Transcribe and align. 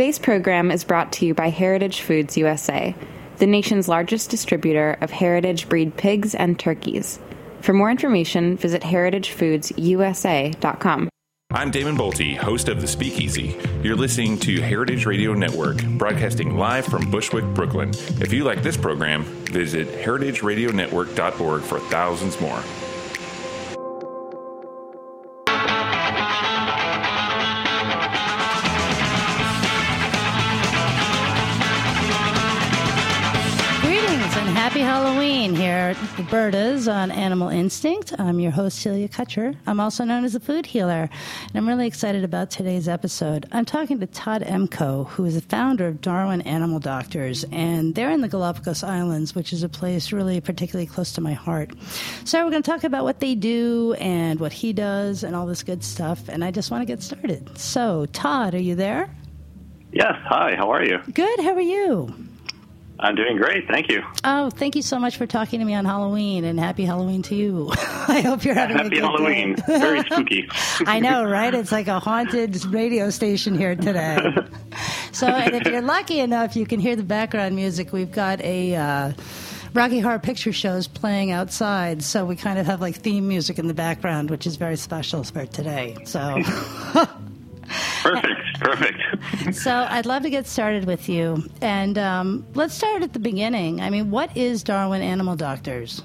Today's 0.00 0.18
program 0.18 0.70
is 0.70 0.82
brought 0.82 1.12
to 1.12 1.26
you 1.26 1.34
by 1.34 1.50
Heritage 1.50 2.00
Foods 2.00 2.38
USA, 2.38 2.96
the 3.36 3.46
nation's 3.46 3.86
largest 3.86 4.30
distributor 4.30 4.96
of 5.02 5.10
heritage 5.10 5.68
breed 5.68 5.94
pigs 5.94 6.34
and 6.34 6.58
turkeys. 6.58 7.18
For 7.60 7.74
more 7.74 7.90
information, 7.90 8.56
visit 8.56 8.80
heritagefoodsusa.com. 8.80 11.10
I'm 11.50 11.70
Damon 11.70 11.98
Boelte, 11.98 12.34
host 12.34 12.70
of 12.70 12.80
The 12.80 12.86
Speakeasy. 12.86 13.58
You're 13.82 13.94
listening 13.94 14.38
to 14.38 14.62
Heritage 14.62 15.04
Radio 15.04 15.34
Network, 15.34 15.84
broadcasting 15.98 16.56
live 16.56 16.86
from 16.86 17.10
Bushwick, 17.10 17.44
Brooklyn. 17.52 17.90
If 18.22 18.32
you 18.32 18.44
like 18.44 18.62
this 18.62 18.78
program, 18.78 19.24
visit 19.52 19.86
heritageradionetwork.org 19.86 21.60
for 21.60 21.78
thousands 21.78 22.40
more. 22.40 22.62
Halloween 35.50 35.66
here 35.66 35.96
at 35.96 36.16
the 36.16 36.22
Birdas 36.24 36.92
on 36.92 37.10
Animal 37.10 37.48
Instinct. 37.48 38.12
I'm 38.18 38.38
your 38.38 38.52
host, 38.52 38.78
Celia 38.78 39.08
Kutcher. 39.08 39.56
I'm 39.66 39.80
also 39.80 40.04
known 40.04 40.24
as 40.24 40.34
the 40.34 40.40
Food 40.40 40.64
Healer, 40.64 41.08
and 41.10 41.56
I'm 41.56 41.66
really 41.66 41.88
excited 41.88 42.22
about 42.22 42.50
today's 42.50 42.86
episode. 42.88 43.46
I'm 43.50 43.64
talking 43.64 43.98
to 43.98 44.06
Todd 44.06 44.42
Emko, 44.42 45.08
who 45.08 45.24
is 45.24 45.34
the 45.34 45.40
founder 45.40 45.88
of 45.88 46.00
Darwin 46.00 46.42
Animal 46.42 46.78
Doctors, 46.78 47.44
and 47.50 47.94
they're 47.96 48.10
in 48.10 48.20
the 48.20 48.28
Galapagos 48.28 48.84
Islands, 48.84 49.34
which 49.34 49.52
is 49.52 49.64
a 49.64 49.68
place 49.68 50.12
really 50.12 50.40
particularly 50.40 50.86
close 50.86 51.12
to 51.14 51.20
my 51.20 51.32
heart. 51.32 51.72
So 52.24 52.44
we're 52.44 52.50
going 52.50 52.62
to 52.62 52.70
talk 52.70 52.84
about 52.84 53.02
what 53.02 53.18
they 53.18 53.34
do 53.34 53.94
and 53.94 54.38
what 54.38 54.52
he 54.52 54.72
does 54.72 55.24
and 55.24 55.34
all 55.34 55.46
this 55.46 55.64
good 55.64 55.82
stuff, 55.82 56.28
and 56.28 56.44
I 56.44 56.52
just 56.52 56.70
want 56.70 56.82
to 56.82 56.86
get 56.86 57.02
started. 57.02 57.58
So, 57.58 58.06
Todd, 58.06 58.54
are 58.54 58.58
you 58.58 58.76
there? 58.76 59.10
Yes. 59.92 60.14
Hi. 60.26 60.54
How 60.54 60.70
are 60.70 60.84
you? 60.84 60.98
Good. 61.12 61.40
How 61.40 61.54
are 61.54 61.60
you? 61.60 62.29
I'm 63.00 63.14
doing 63.14 63.36
great. 63.38 63.66
Thank 63.66 63.88
you. 63.90 64.02
Oh, 64.24 64.50
thank 64.50 64.76
you 64.76 64.82
so 64.82 64.98
much 64.98 65.16
for 65.16 65.26
talking 65.26 65.58
to 65.60 65.64
me 65.64 65.74
on 65.74 65.84
Halloween, 65.86 66.44
and 66.44 66.60
happy 66.60 66.84
Halloween 66.84 67.22
to 67.22 67.34
you. 67.34 67.70
I 67.76 68.20
hope 68.20 68.44
you're 68.44 68.54
having 68.54 68.76
a 68.76 68.82
Happy 68.82 68.96
good 68.96 69.04
Halloween. 69.04 69.54
day. 69.54 69.62
Very 69.66 70.00
spooky. 70.10 70.48
I 70.86 71.00
know, 71.00 71.24
right? 71.24 71.54
It's 71.54 71.72
like 71.72 71.88
a 71.88 71.98
haunted 71.98 72.62
radio 72.66 73.10
station 73.10 73.56
here 73.56 73.74
today. 73.74 74.18
So, 75.12 75.26
and 75.26 75.56
if 75.56 75.66
you're 75.66 75.82
lucky 75.82 76.20
enough, 76.20 76.54
you 76.54 76.64
can 76.64 76.78
hear 76.78 76.94
the 76.94 77.02
background 77.02 77.56
music. 77.56 77.92
We've 77.92 78.12
got 78.12 78.40
a. 78.42 78.76
Uh, 78.76 79.12
Rocky 79.74 79.98
Horror 79.98 80.20
Picture 80.20 80.52
Shows 80.52 80.86
playing 80.86 81.32
outside, 81.32 82.02
so 82.02 82.24
we 82.24 82.36
kind 82.36 82.58
of 82.60 82.66
have 82.66 82.80
like 82.80 82.94
theme 82.96 83.26
music 83.28 83.58
in 83.58 83.66
the 83.66 83.74
background, 83.74 84.30
which 84.30 84.46
is 84.46 84.54
very 84.56 84.76
special 84.76 85.22
for 85.24 85.46
today. 85.46 85.96
So, 86.04 86.40
Perfect. 88.02 88.39
Perfect. 88.60 89.00
so 89.54 89.86
I'd 89.88 90.06
love 90.06 90.22
to 90.22 90.30
get 90.30 90.46
started 90.46 90.84
with 90.84 91.08
you, 91.08 91.42
and 91.62 91.96
um, 91.98 92.46
let's 92.54 92.74
start 92.74 93.02
at 93.02 93.12
the 93.12 93.18
beginning. 93.18 93.80
I 93.80 93.90
mean, 93.90 94.10
what 94.10 94.36
is 94.36 94.62
Darwin 94.62 95.02
Animal 95.02 95.36
Doctors? 95.36 96.02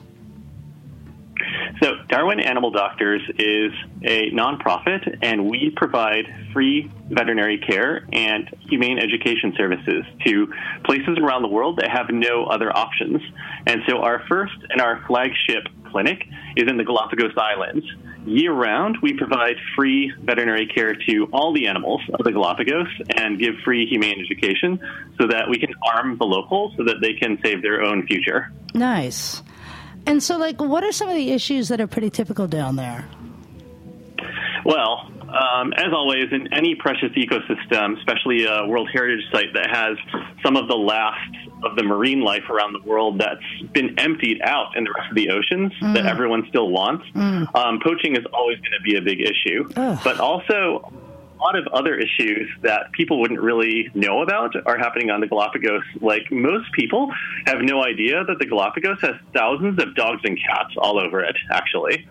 So, 1.83 1.95
Darwin 2.07 2.39
Animal 2.39 2.71
Doctors 2.71 3.21
is 3.37 3.71
a 4.03 4.31
nonprofit, 4.31 5.17
and 5.21 5.49
we 5.49 5.73
provide 5.75 6.25
free 6.53 6.89
veterinary 7.09 7.57
care 7.57 8.07
and 8.13 8.49
humane 8.69 8.97
education 8.97 9.53
services 9.57 10.05
to 10.25 10.47
places 10.85 11.17
around 11.21 11.41
the 11.41 11.49
world 11.49 11.77
that 11.77 11.89
have 11.89 12.09
no 12.09 12.45
other 12.45 12.75
options. 12.75 13.21
And 13.67 13.81
so, 13.89 13.99
our 13.99 14.23
first 14.29 14.55
and 14.69 14.79
our 14.79 15.03
flagship 15.05 15.67
clinic 15.91 16.25
is 16.55 16.69
in 16.69 16.77
the 16.77 16.85
Galapagos 16.85 17.33
Islands. 17.37 17.85
Year 18.25 18.53
round, 18.53 18.97
we 19.03 19.13
provide 19.13 19.55
free 19.75 20.11
veterinary 20.23 20.65
care 20.65 20.95
to 20.95 21.27
all 21.31 21.53
the 21.53 21.67
animals 21.67 22.01
of 22.13 22.23
the 22.25 22.31
Galapagos 22.31 22.87
and 23.15 23.37
give 23.39 23.53
free 23.63 23.85
humane 23.85 24.19
education 24.19 24.79
so 25.19 25.27
that 25.27 25.47
we 25.47 25.59
can 25.59 25.73
arm 25.93 26.17
the 26.17 26.25
locals 26.25 26.73
so 26.75 26.83
that 26.85 26.95
they 27.01 27.13
can 27.13 27.37
save 27.43 27.61
their 27.61 27.83
own 27.83 28.07
future. 28.07 28.51
Nice. 28.73 29.43
And 30.07 30.21
so, 30.21 30.37
like, 30.37 30.59
what 30.59 30.83
are 30.83 30.91
some 30.91 31.07
of 31.07 31.15
the 31.15 31.31
issues 31.31 31.67
that 31.69 31.79
are 31.79 31.87
pretty 31.87 32.09
typical 32.09 32.47
down 32.47 32.75
there? 32.75 33.07
Well, 34.65 35.11
um, 35.29 35.73
as 35.73 35.93
always, 35.93 36.25
in 36.31 36.51
any 36.53 36.75
precious 36.75 37.11
ecosystem, 37.11 37.97
especially 37.99 38.45
a 38.45 38.65
World 38.65 38.89
Heritage 38.91 39.23
Site 39.31 39.53
that 39.53 39.69
has 39.69 39.97
some 40.43 40.55
of 40.55 40.67
the 40.67 40.75
last 40.75 41.35
of 41.65 41.75
the 41.75 41.83
marine 41.83 42.21
life 42.21 42.49
around 42.49 42.73
the 42.73 42.81
world 42.89 43.19
that's 43.19 43.71
been 43.73 43.97
emptied 43.99 44.41
out 44.43 44.75
in 44.77 44.83
the 44.83 44.93
rest 44.97 45.09
of 45.09 45.15
the 45.15 45.29
oceans 45.29 45.73
that 45.81 46.05
everyone 46.05 46.45
still 46.49 46.69
wants, 46.69 47.05
um, 47.15 47.79
poaching 47.83 48.15
is 48.15 48.25
always 48.33 48.57
going 48.59 48.71
to 48.77 48.83
be 48.83 48.95
a 48.97 49.01
big 49.01 49.19
issue. 49.21 49.67
Ugh. 49.75 49.99
But 50.03 50.19
also, 50.19 50.91
a 51.37 51.43
lot 51.43 51.55
of 51.57 51.67
other 51.73 51.95
issues 51.95 52.49
that 52.61 52.91
people 52.93 53.19
wouldn't 53.19 53.41
really 53.41 53.89
know 53.93 54.21
about 54.21 54.55
are 54.65 54.77
happening 54.77 55.09
on 55.09 55.19
the 55.21 55.27
Galapagos. 55.27 55.83
Like 56.01 56.31
most 56.31 56.71
people 56.71 57.11
have 57.45 57.59
no 57.61 57.83
idea 57.83 58.23
that 58.23 58.39
the 58.39 58.45
Galapagos 58.45 58.99
has 59.01 59.15
thousands 59.33 59.81
of 59.81 59.95
dogs 59.95 60.21
and 60.23 60.39
cats 60.39 60.73
all 60.77 60.99
over 60.99 61.21
it, 61.21 61.35
actually. 61.51 62.07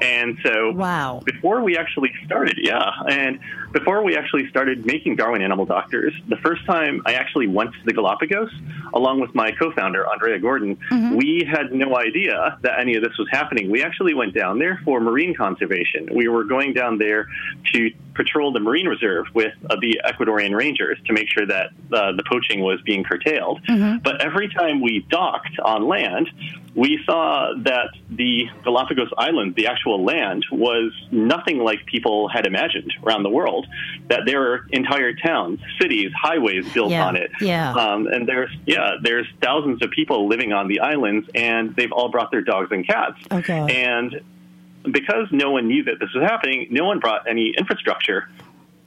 And 0.00 0.38
so 0.44 0.72
Wow. 0.72 1.22
before 1.24 1.62
we 1.62 1.76
actually 1.76 2.12
started, 2.24 2.58
yeah, 2.58 2.90
and 3.08 3.38
before 3.72 4.02
we 4.02 4.16
actually 4.16 4.48
started 4.48 4.86
making 4.86 5.16
Darwin 5.16 5.42
Animal 5.42 5.66
Doctors, 5.66 6.12
the 6.28 6.36
first 6.36 6.64
time 6.66 7.02
I 7.06 7.14
actually 7.14 7.46
went 7.46 7.72
to 7.72 7.78
the 7.84 7.92
Galapagos, 7.92 8.50
along 8.94 9.20
with 9.20 9.34
my 9.34 9.50
co-founder 9.52 10.06
Andrea 10.10 10.38
Gordon, 10.38 10.76
mm-hmm. 10.76 11.16
we 11.16 11.44
had 11.50 11.72
no 11.72 11.96
idea 11.96 12.58
that 12.62 12.78
any 12.78 12.96
of 12.96 13.02
this 13.02 13.16
was 13.18 13.28
happening. 13.30 13.70
We 13.70 13.82
actually 13.82 14.14
went 14.14 14.34
down 14.34 14.58
there 14.58 14.80
for 14.84 15.00
marine 15.00 15.34
conservation. 15.34 16.08
We 16.14 16.28
were 16.28 16.44
going 16.44 16.72
down 16.72 16.98
there 16.98 17.28
to 17.72 17.90
patrol 18.16 18.52
the 18.52 18.60
marine 18.60 18.86
reserve 18.86 19.26
with 19.34 19.52
uh, 19.68 19.76
the 19.80 20.00
Ecuadorian 20.04 20.54
rangers 20.56 20.98
to 21.06 21.12
make 21.12 21.28
sure 21.28 21.46
that 21.46 21.70
uh, 21.92 22.12
the 22.12 22.24
poaching 22.28 22.60
was 22.60 22.80
being 22.82 23.04
curtailed. 23.04 23.60
But 24.02 24.20
every 24.22 24.48
time 24.48 24.80
we 24.80 25.06
docked 25.10 25.58
on 25.62 25.86
land, 25.86 26.30
we 26.74 27.00
saw 27.06 27.54
that 27.62 27.88
the 28.10 28.46
Galapagos 28.64 29.08
Islands, 29.16 29.56
the 29.56 29.66
actual 29.66 30.04
land, 30.04 30.44
was 30.52 30.92
nothing 31.10 31.58
like 31.58 31.86
people 31.86 32.28
had 32.28 32.46
imagined 32.46 32.92
around 33.04 33.22
the 33.22 33.30
world. 33.30 33.66
That 34.08 34.22
there 34.26 34.42
are 34.52 34.66
entire 34.70 35.14
towns, 35.14 35.60
cities, 35.80 36.10
highways 36.14 36.70
built 36.72 36.90
Yeah, 36.90 37.06
on 37.06 37.16
it. 37.16 37.30
yeah. 37.40 37.72
Um, 37.72 38.06
and 38.08 38.28
there's 38.28 38.50
yeah, 38.66 38.96
there's 39.02 39.26
thousands 39.42 39.82
of 39.82 39.90
people 39.90 40.28
living 40.28 40.52
on 40.52 40.68
the 40.68 40.80
islands, 40.80 41.28
and 41.34 41.74
they've 41.76 41.92
all 41.92 42.10
brought 42.10 42.30
their 42.30 42.42
dogs 42.42 42.70
and 42.72 42.86
cats. 42.86 43.18
Okay. 43.32 43.84
And 43.84 44.20
because 44.90 45.28
no 45.30 45.50
one 45.50 45.68
knew 45.68 45.84
that 45.84 45.98
this 46.00 46.12
was 46.14 46.22
happening, 46.22 46.68
no 46.70 46.84
one 46.84 46.98
brought 47.00 47.28
any 47.28 47.54
infrastructure 47.56 48.28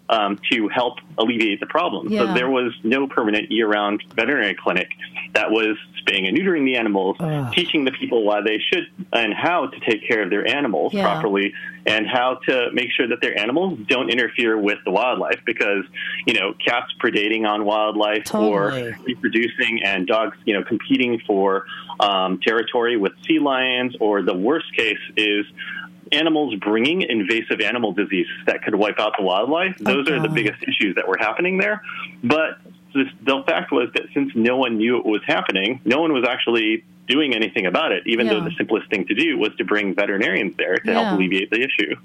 um, 0.09 0.39
to 0.51 0.67
help 0.69 0.97
alleviate 1.19 1.59
the 1.59 1.67
problem. 1.67 2.09
Yeah. 2.09 2.21
So 2.25 2.33
there 2.33 2.49
was 2.49 2.73
no 2.83 3.07
permanent 3.07 3.51
year-round 3.51 4.01
veterinary 4.15 4.55
clinic 4.55 4.89
that 5.35 5.51
was 5.51 5.77
spaying 5.99 6.25
and 6.25 6.35
neutering 6.35 6.65
the 6.65 6.77
animals, 6.77 7.17
Ugh. 7.19 7.53
teaching 7.53 7.85
the 7.85 7.91
people 7.91 8.23
why 8.23 8.41
they 8.41 8.57
should 8.57 8.87
and 9.13 9.33
how 9.35 9.67
to 9.67 9.79
take 9.81 10.07
care 10.07 10.23
of 10.23 10.31
their 10.31 10.47
animals 10.47 10.93
Yeah. 10.95 11.03
properly, 11.03 11.53
and 11.85 12.07
how 12.07 12.39
to 12.47 12.71
make 12.73 12.91
sure 12.91 13.07
that 13.07 13.21
their 13.21 13.37
animals 13.39 13.77
don't 13.87 14.09
interfere 14.09 14.57
with 14.57 14.79
the 14.83 14.89
wildlife. 14.89 15.41
Because 15.45 15.85
you 16.25 16.33
know, 16.33 16.53
cats 16.53 16.91
predating 16.99 17.47
on 17.47 17.63
wildlife 17.63 18.23
Totally. 18.23 18.51
or 18.91 18.97
reproducing, 19.03 19.83
and 19.83 20.07
dogs, 20.07 20.35
you 20.45 20.55
know, 20.55 20.63
competing 20.63 21.19
for 21.27 21.65
um, 21.99 22.39
territory 22.39 22.97
with 22.97 23.13
sea 23.27 23.37
lions, 23.37 23.95
or 23.99 24.23
the 24.23 24.33
worst 24.33 24.75
case 24.75 24.97
is 25.15 25.45
animals 26.11 26.55
bringing 26.55 27.01
invasive 27.03 27.61
animal 27.61 27.91
diseases 27.91 28.31
that 28.45 28.63
could 28.63 28.75
wipe 28.75 28.99
out 28.99 29.13
the 29.17 29.23
wildlife. 29.23 29.77
Those 29.79 30.09
are 30.09 30.19
the 30.19 30.29
biggest 30.29 30.61
issues 30.63 30.95
that 30.95 31.07
were 31.07 31.17
happening 31.19 31.57
there. 31.57 31.81
But 32.23 32.59
the 32.93 33.43
fact 33.47 33.71
was 33.71 33.89
that 33.93 34.03
since 34.13 34.31
no 34.35 34.57
one 34.57 34.77
knew 34.77 34.97
it 34.97 35.05
was 35.05 35.21
happening, 35.25 35.79
no 35.85 35.99
one 36.01 36.11
was 36.13 36.25
actually 36.27 36.83
doing 37.07 37.33
anything 37.33 37.65
about 37.65 37.91
it, 37.91 38.03
even 38.05 38.27
though 38.27 38.43
the 38.43 38.51
simplest 38.57 38.89
thing 38.89 39.05
to 39.07 39.13
do 39.15 39.37
was 39.37 39.49
to 39.57 39.63
bring 39.65 39.95
veterinarians 39.95 40.55
there 40.57 40.75
to 40.77 40.91
Yeah. 40.91 41.03
help 41.03 41.17
alleviate 41.17 41.49
the 41.49 41.61
issue. 41.61 41.95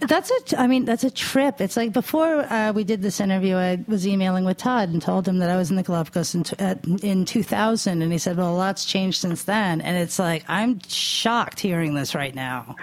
That's 0.00 0.30
a, 0.52 0.60
I 0.60 0.66
mean, 0.66 0.84
that's 0.84 1.04
a 1.04 1.10
trip. 1.10 1.60
It's 1.60 1.76
like 1.76 1.92
before 1.92 2.40
uh, 2.52 2.72
we 2.72 2.84
did 2.84 3.02
this 3.02 3.20
interview, 3.20 3.56
I 3.56 3.82
was 3.88 4.06
emailing 4.06 4.44
with 4.44 4.58
Todd 4.58 4.90
and 4.90 5.00
told 5.00 5.26
him 5.26 5.38
that 5.38 5.48
I 5.50 5.56
was 5.56 5.70
in 5.70 5.76
the 5.76 5.82
Galapagos 5.82 6.34
in, 6.34 6.44
t- 6.44 6.56
at, 6.58 6.84
in 7.02 7.24
2000. 7.24 8.02
And 8.02 8.12
he 8.12 8.18
said, 8.18 8.36
well, 8.36 8.54
a 8.54 8.56
lot's 8.56 8.84
changed 8.84 9.20
since 9.20 9.44
then. 9.44 9.80
And 9.80 9.96
it's 9.96 10.18
like, 10.18 10.44
I'm 10.48 10.80
shocked 10.88 11.60
hearing 11.60 11.94
this 11.94 12.14
right 12.14 12.34
now. 12.34 12.76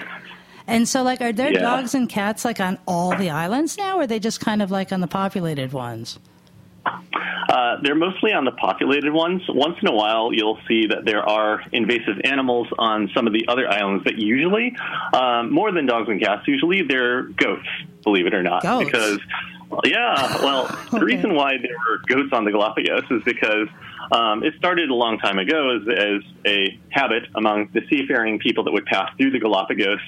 And 0.65 0.87
so, 0.87 1.03
like, 1.03 1.21
are 1.21 1.33
there 1.33 1.51
Yeah. 1.53 1.59
dogs 1.59 1.93
and 1.93 2.07
cats, 2.09 2.45
like, 2.45 2.59
on 2.59 2.79
all 2.87 3.15
the 3.15 3.29
islands 3.29 3.77
now, 3.77 3.97
or 3.99 4.03
are 4.03 4.07
they 4.07 4.19
just 4.19 4.39
kind 4.39 4.61
of 4.61 4.71
like 4.71 4.91
on 4.91 5.01
the 5.01 5.07
populated 5.07 5.73
ones? 5.73 6.17
Uh, 6.85 7.77
they're 7.81 7.95
mostly 7.95 8.33
on 8.33 8.45
the 8.45 8.51
populated 8.51 9.11
ones. 9.11 9.41
Once 9.47 9.77
in 9.81 9.87
a 9.87 9.93
while, 9.93 10.33
you'll 10.33 10.59
see 10.67 10.87
that 10.87 11.05
there 11.05 11.27
are 11.27 11.61
invasive 11.71 12.19
animals 12.23 12.67
on 12.77 13.09
some 13.13 13.27
of 13.27 13.33
the 13.33 13.45
other 13.47 13.69
islands, 13.69 14.03
but 14.03 14.17
usually, 14.17 14.75
um, 15.13 15.51
more 15.51 15.71
than 15.71 15.85
dogs 15.85 16.09
and 16.09 16.21
cats, 16.21 16.47
usually 16.47 16.81
they're 16.83 17.23
goats, 17.23 17.67
believe 18.03 18.25
it 18.25 18.33
or 18.33 18.43
not. 18.43 18.63
Goats? 18.63 18.85
Because, 18.85 19.19
yeah, 19.85 20.43
well, 20.43 20.65
the 20.91 21.05
reason 21.05 21.35
why 21.35 21.57
there 21.57 21.75
were 21.89 21.99
goats 22.07 22.33
on 22.33 22.45
the 22.45 22.51
Galapagos 22.51 23.03
is 23.11 23.23
because 23.23 23.67
um, 24.11 24.43
it 24.43 24.53
started 24.57 24.89
a 24.89 24.95
long 24.95 25.17
time 25.19 25.39
ago 25.39 25.77
as, 25.77 25.87
as 25.87 26.21
a 26.45 26.79
habit 26.89 27.23
among 27.35 27.69
the 27.73 27.81
seafaring 27.89 28.39
people 28.39 28.63
that 28.63 28.71
would 28.71 28.85
pass 28.85 29.09
through 29.17 29.31
the 29.31 29.39
Galapagos. 29.39 29.99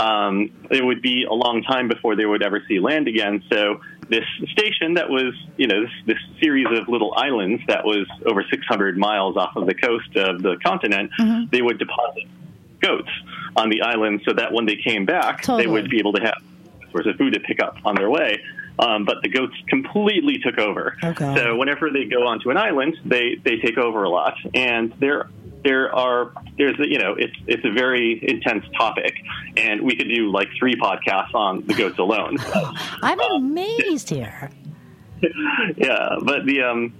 Um, 0.00 0.50
it 0.70 0.84
would 0.84 1.02
be 1.02 1.24
a 1.24 1.32
long 1.32 1.62
time 1.62 1.88
before 1.88 2.16
they 2.16 2.26
would 2.26 2.42
ever 2.42 2.62
see 2.68 2.80
land 2.80 3.08
again, 3.08 3.42
so 3.50 3.80
this 4.08 4.24
station 4.52 4.94
that 4.94 5.08
was, 5.10 5.34
you 5.56 5.66
know, 5.66 5.82
this, 5.82 5.90
this 6.06 6.40
series 6.40 6.66
of 6.78 6.88
little 6.88 7.12
islands 7.16 7.62
that 7.68 7.84
was 7.84 8.06
over 8.26 8.44
600 8.48 8.96
miles 8.96 9.36
off 9.36 9.56
of 9.56 9.66
the 9.66 9.74
coast 9.74 10.16
of 10.16 10.42
the 10.42 10.56
continent. 10.64 11.10
Mm-hmm. 11.18 11.50
They 11.50 11.62
would 11.62 11.78
deposit 11.78 12.24
goats 12.80 13.10
on 13.56 13.68
the 13.70 13.82
island 13.82 14.22
so 14.24 14.32
that 14.34 14.52
when 14.52 14.66
they 14.66 14.76
came 14.76 15.04
back, 15.04 15.42
Totally. 15.42 15.64
they 15.64 15.70
would 15.70 15.90
be 15.90 15.98
able 15.98 16.12
to 16.14 16.22
have 16.22 16.42
source 16.90 17.06
of 17.06 17.16
food 17.16 17.34
to 17.34 17.40
pick 17.40 17.60
up 17.62 17.76
on 17.84 17.94
their 17.94 18.10
way. 18.10 18.40
Um, 18.78 19.04
but 19.04 19.22
the 19.22 19.28
goats 19.28 19.54
completely 19.68 20.38
took 20.38 20.58
over. 20.58 20.96
Okay. 21.02 21.34
So 21.34 21.56
whenever 21.56 21.90
they 21.90 22.04
go 22.04 22.26
onto 22.26 22.50
an 22.50 22.56
island, 22.56 22.96
they, 23.04 23.34
they 23.42 23.56
take 23.56 23.76
over 23.76 24.04
a 24.04 24.08
lot, 24.08 24.34
and 24.54 24.94
there 25.00 25.28
there 25.64 25.94
are 25.94 26.32
there's 26.56 26.76
you 26.78 26.98
know 26.98 27.14
it's 27.14 27.34
it's 27.46 27.64
a 27.64 27.70
very 27.72 28.18
intense 28.26 28.64
topic, 28.76 29.14
and 29.56 29.80
we 29.82 29.96
could 29.96 30.08
do 30.08 30.30
like 30.30 30.48
three 30.58 30.74
podcasts 30.76 31.34
on 31.34 31.64
the 31.66 31.74
goats 31.74 31.98
alone. 31.98 32.36
I'm 33.02 33.20
amazed 33.20 34.08
here. 34.10 34.50
yeah, 35.76 36.16
but 36.22 36.46
the 36.46 36.62
um, 36.62 36.94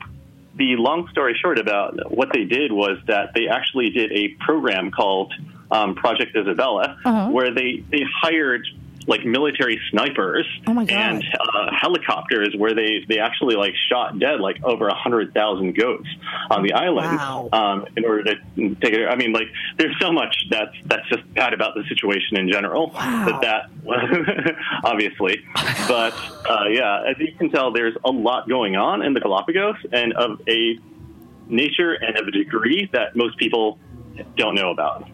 the 0.56 0.76
long 0.76 1.08
story 1.10 1.36
short 1.40 1.58
about 1.58 2.10
what 2.10 2.32
they 2.32 2.44
did 2.44 2.72
was 2.72 2.98
that 3.06 3.32
they 3.34 3.48
actually 3.48 3.90
did 3.90 4.10
a 4.12 4.28
program 4.44 4.90
called 4.90 5.32
um, 5.70 5.94
Project 5.94 6.34
Isabela, 6.34 6.96
Uh-huh. 7.04 7.30
where 7.30 7.52
they 7.54 7.84
they 7.90 8.02
hired 8.22 8.66
like 9.08 9.24
military 9.24 9.80
snipers 9.90 10.46
Oh 10.68 10.74
my 10.74 10.84
God. 10.84 10.94
and 10.96 11.24
uh, 11.40 11.70
helicopters, 11.74 12.54
where 12.56 12.74
they 12.74 13.04
they 13.08 13.18
actually 13.18 13.56
like 13.56 13.74
shot 13.90 14.18
dead 14.20 14.38
like 14.38 14.62
over 14.62 14.86
a 14.88 14.94
hundred 14.94 15.32
thousand 15.34 15.72
goats 15.76 16.06
on 16.50 16.62
the 16.62 16.72
island 16.74 17.16
Wow. 17.16 17.48
um, 17.52 17.86
in 17.96 18.04
order 18.04 18.22
to 18.24 18.34
take 18.76 18.92
it. 18.92 19.06
I 19.08 19.16
mean, 19.16 19.32
like 19.32 19.48
there's 19.78 19.96
so 20.00 20.12
much 20.12 20.36
that's 20.50 20.74
that's 20.84 21.08
just 21.08 21.22
bad 21.34 21.54
about 21.54 21.74
the 21.74 21.82
situation 21.88 22.36
in 22.36 22.48
general 22.52 22.88
Wow. 22.94 23.40
that 23.40 23.40
that 23.40 24.54
obviously, 24.84 25.42
but 25.88 26.12
uh, 26.48 26.64
yeah, 26.68 27.02
as 27.08 27.16
you 27.18 27.32
can 27.38 27.50
tell, 27.50 27.72
there's 27.72 27.96
a 28.04 28.10
lot 28.10 28.48
going 28.48 28.76
on 28.76 29.02
in 29.02 29.14
the 29.14 29.20
Galapagos 29.20 29.76
and 29.92 30.12
of 30.12 30.40
a 30.48 30.78
nature 31.48 31.94
and 31.94 32.18
of 32.18 32.28
a 32.28 32.30
degree 32.30 32.88
that 32.92 33.16
most 33.16 33.38
people 33.38 33.78
don't 34.36 34.54
know 34.54 34.70
about. 34.70 35.08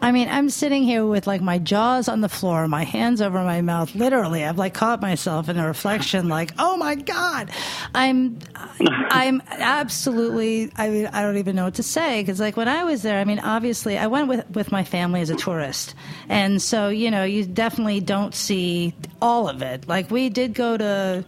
I 0.00 0.12
mean, 0.12 0.28
I'm 0.28 0.50
sitting 0.50 0.82
here 0.82 1.04
with 1.06 1.26
like 1.26 1.40
my 1.40 1.58
jaws 1.58 2.08
on 2.08 2.20
the 2.20 2.28
floor, 2.28 2.68
my 2.68 2.84
hands 2.84 3.20
over 3.20 3.42
my 3.42 3.60
mouth. 3.62 3.94
Literally, 3.94 4.44
I've 4.44 4.58
like 4.58 4.74
caught 4.74 5.00
myself 5.00 5.48
in 5.48 5.56
a 5.56 5.66
reflection, 5.66 6.28
like, 6.28 6.52
oh 6.58 6.76
my 6.76 6.94
god, 6.94 7.50
I'm, 7.94 8.38
I'm 8.80 9.42
absolutely. 9.48 10.70
I 10.76 10.90
mean, 10.90 11.06
I 11.06 11.22
don't 11.22 11.38
even 11.38 11.56
know 11.56 11.64
what 11.64 11.74
to 11.74 11.82
say 11.82 12.20
because 12.22 12.40
like 12.40 12.56
when 12.56 12.68
I 12.68 12.84
was 12.84 13.02
there, 13.02 13.18
I 13.18 13.24
mean, 13.24 13.38
obviously, 13.38 13.98
I 13.98 14.06
went 14.06 14.28
with 14.28 14.48
with 14.50 14.70
my 14.70 14.84
family 14.84 15.20
as 15.20 15.30
a 15.30 15.36
tourist, 15.36 15.94
and 16.28 16.60
so 16.60 16.88
you 16.88 17.10
know, 17.10 17.24
you 17.24 17.44
definitely 17.44 18.00
don't 18.00 18.34
see 18.34 18.94
all 19.20 19.48
of 19.48 19.62
it. 19.62 19.88
Like 19.88 20.10
we 20.10 20.28
did 20.28 20.54
go 20.54 20.76
to. 20.76 21.24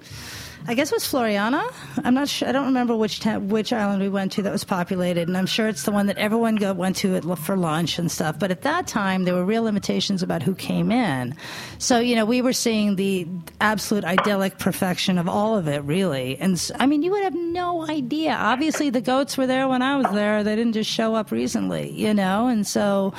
I 0.69 0.75
guess 0.75 0.93
it 0.93 0.97
was 0.97 1.05
Floreana. 1.05 1.73
I'm 2.05 2.13
not 2.13 2.29
sure. 2.29 2.47
I 2.47 2.53
don't 2.53 2.67
remember 2.67 2.95
which 2.95 3.25
which 3.25 3.73
island 3.73 4.03
we 4.03 4.11
went 4.11 4.33
to 4.33 4.43
that 4.43 4.53
was 4.53 4.65
populated, 4.65 5.27
and 5.27 5.35
I'm 5.35 5.47
sure 5.47 5.67
it's 5.67 5.85
the 5.85 5.93
one 5.93 6.09
that 6.09 6.19
everyone 6.19 6.57
go, 6.57 6.75
went 6.75 6.97
to 6.97 7.17
at, 7.17 7.25
for 7.39 7.57
lunch 7.57 7.99
and 7.99 8.13
stuff. 8.13 8.39
But 8.39 8.51
at 8.51 8.61
that 8.63 8.87
time, 8.87 9.25
there 9.25 9.35
were 9.35 9.47
real 9.47 9.63
limitations 9.63 10.23
about 10.23 10.43
who 10.43 10.55
came 10.55 10.93
in. 10.93 11.35
So 11.79 12.01
you 12.01 12.15
know, 12.15 12.27
we 12.27 12.43
were 12.43 12.53
seeing 12.53 12.97
the 12.97 13.27
absolute 13.63 14.05
idyllic 14.05 14.59
perfection 14.59 15.17
of 15.17 15.27
all 15.27 15.57
of 15.57 15.69
it, 15.69 15.83
really. 15.85 16.37
And 16.37 16.71
I 16.79 16.85
mean, 16.85 17.03
you 17.03 17.13
would 17.13 17.25
have 17.25 17.35
no 17.35 17.89
idea. 17.89 18.33
Obviously, 18.33 18.91
the 18.91 19.01
goats 19.01 19.39
were 19.39 19.47
there 19.47 19.69
when 19.69 19.81
I 19.81 19.97
was 19.97 20.13
there. 20.13 20.45
They 20.45 20.55
didn't 20.55 20.75
just 20.75 20.91
show 20.91 21.15
up 21.15 21.31
recently, 21.31 21.93
you 21.93 22.13
know. 22.13 22.47
And 22.49 22.67
so, 22.67 23.15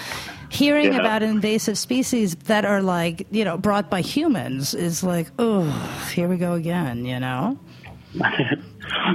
hearing 0.50 0.94
Yeah. 0.94 1.00
about 1.00 1.24
invasive 1.24 1.78
species 1.78 2.36
that 2.46 2.66
are 2.66 2.82
like 2.82 3.28
you 3.32 3.46
know 3.46 3.58
brought 3.58 3.90
by 3.90 4.02
humans 4.02 4.74
is 4.74 5.04
like, 5.04 5.28
oh, 5.40 5.64
here 6.14 6.28
we 6.28 6.38
go 6.38 6.54
again, 6.54 7.06
you 7.06 7.20
know. 7.20 7.58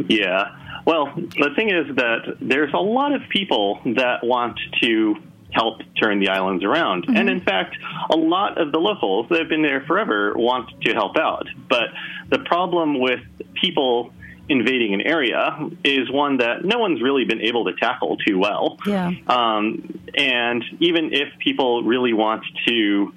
Yeah. 0.08 0.56
Well, 0.86 1.12
the 1.16 1.50
thing 1.56 1.70
is 1.70 1.96
that 1.96 2.36
there's 2.40 2.72
a 2.74 2.78
lot 2.78 3.12
of 3.12 3.22
people 3.30 3.80
that 3.96 4.22
want 4.22 4.58
to 4.82 5.16
help 5.50 5.80
turn 6.00 6.20
the 6.20 6.28
islands 6.28 6.64
around. 6.64 7.04
And 7.08 7.16
mm-hmm. 7.16 7.28
in 7.28 7.40
fact, 7.40 7.76
a 8.10 8.16
lot 8.16 8.60
of 8.60 8.72
the 8.72 8.78
locals 8.78 9.26
that 9.30 9.38
have 9.38 9.48
been 9.48 9.62
there 9.62 9.82
forever 9.86 10.34
want 10.36 10.70
to 10.82 10.92
help 10.92 11.16
out. 11.16 11.46
But 11.68 11.88
the 12.28 12.40
problem 12.40 13.00
with 13.00 13.20
people 13.60 14.12
invading 14.48 14.94
an 14.94 15.00
area 15.00 15.70
is 15.84 16.10
one 16.10 16.38
that 16.38 16.64
no 16.64 16.78
one's 16.78 17.00
really 17.02 17.24
been 17.24 17.40
able 17.40 17.64
to 17.64 17.72
tackle 17.74 18.16
too 18.18 18.38
well. 18.38 18.78
Yeah. 18.86 19.10
Um, 19.26 20.00
and 20.14 20.64
even 20.80 21.12
if 21.12 21.28
people 21.38 21.82
really 21.82 22.12
want 22.12 22.44
to 22.66 23.12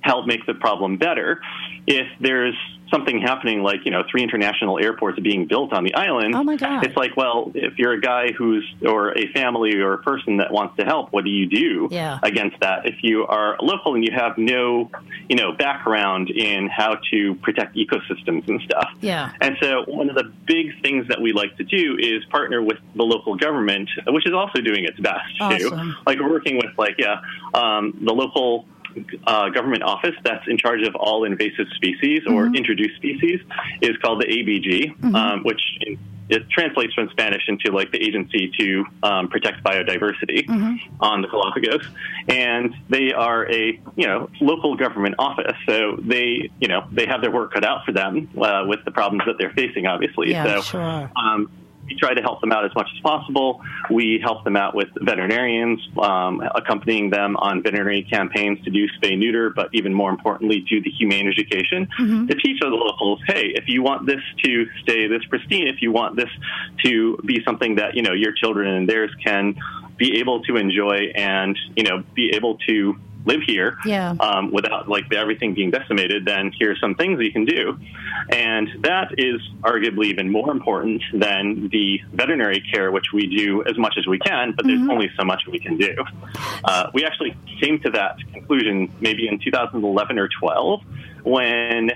help 0.00 0.26
make 0.26 0.46
the 0.46 0.54
problem 0.54 0.98
better, 0.98 1.40
if 1.86 2.06
there's 2.20 2.56
something 2.90 3.20
happening 3.20 3.62
like 3.62 3.84
you 3.84 3.90
know 3.90 4.02
three 4.10 4.22
international 4.22 4.78
airports 4.78 5.18
being 5.20 5.46
built 5.46 5.72
on 5.72 5.82
the 5.84 5.92
island 5.94 6.34
Oh, 6.34 6.44
my 6.44 6.56
God. 6.56 6.84
it's 6.86 6.96
like 6.96 7.16
well 7.16 7.50
if 7.54 7.78
you're 7.78 7.92
a 7.92 8.00
guy 8.00 8.30
who's 8.32 8.64
or 8.86 9.16
a 9.18 9.26
family 9.32 9.74
or 9.80 9.92
a 9.94 9.98
person 9.98 10.36
that 10.36 10.52
wants 10.52 10.76
to 10.76 10.84
help 10.84 11.12
what 11.12 11.24
do 11.24 11.30
you 11.30 11.46
do 11.46 11.88
Yeah. 11.90 12.18
against 12.22 12.60
that 12.60 12.86
if 12.86 12.96
you 13.02 13.26
are 13.26 13.56
local 13.60 13.94
and 13.94 14.04
you 14.04 14.12
have 14.14 14.38
no 14.38 14.90
you 15.28 15.36
know 15.36 15.52
background 15.52 16.30
in 16.30 16.68
how 16.68 16.96
to 17.10 17.34
protect 17.36 17.76
ecosystems 17.76 18.46
and 18.48 18.60
stuff 18.62 18.90
Yeah. 19.00 19.32
and 19.40 19.56
so 19.60 19.84
one 19.88 20.08
of 20.08 20.14
the 20.14 20.32
big 20.46 20.80
things 20.82 21.08
that 21.08 21.20
we 21.20 21.32
like 21.32 21.56
to 21.56 21.64
do 21.64 21.96
is 21.98 22.24
partner 22.26 22.62
with 22.62 22.78
the 22.94 23.02
local 23.02 23.36
government, 23.36 23.88
which 24.06 24.26
is 24.26 24.32
also 24.32 24.60
doing 24.60 24.84
its 24.84 24.98
best 25.00 25.36
too. 25.58 25.70
Like 26.06 26.18
we're 26.20 26.30
working 26.30 26.56
with 26.56 26.70
like 26.78 26.94
yeah, 26.98 27.20
um, 27.54 27.98
the 28.02 28.12
local 28.12 28.64
uh, 29.26 29.48
government 29.50 29.82
office 29.82 30.14
that's 30.22 30.46
in 30.48 30.58
charge 30.58 30.86
of 30.86 30.94
all 30.94 31.24
invasive 31.24 31.66
species 31.74 32.22
or 32.26 32.46
introduced 32.46 32.96
species 32.96 33.40
is 33.80 33.96
called 33.98 34.20
the 34.20 34.26
ABG, 34.26 35.14
um, 35.14 35.42
which 35.42 35.60
it 36.28 36.48
translates 36.50 36.92
from 36.94 37.08
Spanish 37.10 37.42
into 37.48 37.70
like 37.70 37.92
the 37.92 38.02
agency 38.02 38.50
to 38.58 38.84
um, 39.02 39.28
protect 39.28 39.62
biodiversity 39.62 40.48
on 41.00 41.22
the 41.22 41.28
Galapagos, 41.28 41.86
and 42.28 42.74
they 42.88 43.12
are 43.12 43.50
a 43.50 43.80
you 43.96 44.06
know 44.06 44.28
local 44.40 44.76
government 44.76 45.14
office, 45.18 45.56
so 45.66 45.96
they 46.00 46.50
you 46.60 46.68
know 46.68 46.86
they 46.90 47.06
have 47.06 47.20
their 47.20 47.30
work 47.30 47.52
cut 47.52 47.64
out 47.64 47.84
for 47.84 47.92
them 47.92 48.28
uh, 48.40 48.64
with 48.66 48.84
the 48.84 48.90
problems 48.90 49.24
that 49.26 49.36
they're 49.38 49.52
facing, 49.52 49.86
obviously. 49.86 50.30
Yeah, 50.30 50.56
so 50.56 50.62
sure. 50.62 51.10
um, 51.16 51.50
we 51.86 51.96
try 51.96 52.14
to 52.14 52.20
help 52.20 52.40
them 52.40 52.52
out 52.52 52.64
as 52.64 52.74
much 52.74 52.88
as 52.94 53.00
possible. 53.00 53.60
We 53.90 54.20
help 54.22 54.44
them 54.44 54.56
out 54.56 54.74
with 54.74 54.88
veterinarians, 55.00 55.80
um, 56.00 56.42
accompanying 56.54 57.10
them 57.10 57.36
on 57.36 57.62
veterinary 57.62 58.02
campaigns 58.02 58.62
to 58.64 58.70
do 58.70 58.86
spay 58.88 59.16
neuter, 59.18 59.50
but 59.50 59.68
even 59.72 59.94
more 59.94 60.10
importantly, 60.10 60.60
do 60.60 60.82
the 60.82 60.90
humane 60.90 61.28
education 61.28 61.88
to 62.26 62.34
teach 62.34 62.60
other 62.62 62.76
locals, 62.76 63.20
hey, 63.26 63.52
if 63.54 63.64
you 63.68 63.82
want 63.82 64.06
this 64.06 64.20
to 64.44 64.66
stay 64.82 65.06
this 65.06 65.24
pristine, 65.28 65.68
if 65.68 65.82
you 65.82 65.92
want 65.92 66.16
this 66.16 66.28
to 66.84 67.16
be 67.24 67.42
something 67.44 67.76
that 67.76 67.94
you 67.94 68.02
know 68.02 68.12
your 68.12 68.32
children 68.32 68.74
and 68.74 68.88
theirs 68.88 69.10
can 69.24 69.54
be 69.96 70.18
able 70.18 70.42
to 70.42 70.56
enjoy 70.56 71.12
and 71.14 71.58
you 71.74 71.82
know 71.82 72.02
be 72.14 72.32
able 72.34 72.58
to 72.68 72.96
live 73.26 73.42
here 73.42 73.76
Yeah. 73.84 74.14
um, 74.20 74.50
without 74.52 74.88
like 74.88 75.12
everything 75.12 75.52
being 75.54 75.70
decimated, 75.70 76.24
then 76.24 76.52
here's 76.58 76.80
some 76.80 76.94
things 76.94 77.20
you 77.20 77.32
can 77.32 77.44
do. 77.44 77.78
And 78.30 78.68
that 78.82 79.12
is 79.18 79.40
arguably 79.62 80.06
even 80.06 80.30
more 80.30 80.50
important 80.50 81.02
than 81.12 81.68
the 81.68 82.00
veterinary 82.12 82.60
care, 82.72 82.90
which 82.90 83.12
we 83.12 83.26
do 83.26 83.62
as 83.64 83.76
much 83.76 83.94
as 83.98 84.06
we 84.06 84.18
can, 84.18 84.52
but 84.56 84.64
there's 84.66 84.88
only 84.88 85.10
so 85.18 85.24
much 85.24 85.42
we 85.50 85.58
can 85.58 85.76
do. 85.76 85.94
Uh, 86.64 86.90
we 86.94 87.04
actually 87.04 87.36
came 87.60 87.78
to 87.80 87.90
that 87.90 88.16
conclusion 88.32 88.90
maybe 89.00 89.28
in 89.28 89.38
2011 89.38 90.18
or 90.18 90.28
12 90.28 90.80
when 91.24 91.90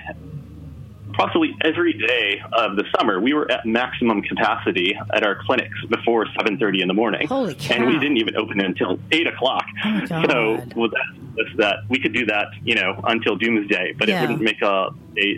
approximately 1.13 1.57
every 1.65 1.93
day 1.93 2.41
of 2.53 2.77
the 2.77 2.85
summer 2.99 3.21
we 3.21 3.33
were 3.35 3.51
at 3.51 3.67
maximum 3.67 4.23
capacity 4.23 4.97
at 5.13 5.25
our 5.27 5.37
clinics 5.45 5.77
before 5.89 6.25
7.30 6.27 6.83
in 6.83 6.89
the 6.89 6.95
morning. 6.95 7.27
Holy 7.27 7.57
and 7.71 7.87
we 7.87 7.99
didn't 7.99 8.17
even 8.19 8.37
open 8.37 8.61
until 8.61 8.99
8 9.13 9.27
o'clock. 9.27 9.65
Oh, 9.85 10.07
so 10.07 10.63
well, 10.77 10.89
that, 10.91 11.47
that. 11.57 11.77
We 11.89 11.99
could 11.99 12.13
do 12.13 12.27
that 12.27 12.49
you 12.65 12.75
know 12.75 13.01
until 13.05 13.37
doomsday 13.37 13.95
but 13.99 14.09
Yeah. 14.09 14.19
it 14.19 14.21
wouldn't 14.23 14.41
make 14.43 14.63
a, 14.63 14.89
a 15.19 15.37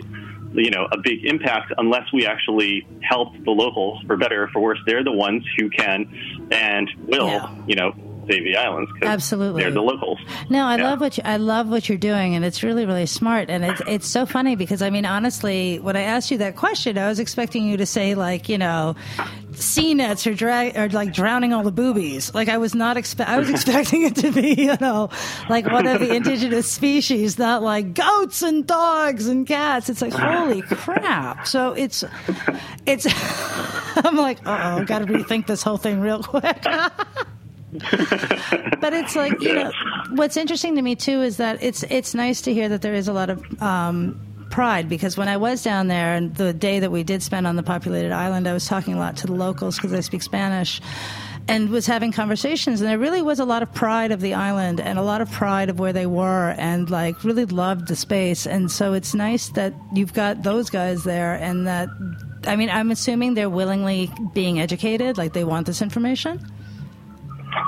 you 0.53 0.69
know 0.69 0.87
a 0.91 0.97
big 1.01 1.25
impact 1.25 1.73
unless 1.77 2.11
we 2.13 2.25
actually 2.27 2.85
help 3.01 3.33
the 3.43 3.51
locals 3.51 4.01
for 4.05 4.15
better 4.17 4.43
or 4.43 4.47
for 4.49 4.61
worse. 4.61 4.79
They're 4.85 5.03
the 5.03 5.11
ones 5.11 5.43
who 5.57 5.69
can 5.69 6.47
and 6.51 6.89
will 7.07 7.27
Yeah. 7.27 7.55
you 7.67 7.75
know 7.75 7.93
save 8.27 8.43
the 8.43 8.55
islands 8.57 8.89
Absolutely. 9.01 9.63
they're 9.63 9.71
the 9.71 9.81
locals 9.81 10.19
No, 10.49 10.65
I 10.65 10.77
Yeah. 10.77 10.83
love 10.89 11.01
what 11.01 11.17
you, 11.17 11.23
I 11.25 11.37
love 11.37 11.69
what 11.69 11.89
you're 11.89 11.97
doing, 11.97 12.35
and 12.35 12.43
it's 12.45 12.63
really 12.63 12.85
really 12.85 13.05
smart. 13.05 13.49
And 13.49 13.63
it's 13.65 13.81
it's 13.87 14.07
so 14.07 14.25
funny 14.25 14.55
because 14.55 14.81
I 14.81 14.89
mean, 14.89 15.05
honestly, 15.05 15.79
when 15.79 15.95
I 15.95 16.01
asked 16.01 16.31
you 16.31 16.37
that 16.39 16.55
question, 16.55 16.97
I 16.97 17.07
was 17.07 17.19
expecting 17.19 17.65
you 17.67 17.77
to 17.77 17.85
say 17.85 18.15
like, 18.15 18.49
you 18.49 18.57
know, 18.57 18.95
sea 19.53 19.93
nets 19.93 20.25
are 20.27 20.33
drag 20.33 20.77
are 20.77 20.89
like 20.89 21.13
drowning 21.13 21.53
all 21.53 21.63
the 21.63 21.71
boobies. 21.71 22.33
Like 22.33 22.49
I 22.49 22.57
was 22.57 22.73
not 22.75 22.97
expect 22.97 23.29
I 23.29 23.37
was 23.37 23.49
expecting 23.55 24.03
it 24.03 24.15
to 24.17 24.31
be, 24.31 24.53
you 24.53 24.75
know, 24.81 25.09
like 25.49 25.65
one 25.67 25.85
of 25.87 25.99
the 25.99 26.13
indigenous 26.15 26.69
species, 26.71 27.37
not 27.37 27.61
like 27.63 27.93
goats 27.93 28.41
and 28.41 28.65
dogs 28.65 29.27
and 29.27 29.45
cats. 29.47 29.89
It's 29.89 30.01
like 30.01 30.13
holy 30.13 30.61
crap. 30.63 31.47
So 31.47 31.73
it's 31.73 32.03
it's. 32.85 33.05
I'm 33.95 34.15
like, 34.17 34.39
uh 34.47 34.77
oh, 34.81 34.85
got 34.85 34.99
to 34.99 35.05
rethink 35.05 35.45
this 35.47 35.61
whole 35.61 35.77
thing 35.77 35.99
real 36.01 36.23
quick. 36.23 36.65
but 38.79 38.93
it's 38.93 39.15
like 39.15 39.41
you 39.41 39.53
know 39.53 39.71
what's 40.11 40.37
interesting 40.37 40.75
to 40.75 40.81
me 40.81 40.95
too 40.95 41.21
is 41.21 41.37
that 41.37 41.61
it's 41.63 41.83
it's 41.83 42.13
nice 42.13 42.41
to 42.41 42.53
hear 42.53 42.69
that 42.69 42.81
there 42.81 42.93
is 42.93 43.07
a 43.07 43.13
lot 43.13 43.29
of 43.29 43.61
um, 43.61 44.19
pride 44.53 44.87
because 44.87 45.17
when 45.17 45.27
I 45.27 45.37
was 45.37 45.63
down 45.63 45.87
there 45.87 46.13
and 46.13 46.35
the 46.35 46.53
day 46.53 46.79
that 46.79 46.91
we 46.91 47.03
did 47.03 47.23
spend 47.23 47.47
on 47.47 47.55
the 47.55 47.63
populated 47.63 48.11
island, 48.11 48.47
I 48.47 48.53
was 48.53 48.67
talking 48.67 48.93
a 48.93 48.99
lot 48.99 49.17
to 49.17 49.27
the 49.27 49.33
locals 49.33 49.77
because 49.77 49.93
I 49.93 50.01
speak 50.01 50.21
Spanish 50.21 50.79
and 51.47 51.69
was 51.69 51.87
having 51.87 52.11
conversations 52.11 52.79
and 52.79 52.89
there 52.89 52.99
really 52.99 53.23
was 53.23 53.39
a 53.39 53.45
lot 53.45 53.63
of 53.63 53.73
pride 53.73 54.11
of 54.11 54.21
the 54.21 54.35
island 54.35 54.79
and 54.79 54.99
a 54.99 55.01
lot 55.01 55.21
of 55.21 55.31
pride 55.31 55.69
of 55.69 55.79
where 55.79 55.91
they 55.91 56.05
were 56.05 56.51
and 56.57 56.91
like 56.91 57.23
really 57.23 57.45
loved 57.45 57.87
the 57.87 57.95
space. 57.95 58.45
And 58.45 58.71
so 58.71 58.93
it's 58.93 59.15
nice 59.15 59.49
that 59.49 59.73
you've 59.91 60.13
got 60.13 60.43
those 60.43 60.69
guys 60.69 61.03
there 61.03 61.33
and 61.33 61.65
that 61.65 61.89
I 62.45 62.55
mean 62.55 62.69
I'm 62.69 62.91
assuming 62.91 63.33
they're 63.33 63.49
willingly 63.49 64.11
being 64.33 64.59
educated 64.59 65.17
like 65.17 65.33
they 65.33 65.43
want 65.43 65.65
this 65.65 65.81
information 65.81 66.39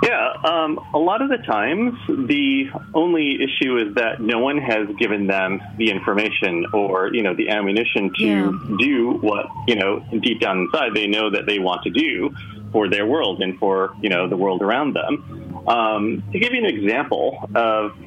yeah, 0.04 0.34
um, 0.44 0.80
a 0.94 0.98
lot 0.98 1.22
of 1.22 1.30
the 1.30 1.38
times 1.38 1.94
the 2.08 2.70
only 2.94 3.38
issue 3.42 3.78
is 3.78 3.96
that 3.96 4.22
no 4.22 4.40
one 4.40 4.58
has 4.58 4.88
given 4.98 5.28
them 5.28 5.62
the 5.78 5.90
information 5.92 6.66
or 6.74 7.14
you 7.14 7.22
know 7.24 7.36
the 7.36 7.50
ammunition 7.50 8.12
to 8.18 8.24
Yeah. 8.24 8.52
do 8.80 9.12
what 9.22 9.48
you 9.68 9.76
know 9.76 10.00
deep 10.20 10.40
down 10.40 10.60
inside 10.60 10.94
they 10.94 11.08
know 11.08 11.30
that 11.30 11.46
they 11.46 11.60
want 11.60 11.84
to 11.84 11.90
do 11.90 12.34
for 12.72 12.90
their 12.90 13.06
world 13.06 13.42
and 13.42 13.58
for 13.60 13.96
you 14.02 14.10
know 14.10 14.28
the 14.28 14.38
world 14.38 14.62
around 14.62 14.94
them. 14.96 15.64
Um, 15.68 16.24
to 16.32 16.40
give 16.40 16.54
you 16.54 16.60
an 16.60 16.66
example 16.66 17.50
of 17.56 17.98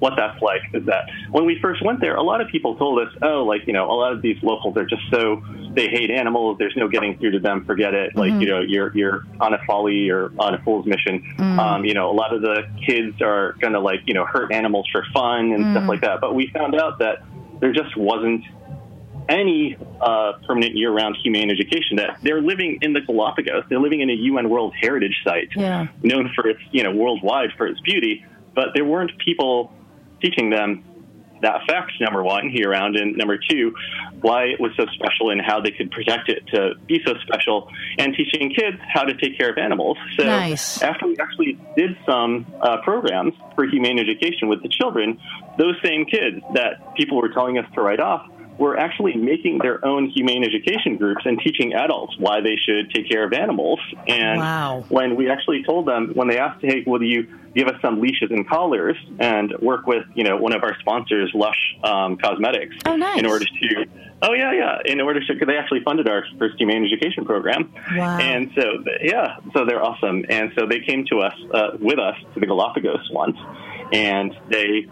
what 0.00 0.14
that's 0.16 0.40
like 0.42 0.62
is 0.74 0.84
that 0.86 1.04
when 1.30 1.44
we 1.46 1.58
first 1.60 1.84
went 1.84 2.00
there, 2.00 2.16
a 2.16 2.22
lot 2.22 2.40
of 2.40 2.48
people 2.48 2.74
told 2.76 2.98
us, 3.06 3.14
oh, 3.22 3.44
like, 3.44 3.66
you 3.66 3.72
know, 3.72 3.90
a 3.90 3.92
lot 3.94 4.12
of 4.12 4.22
these 4.22 4.36
locals 4.42 4.76
are 4.76 4.84
just 4.86 5.02
so, 5.10 5.42
they 5.74 5.88
hate 5.88 6.10
animals. 6.10 6.56
There's 6.58 6.74
no 6.76 6.88
getting 6.88 7.16
through 7.18 7.32
to 7.32 7.38
them. 7.38 7.64
Forget 7.66 7.94
it. 7.94 8.16
Like, 8.16 8.32
you 8.40 8.46
know, 8.46 8.60
you're, 8.60 8.96
you're 8.96 9.24
on 9.40 9.54
a 9.54 9.58
folly 9.66 10.08
or 10.08 10.32
on 10.38 10.54
a 10.54 10.58
fool's 10.62 10.86
mission. 10.86 11.22
Um, 11.38 11.84
you 11.84 11.94
know, 11.94 12.10
a 12.10 12.16
lot 12.16 12.34
of 12.34 12.40
the 12.42 12.62
kids 12.86 13.20
are 13.22 13.52
going 13.60 13.74
to 13.74 13.80
like, 13.80 14.00
you 14.06 14.14
know, 14.14 14.24
hurt 14.24 14.52
animals 14.52 14.88
for 14.90 15.04
fun 15.12 15.52
and 15.52 15.64
stuff 15.76 15.88
like 15.88 16.00
that. 16.00 16.20
But 16.20 16.34
we 16.34 16.48
found 16.48 16.74
out 16.74 16.98
that 17.00 17.22
there 17.60 17.72
just 17.72 17.94
wasn't 17.96 18.42
any 19.28 19.76
uh, 20.00 20.32
permanent 20.46 20.74
year-round 20.76 21.16
humane 21.22 21.50
education. 21.50 21.96
That 21.98 22.18
they're 22.22 22.42
living 22.42 22.78
in 22.82 22.94
the 22.94 23.00
Galapagos. 23.00 23.64
They're 23.68 23.78
living 23.80 24.00
in 24.00 24.10
a 24.10 24.14
UN 24.14 24.48
World 24.48 24.72
Heritage 24.80 25.20
Site, 25.24 25.50
Yeah. 25.54 25.88
known 26.02 26.30
for 26.34 26.48
its, 26.48 26.60
you 26.72 26.82
know, 26.82 26.90
worldwide 26.90 27.50
for 27.56 27.66
its 27.66 27.80
beauty. 27.80 28.24
But 28.54 28.68
there 28.74 28.84
weren't 28.84 29.12
people 29.18 29.72
teaching 30.20 30.50
them 30.50 30.84
that 31.42 31.66
fact. 31.66 31.92
Number 32.00 32.22
one, 32.22 32.50
year 32.50 32.70
round, 32.70 32.96
and 32.96 33.16
number 33.16 33.38
two, 33.38 33.74
why 34.20 34.44
it 34.44 34.60
was 34.60 34.72
so 34.76 34.84
special 34.92 35.30
and 35.30 35.40
how 35.40 35.60
they 35.60 35.70
could 35.70 35.90
protect 35.90 36.28
it 36.28 36.46
to 36.48 36.74
be 36.86 37.00
so 37.06 37.14
special, 37.22 37.68
and 37.98 38.14
teaching 38.14 38.52
kids 38.54 38.76
how 38.92 39.04
to 39.04 39.14
take 39.14 39.38
care 39.38 39.50
of 39.50 39.58
animals. 39.58 39.96
So 40.18 40.24
Nice. 40.24 40.82
after 40.82 41.06
we 41.06 41.16
actually 41.18 41.58
did 41.76 41.96
some 42.06 42.46
uh, 42.60 42.78
programs 42.82 43.34
for 43.54 43.66
humane 43.66 43.98
education 43.98 44.48
with 44.48 44.62
the 44.62 44.68
children, 44.68 45.18
those 45.58 45.76
same 45.82 46.04
kids 46.04 46.40
that 46.54 46.94
people 46.94 47.20
were 47.20 47.30
telling 47.30 47.58
us 47.58 47.66
to 47.74 47.80
write 47.80 48.00
off 48.00 48.28
were 48.60 48.76
actually 48.78 49.16
making 49.16 49.58
their 49.62 49.82
own 49.84 50.10
humane 50.10 50.44
education 50.44 50.96
groups 50.98 51.22
and 51.24 51.40
teaching 51.40 51.72
adults 51.72 52.14
why 52.18 52.42
they 52.42 52.56
should 52.64 52.90
take 52.94 53.08
care 53.08 53.24
of 53.24 53.32
animals. 53.32 53.80
And 54.06 54.38
Wow. 54.38 54.84
when 54.90 55.16
we 55.16 55.30
actually 55.30 55.64
told 55.64 55.86
them, 55.88 56.12
when 56.14 56.28
they 56.28 56.38
asked, 56.38 56.60
hey, 56.62 56.84
will 56.86 57.02
you 57.02 57.26
give 57.54 57.68
us 57.68 57.80
some 57.80 58.00
leashes 58.02 58.30
and 58.30 58.46
collars 58.46 58.96
and 59.18 59.54
work 59.60 59.86
with, 59.86 60.04
you 60.14 60.24
know, 60.24 60.36
one 60.36 60.52
of 60.54 60.62
our 60.62 60.76
sponsors, 60.80 61.30
Lush 61.34 61.74
um, 61.82 62.18
Cosmetics, 62.18 62.76
Oh, 62.84 62.96
nice. 62.96 63.18
in 63.18 63.24
order 63.26 63.46
to, 63.46 63.86
oh, 64.22 64.34
yeah, 64.34 64.52
yeah, 64.52 64.78
in 64.84 65.00
order 65.00 65.20
to, 65.26 65.32
because 65.32 65.48
they 65.48 65.56
actually 65.56 65.82
funded 65.82 66.06
our 66.06 66.22
first 66.38 66.56
humane 66.58 66.84
education 66.84 67.24
program. 67.24 67.72
Wow. 67.96 68.18
And 68.18 68.52
so, 68.54 68.84
yeah, 69.02 69.38
so 69.54 69.64
they're 69.64 69.82
awesome. 69.82 70.26
And 70.28 70.52
so 70.56 70.66
they 70.66 70.80
came 70.80 71.06
to 71.06 71.20
us, 71.20 71.34
uh, 71.54 71.78
with 71.80 71.98
us 71.98 72.16
to 72.34 72.40
the 72.40 72.46
Galapagos 72.46 73.08
once, 73.10 73.38
and 73.92 74.36
they 74.50 74.86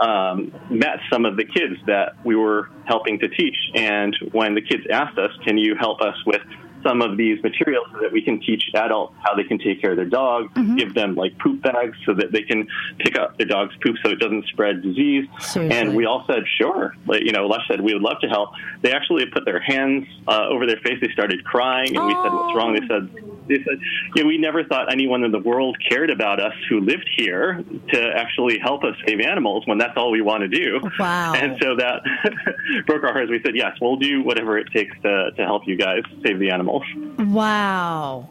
um, 0.00 0.52
met 0.70 0.98
some 1.12 1.24
of 1.24 1.36
the 1.36 1.44
kids 1.44 1.74
that 1.86 2.16
we 2.24 2.36
were 2.36 2.70
helping 2.86 3.18
to 3.20 3.28
teach. 3.28 3.56
And 3.74 4.16
when 4.32 4.54
the 4.54 4.62
kids 4.62 4.84
asked 4.90 5.18
us, 5.18 5.30
can 5.44 5.58
you 5.58 5.74
help 5.78 6.00
us 6.00 6.16
with 6.26 6.42
some 6.82 7.02
of 7.02 7.16
these 7.16 7.42
materials 7.42 7.86
so 7.92 8.00
that 8.00 8.12
we 8.12 8.22
can 8.22 8.40
teach 8.40 8.62
adults 8.74 9.14
how 9.22 9.34
they 9.34 9.44
can 9.44 9.58
take 9.58 9.80
care 9.80 9.90
of 9.90 9.96
their 9.96 10.06
dog, 10.06 10.54
give 10.76 10.94
them 10.94 11.14
like 11.14 11.38
poop 11.38 11.62
bags 11.62 11.96
so 12.04 12.14
that 12.14 12.32
they 12.32 12.42
can 12.42 12.66
pick 12.98 13.16
up 13.18 13.36
their 13.38 13.46
dog's 13.46 13.74
poop 13.82 13.96
so 14.02 14.10
it 14.10 14.18
doesn't 14.18 14.46
spread 14.46 14.82
disease. 14.82 15.26
Seriously. 15.40 15.76
And 15.76 15.96
we 15.96 16.06
all 16.06 16.24
said, 16.26 16.42
sure. 16.58 16.94
Like, 17.06 17.22
you 17.22 17.32
know, 17.32 17.46
Lush 17.46 17.66
said, 17.68 17.80
we 17.80 17.92
would 17.92 18.02
love 18.02 18.20
to 18.20 18.28
help. 18.28 18.50
They 18.82 18.92
actually 18.92 19.26
put 19.26 19.44
their 19.44 19.60
hands 19.60 20.06
uh, 20.28 20.48
over 20.48 20.66
their 20.66 20.78
face. 20.78 20.98
They 21.00 21.10
started 21.12 21.44
crying, 21.44 21.96
and 21.96 22.06
we 22.06 22.12
said, 22.12 22.32
what's 22.32 22.56
wrong? 22.56 22.74
They 22.74 22.86
said, 22.86 23.10
they 23.48 23.62
said, 23.64 23.80
yeah, 24.14 24.24
we 24.24 24.38
never 24.38 24.64
thought 24.64 24.92
anyone 24.92 25.24
in 25.24 25.32
the 25.32 25.38
world 25.38 25.76
cared 25.88 26.10
about 26.10 26.40
us 26.40 26.54
who 26.68 26.80
lived 26.80 27.08
here 27.16 27.62
to 27.92 28.12
actually 28.14 28.58
help 28.58 28.84
us 28.84 28.94
save 29.06 29.20
animals 29.20 29.66
when 29.66 29.78
that's 29.78 29.96
all 29.96 30.10
we 30.10 30.20
want 30.20 30.42
to 30.42 30.48
do. 30.48 30.80
Wow. 30.98 31.34
And 31.34 31.56
so 31.62 31.76
that 31.76 32.02
broke 32.86 33.04
our 33.04 33.12
hearts. 33.12 33.30
We 33.30 33.40
said, 33.44 33.54
yes, 33.54 33.76
we'll 33.80 33.96
do 33.96 34.22
whatever 34.22 34.58
it 34.58 34.68
takes 34.72 34.94
to, 35.02 35.30
to 35.36 35.44
help 35.44 35.62
you 35.66 35.76
guys 35.76 36.02
save 36.24 36.38
the 36.38 36.50
animals. 36.50 36.75
Wow. 37.18 38.28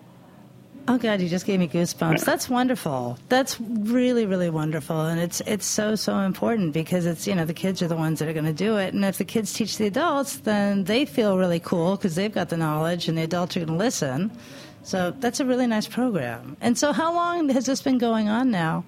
Oh 0.87 0.99
God, 0.99 1.19
you 1.19 1.27
just 1.27 1.47
gave 1.47 1.59
me 1.59 1.67
goosebumps. 1.67 2.23
That's 2.23 2.47
wonderful. 2.47 3.17
That's 3.27 3.59
really, 3.59 4.27
really 4.27 4.51
wonderful, 4.51 5.01
and 5.01 5.19
it's 5.19 5.41
it's 5.47 5.65
so 5.65 5.95
so 5.95 6.19
important 6.19 6.73
because 6.73 7.07
it's 7.07 7.25
you 7.25 7.33
know 7.33 7.43
the 7.45 7.55
kids 7.55 7.81
are 7.81 7.87
the 7.87 7.95
ones 7.95 8.19
that 8.19 8.27
are 8.27 8.33
going 8.33 8.45
to 8.45 8.53
do 8.53 8.77
it, 8.77 8.93
and 8.93 9.03
if 9.03 9.17
the 9.17 9.25
kids 9.25 9.51
teach 9.51 9.77
the 9.77 9.87
adults, 9.87 10.37
then 10.37 10.83
they 10.83 11.05
feel 11.05 11.39
really 11.39 11.59
cool 11.59 11.95
because 11.95 12.13
they've 12.13 12.33
got 12.33 12.49
the 12.49 12.57
knowledge, 12.57 13.07
and 13.07 13.17
the 13.17 13.23
adults 13.23 13.57
are 13.57 13.61
going 13.61 13.69
to 13.79 13.83
listen. 13.83 14.31
So 14.83 15.09
that's 15.19 15.39
a 15.39 15.45
really 15.45 15.65
nice 15.65 15.87
program. 15.87 16.55
And 16.61 16.77
so, 16.77 16.93
how 16.93 17.11
long 17.15 17.49
has 17.49 17.65
this 17.65 17.81
been 17.81 17.97
going 17.97 18.29
on 18.29 18.51
now? 18.51 18.83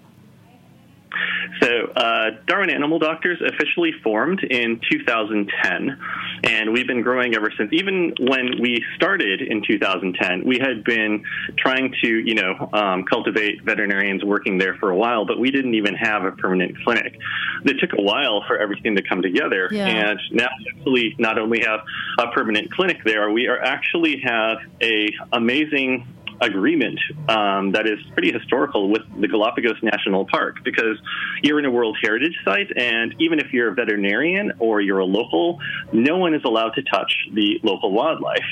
So, 1.61 1.87
uh, 1.95 2.31
Darwin 2.45 2.69
Animal 2.69 2.99
Doctors 2.99 3.41
officially 3.41 3.91
formed 4.03 4.43
in 4.43 4.79
2010, 4.91 5.97
and 6.43 6.73
we've 6.73 6.87
been 6.87 7.01
growing 7.01 7.35
ever 7.35 7.51
since. 7.57 7.71
Even 7.73 8.13
when 8.19 8.61
we 8.61 8.83
started 8.95 9.41
in 9.41 9.63
2010, 9.67 10.43
we 10.45 10.59
had 10.59 10.83
been 10.83 11.23
trying 11.57 11.93
to, 12.03 12.07
you 12.07 12.35
know, 12.35 12.69
um, 12.73 13.03
cultivate 13.03 13.63
veterinarians 13.63 14.23
working 14.23 14.57
there 14.57 14.75
for 14.75 14.91
a 14.91 14.95
while, 14.95 15.25
but 15.25 15.39
we 15.39 15.51
didn't 15.51 15.73
even 15.73 15.95
have 15.95 16.25
a 16.25 16.31
permanent 16.31 16.75
clinic. 16.83 17.17
It 17.65 17.79
took 17.79 17.93
a 17.97 18.01
while 18.01 18.43
for 18.47 18.57
everything 18.57 18.95
to 18.95 19.01
come 19.01 19.21
together, 19.21 19.69
Yeah. 19.71 19.87
and 19.87 20.19
now 20.31 20.47
we 20.59 20.71
actually 20.77 21.15
not 21.17 21.39
only 21.39 21.61
have 21.65 21.81
a 22.19 22.27
permanent 22.31 22.71
clinic 22.71 23.03
there, 23.03 23.31
we 23.31 23.47
are 23.47 23.61
actually 23.61 24.21
have 24.23 24.59
a 24.81 25.09
amazing 25.33 26.05
agreement 26.41 26.99
um, 27.29 27.71
that 27.71 27.87
is 27.87 27.99
pretty 28.13 28.31
historical 28.31 28.89
with 28.89 29.01
the 29.19 29.27
Galapagos 29.27 29.77
National 29.81 30.25
Park 30.25 30.57
because 30.63 30.97
you're 31.43 31.59
in 31.59 31.65
a 31.65 31.71
World 31.71 31.97
Heritage 32.01 32.35
Site, 32.45 32.71
and 32.75 33.15
even 33.19 33.39
if 33.39 33.53
you're 33.53 33.69
a 33.69 33.73
veterinarian 33.73 34.53
or 34.59 34.81
you're 34.81 34.99
a 34.99 35.05
local, 35.05 35.59
no 35.91 36.17
one 36.17 36.33
is 36.33 36.41
allowed 36.45 36.71
to 36.75 36.83
touch 36.83 37.11
the 37.33 37.59
local 37.63 37.91
wildlife. 37.91 38.45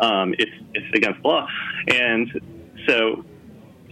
Um, 0.00 0.34
it's, 0.38 0.52
it's 0.74 0.94
against 0.94 1.24
law. 1.24 1.46
And 1.88 2.28
so 2.86 3.24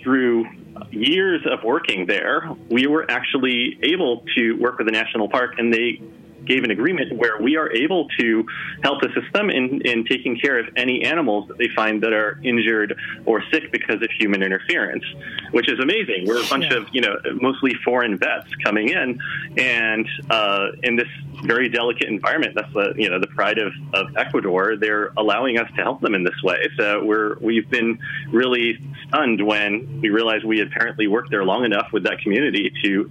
through 0.02 0.46
years 0.90 1.42
of 1.50 1.64
working 1.64 2.06
there, 2.06 2.50
we 2.70 2.86
were 2.86 3.10
actually 3.10 3.78
able 3.82 4.24
to 4.36 4.52
work 4.54 4.78
with 4.78 4.86
the 4.86 4.92
national 4.92 5.28
park, 5.28 5.54
and 5.58 5.72
they 5.72 6.02
gave 6.46 6.64
an 6.64 6.70
agreement 6.70 7.12
where 7.16 7.40
we 7.40 7.56
are 7.56 7.70
able 7.72 8.08
to 8.18 8.44
help 8.82 9.02
assist 9.02 9.32
them 9.32 9.50
in, 9.50 9.80
in 9.82 10.04
taking 10.04 10.38
care 10.38 10.58
of 10.58 10.66
any 10.76 11.04
animals 11.04 11.48
that 11.48 11.58
they 11.58 11.68
find 11.74 12.02
that 12.02 12.12
are 12.12 12.38
injured 12.42 12.96
or 13.26 13.42
sick 13.52 13.70
because 13.72 14.02
of 14.02 14.08
human 14.18 14.42
interference, 14.42 15.04
which 15.52 15.70
is 15.70 15.78
amazing. 15.78 16.26
We're 16.26 16.42
a 16.44 16.48
bunch 16.48 16.64
Yeah. 16.70 16.78
of, 16.78 16.88
you 16.92 17.00
know, 17.00 17.16
mostly 17.40 17.74
foreign 17.84 18.18
vets 18.18 18.48
coming 18.64 18.88
in, 18.88 19.18
and 19.56 20.08
uh, 20.30 20.68
in 20.82 20.96
this 20.96 21.08
very 21.44 21.68
delicate 21.68 22.08
environment, 22.08 22.54
that's 22.54 22.72
the, 22.72 22.94
you 22.96 23.10
know, 23.10 23.18
the 23.18 23.26
pride 23.26 23.58
of, 23.58 23.72
of 23.92 24.16
Ecuador, 24.16 24.76
they're 24.76 25.12
allowing 25.16 25.58
us 25.58 25.68
to 25.76 25.82
help 25.82 26.00
them 26.00 26.14
in 26.14 26.22
this 26.22 26.40
way. 26.42 26.68
So 26.76 27.04
we're, 27.04 27.36
we've 27.40 27.68
been 27.68 27.98
really 28.30 28.78
stunned 29.08 29.44
when 29.44 30.00
we 30.00 30.10
realized 30.10 30.44
we 30.44 30.60
apparently 30.60 31.08
worked 31.08 31.30
there 31.30 31.44
long 31.44 31.64
enough 31.64 31.88
with 31.92 32.04
that 32.04 32.18
community 32.20 32.72
to 32.84 33.10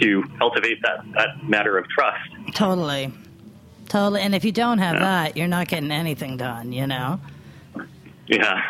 to 0.00 0.24
cultivate 0.38 0.80
that, 0.82 1.04
that 1.14 1.42
matter 1.42 1.78
of 1.78 1.88
trust. 1.88 2.54
Totally, 2.54 3.12
totally. 3.88 4.20
And 4.20 4.34
if 4.34 4.44
you 4.44 4.52
don't 4.52 4.78
have 4.78 4.98
that, 5.00 5.36
you're 5.36 5.48
not 5.48 5.68
getting 5.68 5.90
anything 5.90 6.36
done. 6.36 6.72
You 6.72 6.86
know. 6.86 7.20
Yeah. 8.26 8.62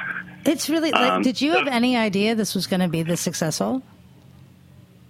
It's 0.44 0.70
really 0.70 0.92
like. 0.92 1.12
Um, 1.12 1.23
did 1.23 1.40
you 1.40 1.52
have 1.52 1.66
any 1.66 1.97
idea 1.97 2.35
this 2.35 2.54
was 2.54 2.66
going 2.66 2.80
to 2.80 2.88
be 2.88 3.02
this 3.02 3.20
successful? 3.20 3.82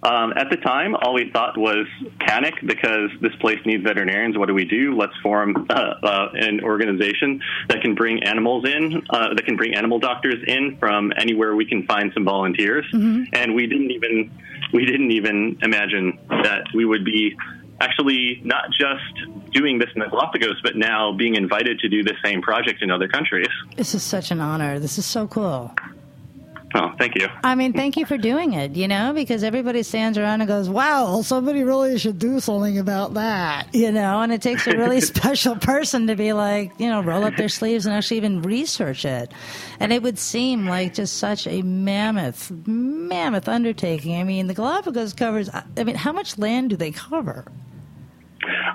Um, 0.00 0.32
at 0.36 0.48
the 0.48 0.56
time, 0.56 0.94
all 0.94 1.14
we 1.14 1.30
thought 1.30 1.58
was 1.58 1.86
panic 2.20 2.54
because 2.64 3.10
this 3.20 3.34
place 3.40 3.58
needs 3.66 3.82
veterinarians. 3.82 4.38
What 4.38 4.46
do 4.46 4.54
we 4.54 4.64
do? 4.64 4.96
Let's 4.96 5.16
form 5.22 5.66
uh, 5.68 5.72
uh, 5.72 6.28
an 6.34 6.60
organization 6.62 7.42
that 7.68 7.82
can 7.82 7.96
bring 7.96 8.22
animals 8.22 8.64
in, 8.64 9.02
uh, 9.10 9.34
that 9.34 9.44
can 9.44 9.56
bring 9.56 9.74
animal 9.74 9.98
doctors 9.98 10.36
in 10.46 10.76
from 10.78 11.12
anywhere 11.16 11.56
we 11.56 11.66
can 11.66 11.84
find 11.84 12.12
some 12.14 12.24
volunteers. 12.24 12.86
And 12.92 13.54
we 13.56 13.66
didn't 13.66 13.90
even 13.90 14.30
we 14.72 14.84
didn't 14.84 15.10
even 15.12 15.58
imagine 15.62 16.18
that 16.28 16.66
we 16.74 16.84
would 16.84 17.04
be 17.04 17.36
actually 17.80 18.40
not 18.44 18.70
just 18.70 19.52
doing 19.52 19.78
this 19.78 19.88
in 19.94 20.00
the 20.00 20.08
Galapagos, 20.08 20.60
but 20.62 20.76
now 20.76 21.12
being 21.12 21.36
invited 21.36 21.78
to 21.80 21.88
do 21.88 22.02
the 22.02 22.14
same 22.24 22.42
project 22.42 22.82
in 22.82 22.90
other 22.90 23.08
countries. 23.08 23.48
This 23.76 23.94
is 23.94 24.02
such 24.02 24.30
an 24.30 24.40
honor. 24.40 24.78
This 24.78 24.98
is 24.98 25.06
so 25.06 25.26
cool. 25.28 25.74
Oh, 26.74 26.92
thank 26.98 27.14
you. 27.14 27.28
I 27.42 27.54
mean, 27.54 27.72
thank 27.72 27.96
you 27.96 28.04
for 28.04 28.18
doing 28.18 28.52
it, 28.52 28.72
you 28.76 28.88
know, 28.88 29.12
because 29.14 29.42
everybody 29.42 29.82
stands 29.82 30.18
around 30.18 30.42
and 30.42 30.48
goes, 30.48 30.68
wow, 30.68 31.22
somebody 31.22 31.64
really 31.64 31.98
should 31.98 32.18
do 32.18 32.40
something 32.40 32.78
about 32.78 33.14
that, 33.14 33.74
you 33.74 33.90
know, 33.90 34.20
and 34.20 34.32
it 34.32 34.42
takes 34.42 34.66
a 34.66 34.76
really 34.76 35.00
special 35.14 35.56
person 35.56 36.06
to 36.08 36.14
be 36.14 36.34
like, 36.34 36.72
you 36.78 36.88
know, 36.88 37.00
roll 37.02 37.24
up 37.24 37.36
their 37.36 37.48
sleeves 37.48 37.86
and 37.86 37.94
actually 37.94 38.18
even 38.18 38.42
research 38.42 39.06
it. 39.06 39.32
And 39.80 39.92
it 39.94 40.02
would 40.02 40.18
seem 40.18 40.66
like 40.66 40.94
just 40.94 41.16
such 41.16 41.46
a 41.46 41.62
mammoth, 41.62 42.50
mammoth 42.66 43.48
undertaking. 43.48 44.20
I 44.20 44.24
mean, 44.24 44.46
the 44.46 44.54
Galapagos 44.54 45.14
covers, 45.14 45.48
I 45.48 45.84
mean, 45.84 45.96
how 45.96 46.12
much 46.12 46.36
land 46.36 46.70
do 46.70 46.76
they 46.76 46.90
cover? 46.90 47.46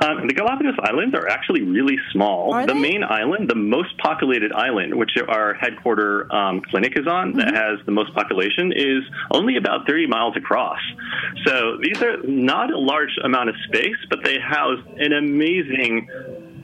Um, 0.06 0.27
the 0.27 0.34
Galapagos 0.34 0.75
Islands 0.84 1.15
are 1.15 1.27
actually 1.27 1.62
really 1.63 1.98
small. 2.12 2.53
Are 2.53 2.65
the 2.65 2.74
they? 2.74 2.80
main 2.80 3.03
island, 3.03 3.50
the 3.50 3.56
most 3.56 3.98
populated 3.98 4.51
island, 4.51 4.94
which 4.96 5.12
our 5.27 5.53
headquarter 5.56 6.34
um, 6.34 6.62
clinic 6.70 6.94
is 6.98 7.08
on, 7.08 7.34
that 7.34 7.48
Mm-hmm. 7.48 7.56
has 7.56 7.86
the 7.86 7.92
most 7.92 8.13
population, 8.13 8.72
is 8.75 9.03
only 9.32 9.58
about 9.58 9.86
30 9.88 10.08
miles 10.08 10.36
across. 10.38 10.80
So 11.46 11.77
these 11.82 12.01
are 12.01 12.18
not 12.24 12.72
a 12.72 12.77
large 12.77 13.15
amount 13.24 13.50
of 13.50 13.56
space, 13.68 13.98
but 14.10 14.24
they 14.24 14.38
house 14.39 14.80
an 14.98 15.13
amazing, 15.13 16.08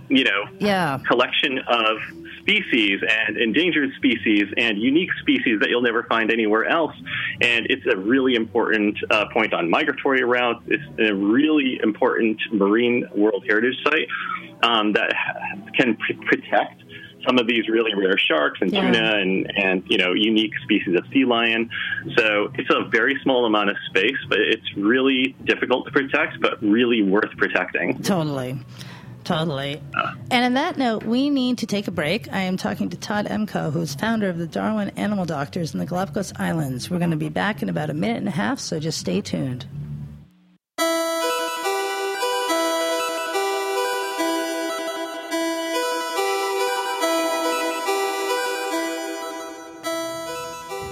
you 0.10 0.24
know, 0.24 0.46
Yeah. 0.60 1.00
collection 1.08 1.60
of 1.68 1.98
species 2.42 3.00
and 3.28 3.38
endangered 3.38 3.90
species 3.98 4.44
and 4.58 4.78
unique 4.80 5.10
species 5.22 5.60
that 5.62 5.70
you'll 5.70 5.82
never 5.82 6.04
find 6.04 6.32
anywhere 6.32 6.66
else. 6.66 6.94
And 7.42 7.68
it's 7.70 7.86
a 7.92 7.98
really 7.98 8.36
important 8.36 8.98
uh, 9.10 9.26
point 9.32 9.54
on 9.54 9.70
migratory 9.70 10.24
routes. 10.24 10.64
It's 10.68 10.84
a 11.00 11.14
really 11.14 11.80
important 11.82 12.40
marine 12.52 13.06
World 13.16 13.44
Heritage 13.48 13.76
Site 13.84 14.08
um, 14.64 14.94
that 14.94 15.14
can 15.78 15.96
pr- 15.96 16.26
protect 16.26 16.84
some 17.28 17.38
of 17.38 17.48
these 17.48 17.68
really 17.68 17.94
rare 17.96 18.18
sharks 18.18 18.60
and 18.62 18.72
Yeah. 18.72 18.82
tuna 18.82 19.18
and, 19.18 19.52
and 19.58 19.84
you 19.88 19.98
know 19.98 20.14
unique 20.14 20.54
species 20.64 20.96
of 20.98 21.04
sea 21.12 21.26
lion. 21.26 21.70
So 22.18 22.50
it's 22.56 22.70
a 22.74 22.88
very 22.90 23.20
small 23.24 23.46
amount 23.46 23.70
of 23.70 23.76
space, 23.90 24.16
but 24.30 24.40
it's 24.40 24.66
really 24.78 25.36
difficult 25.44 25.86
to 25.86 25.92
protect, 25.92 26.40
but 26.42 26.62
really 26.64 27.04
worth 27.04 27.36
protecting. 27.38 28.02
Totally. 28.02 28.58
Totally. 29.30 29.80
And 30.32 30.44
on 30.44 30.56
that 30.56 30.80
note, 30.80 31.04
we 31.04 31.30
need 31.30 31.60
to 31.60 31.68
take 31.68 31.88
a 31.88 31.92
break. 31.92 32.34
I 32.34 32.40
am 32.40 32.58
talking 32.58 32.90
to 32.90 32.98
Todd 32.98 33.28
Emko, 33.28 33.72
who's 33.72 33.94
founder 33.94 34.28
of 34.28 34.40
the 34.40 34.48
Darwin 34.48 34.90
Animal 34.98 35.26
Doctors 35.26 35.72
in 35.72 35.80
the 35.80 35.86
Galapagos 35.86 36.34
Islands. 36.38 36.90
We're 36.90 36.98
going 36.98 37.12
to 37.12 37.16
be 37.16 37.30
back 37.30 37.62
in 37.62 37.70
about 37.70 37.92
a 37.92 37.94
minute 37.94 38.18
and 38.18 38.28
a 38.28 38.32
half, 38.32 38.58
so 38.58 38.80
just 38.80 38.98
stay 38.98 39.22
tuned. 39.22 39.68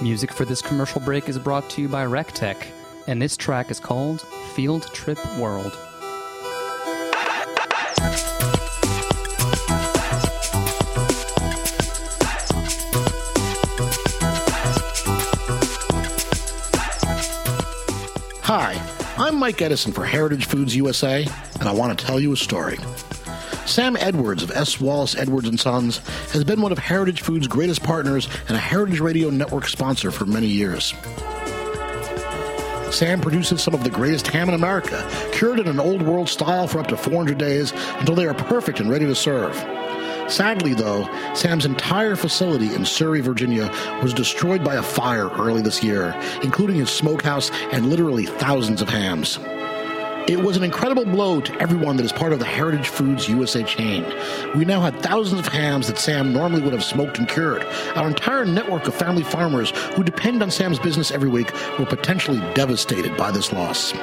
Music 0.00 0.32
for 0.32 0.44
this 0.44 0.62
commercial 0.62 1.00
break 1.00 1.28
is 1.28 1.40
brought 1.40 1.68
to 1.70 1.82
you 1.82 1.88
by 1.88 2.04
Rectech, 2.04 2.68
and 3.08 3.20
this 3.20 3.36
track 3.36 3.72
is 3.72 3.80
called 3.80 4.20
Field 4.54 4.84
Trip 4.94 5.18
World. 5.38 5.76
I'm 19.18 19.34
Mike 19.34 19.60
Edison 19.60 19.90
for 19.92 20.04
Heritage 20.04 20.46
Foods 20.46 20.76
USA, 20.76 21.26
and 21.58 21.68
I 21.68 21.72
want 21.72 21.98
to 21.98 22.06
tell 22.06 22.20
you 22.20 22.32
a 22.32 22.36
story. 22.36 22.78
Sam 23.66 23.96
Edwards 23.96 24.44
of 24.44 24.52
S. 24.52 24.80
Wallace 24.80 25.16
Edwards 25.16 25.48
and 25.48 25.58
Sons 25.58 25.98
has 26.30 26.44
been 26.44 26.62
one 26.62 26.70
of 26.70 26.78
Heritage 26.78 27.22
Foods' 27.22 27.48
greatest 27.48 27.82
partners 27.82 28.28
and 28.46 28.56
a 28.56 28.60
Heritage 28.60 29.00
Radio 29.00 29.28
Network 29.30 29.66
sponsor 29.66 30.12
for 30.12 30.24
many 30.24 30.46
years. 30.46 30.94
Sam 32.92 33.20
produces 33.20 33.60
some 33.60 33.74
of 33.74 33.82
the 33.82 33.90
greatest 33.90 34.28
ham 34.28 34.48
in 34.50 34.54
America, 34.54 35.04
cured 35.32 35.58
in 35.58 35.66
an 35.66 35.80
old 35.80 36.00
world 36.00 36.28
style 36.28 36.68
for 36.68 36.78
up 36.78 36.86
to 36.86 36.96
400 36.96 37.38
days 37.38 37.72
until 37.98 38.14
they 38.14 38.24
are 38.24 38.34
perfect 38.34 38.78
and 38.78 38.88
ready 38.88 39.04
to 39.04 39.16
serve. 39.16 39.56
Sadly, 40.28 40.74
though, 40.74 41.08
Sam's 41.34 41.64
entire 41.64 42.14
facility 42.14 42.74
in 42.74 42.84
Surry, 42.84 43.20
Virginia 43.20 43.70
was 44.02 44.12
destroyed 44.12 44.62
by 44.62 44.74
a 44.74 44.82
fire 44.82 45.30
early 45.30 45.62
this 45.62 45.82
year, 45.82 46.14
including 46.42 46.76
his 46.76 46.90
smokehouse 46.90 47.50
and 47.72 47.86
literally 47.86 48.26
thousands 48.26 48.82
of 48.82 48.90
hams. 48.90 49.38
It 50.28 50.40
was 50.40 50.58
an 50.58 50.62
incredible 50.62 51.06
blow 51.06 51.40
to 51.40 51.58
everyone 51.58 51.96
that 51.96 52.04
is 52.04 52.12
part 52.12 52.34
of 52.34 52.38
the 52.38 52.44
Heritage 52.44 52.88
Foods 52.88 53.30
USA 53.30 53.62
chain. 53.62 54.04
We 54.54 54.66
now 54.66 54.82
had 54.82 55.00
thousands 55.00 55.40
of 55.40 55.50
hams 55.50 55.86
that 55.86 55.96
Sam 55.96 56.34
normally 56.34 56.60
would 56.60 56.74
have 56.74 56.84
smoked 56.84 57.18
and 57.18 57.26
cured. 57.26 57.64
Our 57.94 58.08
entire 58.08 58.44
network 58.44 58.86
of 58.86 58.94
family 58.94 59.22
farmers 59.22 59.70
who 59.94 60.04
depend 60.04 60.42
on 60.42 60.50
Sam's 60.50 60.78
business 60.78 61.10
every 61.10 61.30
week 61.30 61.50
were 61.78 61.86
potentially 61.86 62.40
devastated 62.52 63.16
by 63.16 63.30
this 63.30 63.54
loss. 63.54 63.94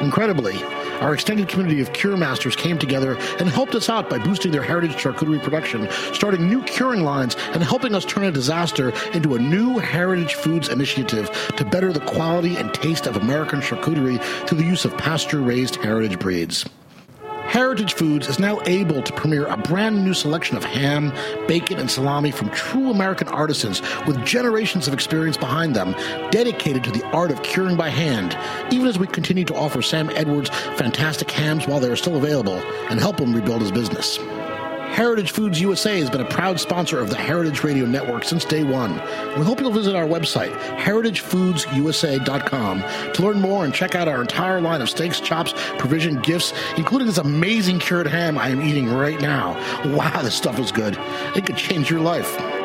Incredibly, 0.00 0.62
our 1.00 1.14
extended 1.14 1.48
community 1.48 1.80
of 1.80 1.92
cure 1.92 2.16
masters 2.16 2.56
came 2.56 2.78
together 2.78 3.16
and 3.38 3.48
helped 3.48 3.74
us 3.74 3.88
out 3.88 4.10
by 4.10 4.18
boosting 4.18 4.52
their 4.52 4.62
heritage 4.62 4.92
charcuterie 4.92 5.42
production, 5.42 5.88
starting 6.12 6.48
new 6.48 6.62
curing 6.64 7.02
lines, 7.02 7.36
and 7.52 7.62
helping 7.62 7.94
us 7.94 8.04
turn 8.04 8.24
a 8.24 8.32
disaster 8.32 8.92
into 9.12 9.34
a 9.34 9.38
new 9.38 9.78
heritage 9.78 10.34
foods 10.34 10.68
initiative 10.68 11.30
to 11.56 11.64
better 11.64 11.92
the 11.92 12.00
quality 12.00 12.56
and 12.56 12.72
taste 12.74 13.06
of 13.06 13.16
American 13.16 13.60
charcuterie 13.60 14.22
through 14.46 14.58
the 14.58 14.64
use 14.64 14.84
of 14.84 14.96
pasture 14.96 15.40
raised 15.40 15.76
heritage 15.76 16.18
breeds. 16.18 16.66
Heritage 17.50 17.94
Foods 17.94 18.28
is 18.28 18.38
now 18.38 18.60
able 18.64 19.02
to 19.02 19.12
premiere 19.12 19.46
a 19.46 19.56
brand 19.56 20.04
new 20.04 20.14
selection 20.14 20.56
of 20.56 20.62
ham, 20.62 21.12
bacon, 21.48 21.80
and 21.80 21.90
salami 21.90 22.30
from 22.30 22.48
true 22.50 22.92
American 22.92 23.26
artisans 23.26 23.82
with 24.06 24.24
generations 24.24 24.86
of 24.86 24.94
experience 24.94 25.36
behind 25.36 25.74
them, 25.74 25.90
dedicated 26.30 26.84
to 26.84 26.92
the 26.92 27.04
art 27.06 27.32
of 27.32 27.42
curing 27.42 27.76
by 27.76 27.88
hand, 27.88 28.38
even 28.72 28.86
as 28.86 29.00
we 29.00 29.06
continue 29.08 29.44
to 29.44 29.54
offer 29.56 29.82
Sam 29.82 30.10
Edwards 30.10 30.48
fantastic 30.48 31.28
hams 31.28 31.66
while 31.66 31.80
they 31.80 31.90
are 31.90 31.96
still 31.96 32.16
available 32.16 32.62
and 32.88 33.00
help 33.00 33.18
him 33.18 33.34
rebuild 33.34 33.62
his 33.62 33.72
business. 33.72 34.20
Heritage 34.92 35.30
Foods 35.30 35.60
USA 35.60 36.00
has 36.00 36.10
been 36.10 36.20
a 36.20 36.28
proud 36.28 36.58
sponsor 36.60 36.98
of 36.98 37.10
the 37.10 37.16
Heritage 37.16 37.62
Radio 37.62 37.86
Network 37.86 38.24
since 38.24 38.44
day 38.44 38.64
one. 38.64 38.94
We 39.38 39.44
hope 39.44 39.60
you'll 39.60 39.70
visit 39.70 39.94
our 39.94 40.06
website, 40.06 40.52
heritagefoodsusa.com, 40.76 43.12
to 43.12 43.22
learn 43.22 43.40
more 43.40 43.64
and 43.64 43.72
check 43.72 43.94
out 43.94 44.08
our 44.08 44.20
entire 44.20 44.60
line 44.60 44.82
of 44.82 44.90
steaks, 44.90 45.20
chops, 45.20 45.54
provision, 45.78 46.20
gifts, 46.20 46.52
including 46.76 47.06
this 47.06 47.18
amazing 47.18 47.78
cured 47.78 48.08
ham 48.08 48.36
I 48.36 48.48
am 48.48 48.60
eating 48.60 48.88
right 48.88 49.20
now. 49.20 49.54
Wow, 49.96 50.22
this 50.22 50.34
stuff 50.34 50.58
is 50.58 50.72
good. 50.72 50.98
It 51.36 51.46
could 51.46 51.56
change 51.56 51.88
your 51.90 52.00
life. 52.00 52.59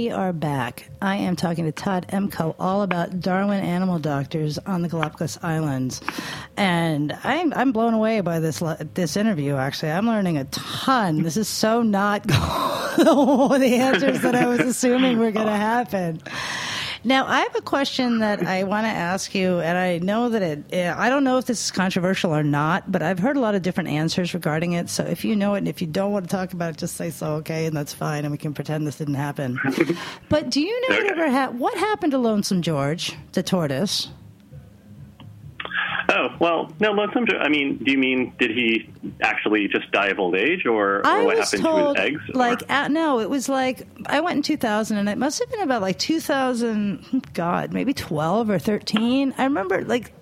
We 0.00 0.10
are 0.10 0.32
back. 0.32 0.88
I 1.02 1.16
am 1.16 1.36
talking 1.36 1.66
to 1.66 1.72
Todd 1.72 2.06
Emko 2.08 2.54
all 2.58 2.80
about 2.80 3.20
Darwin 3.20 3.62
Animal 3.62 3.98
Doctors 3.98 4.56
on 4.56 4.80
the 4.80 4.88
Galapagos 4.88 5.38
Islands, 5.42 6.00
and 6.56 7.12
I'm 7.22 7.52
I'm 7.52 7.70
blown 7.70 7.92
away 7.92 8.22
by 8.22 8.40
this 8.40 8.62
this 8.94 9.18
interview. 9.18 9.56
Actually, 9.56 9.92
I'm 9.92 10.06
learning 10.06 10.38
a 10.38 10.44
ton. 10.46 11.22
This 11.22 11.36
is 11.36 11.48
so 11.48 11.82
not 11.82 12.22
the 12.26 13.78
answers 13.78 14.22
that 14.22 14.34
I 14.34 14.46
was 14.46 14.60
assuming 14.60 15.18
were 15.18 15.32
going 15.32 15.48
to 15.48 15.52
happen. 15.52 16.22
Now, 17.02 17.26
I 17.26 17.40
have 17.40 17.56
a 17.56 17.62
question 17.62 18.18
that 18.18 18.46
I 18.46 18.64
want 18.64 18.84
to 18.84 18.90
ask 18.90 19.34
you, 19.34 19.60
and 19.60 19.78
I 19.78 19.98
know 19.98 20.28
that 20.28 20.42
it, 20.42 20.64
eh, 20.70 20.94
I 20.94 21.08
don't 21.08 21.24
know 21.24 21.38
if 21.38 21.46
this 21.46 21.64
is 21.64 21.70
controversial 21.70 22.34
or 22.34 22.42
not, 22.42 22.92
but 22.92 23.02
I've 23.02 23.18
heard 23.18 23.38
a 23.38 23.40
lot 23.40 23.54
of 23.54 23.62
different 23.62 23.88
answers 23.88 24.34
regarding 24.34 24.72
it. 24.72 24.90
So 24.90 25.04
if 25.04 25.24
you 25.24 25.34
know 25.34 25.54
it 25.54 25.58
and 25.58 25.68
if 25.68 25.80
you 25.80 25.86
don't 25.86 26.12
want 26.12 26.28
to 26.28 26.30
talk 26.36 26.52
about 26.52 26.70
it, 26.70 26.76
just 26.76 26.96
say 26.96 27.10
so, 27.10 27.34
okay, 27.36 27.64
and 27.64 27.74
that's 27.74 27.94
fine, 27.94 28.24
and 28.24 28.32
we 28.32 28.38
can 28.38 28.52
pretend 28.52 28.86
this 28.86 28.98
didn't 28.98 29.14
happen. 29.14 29.58
but 30.28 30.50
do 30.50 30.60
you 30.60 30.88
know 30.88 30.96
whatever 30.96 31.30
ha- 31.30 31.50
what 31.50 31.76
happened 31.78 32.12
to 32.12 32.18
Lonesome 32.18 32.60
George, 32.60 33.16
the 33.32 33.42
tortoise? 33.42 34.08
Oh 36.12 36.28
well, 36.40 36.72
no, 36.80 36.92
I 36.92 37.48
mean, 37.48 37.78
do 37.78 37.92
you 37.92 37.98
mean 37.98 38.32
did 38.36 38.50
he 38.50 38.90
actually 39.22 39.68
just 39.68 39.90
die 39.92 40.08
of 40.08 40.18
old 40.18 40.34
age, 40.34 40.66
or, 40.66 41.06
or 41.06 41.24
what 41.24 41.38
happened 41.38 41.62
told, 41.62 41.96
to 41.96 42.02
his 42.02 42.12
eggs? 42.14 42.34
like, 42.34 42.68
uh, 42.68 42.88
no, 42.88 43.20
it 43.20 43.30
was 43.30 43.48
like 43.48 43.86
I 44.06 44.20
went 44.20 44.36
in 44.36 44.42
2000, 44.42 44.96
and 44.96 45.08
it 45.08 45.18
must 45.18 45.38
have 45.38 45.48
been 45.50 45.60
about 45.60 45.82
like 45.82 45.98
2000, 45.98 47.30
God, 47.32 47.72
maybe 47.72 47.94
12 47.94 48.50
or 48.50 48.58
13. 48.58 49.34
I 49.38 49.44
remember 49.44 49.84
like 49.84 50.12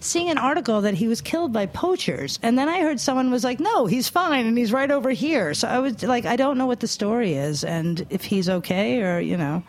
seeing 0.00 0.28
an 0.28 0.36
article 0.36 0.82
that 0.82 0.94
he 0.94 1.08
was 1.08 1.22
killed 1.22 1.52
by 1.52 1.64
poachers, 1.64 2.38
and 2.42 2.58
then 2.58 2.68
I 2.68 2.82
heard 2.82 3.00
someone 3.00 3.30
was 3.30 3.42
like, 3.42 3.58
"No, 3.58 3.86
he's 3.86 4.08
fine, 4.08 4.44
and 4.46 4.58
he's 4.58 4.72
right 4.72 4.90
over 4.90 5.10
here." 5.10 5.54
So 5.54 5.66
I 5.66 5.78
was 5.78 6.02
like, 6.02 6.26
I 6.26 6.36
don't 6.36 6.58
know 6.58 6.66
what 6.66 6.80
the 6.80 6.88
story 6.88 7.34
is, 7.34 7.64
and 7.64 8.06
if 8.10 8.24
he's 8.24 8.50
okay, 8.50 9.02
or 9.02 9.18
you 9.18 9.38
know, 9.38 9.62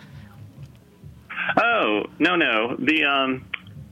Oh 1.58 2.04
no, 2.20 2.36
no. 2.36 2.76
The 2.78 3.06
um, 3.06 3.46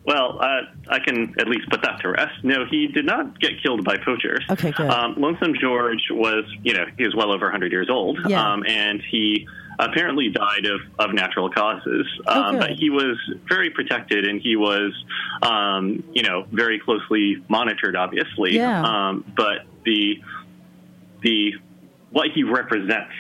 well, 0.08 0.40
uh, 0.42 0.62
I 0.90 1.00
can 1.00 1.36
at 1.38 1.50
least 1.50 1.70
put 1.70 1.82
that 1.82 2.00
to 2.00 2.08
rest. 2.10 2.42
No, 2.42 2.66
he 2.66 2.88
did 2.88 3.06
not 3.06 3.38
get 3.42 3.62
killed 3.62 3.84
by 3.84 3.98
poachers. 3.98 4.40
Okay, 4.50 4.72
good. 4.72 4.90
Um, 4.90 5.16
Lonesome 5.18 5.54
George 5.60 6.02
was, 6.10 6.46
you 6.64 6.74
know, 6.74 6.86
he 6.98 7.04
was 7.04 7.14
well 7.14 7.34
over 7.34 7.46
100 7.48 7.74
years 7.74 7.90
old, 7.90 8.18
Yeah. 8.26 8.54
um, 8.54 8.64
and 8.66 9.04
he 9.12 9.46
apparently 9.78 10.30
died 10.30 10.66
of, 10.66 10.80
of 10.98 11.14
natural 11.14 11.50
causes. 11.50 12.08
Um, 12.26 12.58
but 12.58 12.72
he 12.72 12.90
was 12.90 13.18
very 13.50 13.70
protected 13.70 14.26
and 14.26 14.42
he 14.42 14.56
was, 14.56 14.94
um, 15.42 16.02
you 16.14 16.24
know, 16.24 16.46
very 16.54 16.80
closely 16.80 17.44
monitored, 17.50 17.98
obviously. 17.98 18.56
Yeah. 18.56 18.82
Um, 18.84 19.26
but 19.36 19.66
the 19.84 20.22
the 21.22 21.54
what 22.12 22.28
he 22.34 22.44
represents 22.44 23.12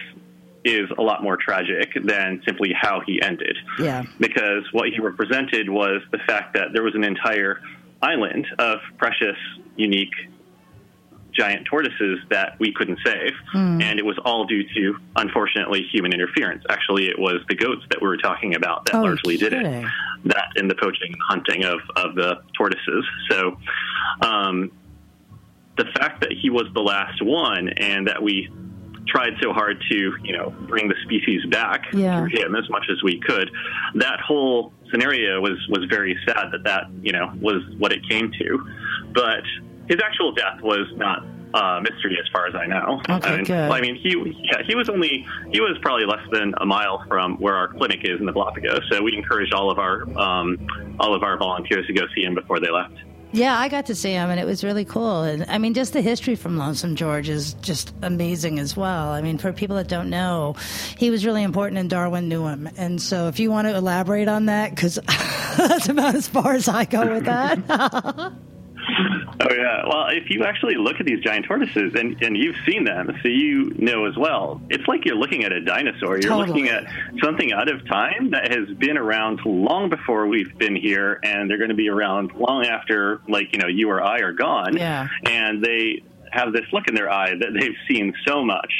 is 0.67 0.89
a 0.97 1.01
lot 1.01 1.23
more 1.23 1.37
tragic 1.37 1.89
than 2.03 2.41
simply 2.45 2.73
how 2.79 3.01
he 3.05 3.21
ended. 3.21 3.57
Yeah. 3.79 4.03
Because 4.19 4.63
what 4.71 4.89
he 4.89 4.99
represented 4.99 5.69
was 5.69 6.01
the 6.11 6.19
fact 6.27 6.53
that 6.55 6.73
there 6.73 6.83
was 6.83 6.95
an 6.95 7.03
entire 7.03 7.61
island 8.01 8.45
of 8.59 8.79
precious, 8.97 9.37
unique 9.75 10.13
giant 11.33 11.65
tortoises 11.65 12.19
that 12.29 12.59
we 12.59 12.73
couldn't 12.73 12.99
save. 13.05 13.31
And 13.53 13.99
it 13.99 14.05
was 14.05 14.17
all 14.25 14.45
due 14.45 14.63
to, 14.73 14.97
unfortunately, 15.15 15.83
human 15.91 16.11
interference. 16.11 16.63
Actually, 16.69 17.07
it 17.07 17.19
was 17.19 17.41
the 17.47 17.55
goats 17.55 17.83
that 17.91 18.01
we 18.01 18.07
were 18.07 18.17
talking 18.17 18.55
about 18.55 18.85
that 18.85 18.95
Oh, 18.95 19.01
largely 19.01 19.37
did 19.37 19.53
it. 19.53 19.85
That 20.25 20.47
in 20.55 20.67
the 20.67 20.75
poaching 20.75 21.13
and 21.13 21.21
hunting 21.29 21.63
of, 21.63 21.79
of 21.95 22.15
the 22.15 22.41
tortoises. 22.57 23.05
So, 23.29 23.57
um, 24.21 24.71
the 25.77 25.85
fact 25.95 26.21
that 26.21 26.31
he 26.31 26.49
was 26.49 26.65
the 26.73 26.81
last 26.81 27.21
one 27.21 27.69
and 27.69 28.07
that 28.07 28.21
we 28.23 28.49
tried 29.07 29.33
so 29.41 29.53
hard 29.53 29.81
to, 29.89 30.13
you 30.23 30.37
know, 30.37 30.49
bring 30.67 30.87
the 30.87 30.95
species 31.05 31.45
back 31.49 31.83
Yeah. 31.93 32.19
through 32.19 32.39
him 32.39 32.55
as 32.55 32.69
much 32.69 32.85
as 32.91 33.01
we 33.03 33.19
could, 33.19 33.49
that 33.95 34.19
whole 34.19 34.73
scenario 34.91 35.41
was 35.41 35.57
was 35.69 35.85
very 35.89 36.17
sad 36.25 36.51
that 36.51 36.63
that 36.63 36.83
you 37.01 37.11
know 37.11 37.31
was 37.41 37.61
what 37.77 37.91
it 37.91 37.99
came 38.09 38.31
to. 38.31 38.67
But 39.13 39.43
his 39.87 39.99
actual 40.03 40.33
death 40.33 40.61
was 40.61 40.87
not 40.95 41.25
uh, 41.53 41.79
mystery 41.81 42.17
as 42.19 42.27
far 42.31 42.47
as 42.47 42.55
I 42.55 42.65
know. 42.65 43.01
Okay, 43.09 43.29
I 43.29 43.35
mean, 43.37 43.45
good. 43.45 43.71
I 43.71 43.81
mean, 43.81 43.95
he 43.95 44.09
yeah, 44.43 44.61
he 44.65 44.75
was 44.75 44.89
only 44.89 45.25
he 45.51 45.61
was 45.61 45.77
probably 45.81 46.05
less 46.05 46.25
than 46.31 46.53
a 46.57 46.65
mile 46.65 47.03
from 47.07 47.37
where 47.37 47.55
our 47.55 47.69
clinic 47.69 48.01
is 48.03 48.19
in 48.19 48.25
the 48.25 48.33
Galapagos. 48.33 48.81
So 48.91 49.01
we 49.01 49.15
encouraged 49.15 49.53
all 49.53 49.71
of 49.71 49.79
our 49.79 50.03
um, 50.17 50.57
all 50.99 51.13
of 51.15 51.23
our 51.23 51.37
volunteers 51.37 51.87
to 51.87 51.93
go 51.93 52.05
see 52.15 52.23
him 52.23 52.35
before 52.35 52.59
they 52.59 52.69
left. 52.69 52.95
Yeah, 53.31 53.57
I 53.57 53.67
got 53.67 53.87
to 53.87 53.95
see 53.95 54.11
him, 54.11 54.29
and 54.29 54.39
it 54.39 54.45
was 54.45 54.63
really 54.63 54.85
cool. 54.85 55.23
And 55.23 55.45
I 55.49 55.57
mean, 55.57 55.73
just 55.73 55.93
the 55.93 56.01
history 56.01 56.35
from 56.35 56.57
Lonesome 56.57 56.95
George 56.95 57.27
is 57.27 57.53
just 57.55 57.93
amazing 58.01 58.57
as 58.57 58.77
well. 58.77 59.09
I 59.09 59.21
mean, 59.21 59.37
for 59.37 59.51
people 59.51 59.75
that 59.75 59.87
don't 59.87 60.09
know, 60.09 60.55
he 60.97 61.09
was 61.09 61.25
really 61.25 61.43
important, 61.43 61.77
and 61.77 61.89
Darwin 61.89 62.29
knew 62.29 62.47
him. 62.47 62.69
And 62.77 63.01
so, 63.01 63.27
if 63.27 63.39
you 63.39 63.51
want 63.51 63.67
to 63.67 63.75
elaborate 63.75 64.27
on 64.27 64.45
that, 64.45 64.71
because 64.71 64.97
that's 65.57 65.89
about 65.89 66.15
as 66.15 66.27
far 66.27 66.53
as 66.53 66.67
I 66.67 66.85
go 66.85 67.15
with 67.15 67.25
that. 67.25 68.33
Oh 69.39 69.53
yeah. 69.53 69.83
Well, 69.87 70.07
if 70.09 70.29
you 70.29 70.43
actually 70.43 70.75
look 70.75 70.99
at 70.99 71.05
these 71.05 71.19
giant 71.19 71.45
tortoises, 71.45 71.93
and, 71.95 72.21
and 72.23 72.35
you've 72.35 72.55
seen 72.65 72.83
them, 72.83 73.17
so 73.21 73.27
you 73.27 73.71
know 73.77 74.05
as 74.05 74.17
well. 74.17 74.61
It's 74.69 74.87
like 74.87 75.05
you're 75.05 75.15
looking 75.15 75.43
at 75.43 75.51
a 75.51 75.61
dinosaur. 75.61 76.19
You're 76.19 76.31
Totally. 76.31 76.47
looking 76.47 76.69
at 76.69 76.85
something 77.23 77.53
out 77.53 77.69
of 77.69 77.85
time 77.87 78.31
that 78.31 78.51
has 78.51 78.67
been 78.77 78.97
around 78.97 79.41
long 79.45 79.89
before 79.89 80.27
we've 80.27 80.57
been 80.57 80.75
here, 80.75 81.19
and 81.23 81.49
they're 81.49 81.57
going 81.57 81.69
to 81.69 81.75
be 81.75 81.89
around 81.89 82.33
long 82.33 82.65
after, 82.65 83.21
like 83.27 83.53
you 83.53 83.59
know, 83.59 83.67
you 83.67 83.89
or 83.89 84.03
I 84.03 84.19
are 84.19 84.33
gone. 84.33 84.75
Yeah. 84.75 85.07
And 85.25 85.63
they 85.63 86.03
have 86.31 86.53
this 86.53 86.65
look 86.73 86.87
in 86.87 86.95
their 86.95 87.09
eye 87.11 87.31
that 87.39 87.49
they've 87.59 87.75
seen 87.89 88.13
so 88.27 88.43
much. 88.43 88.71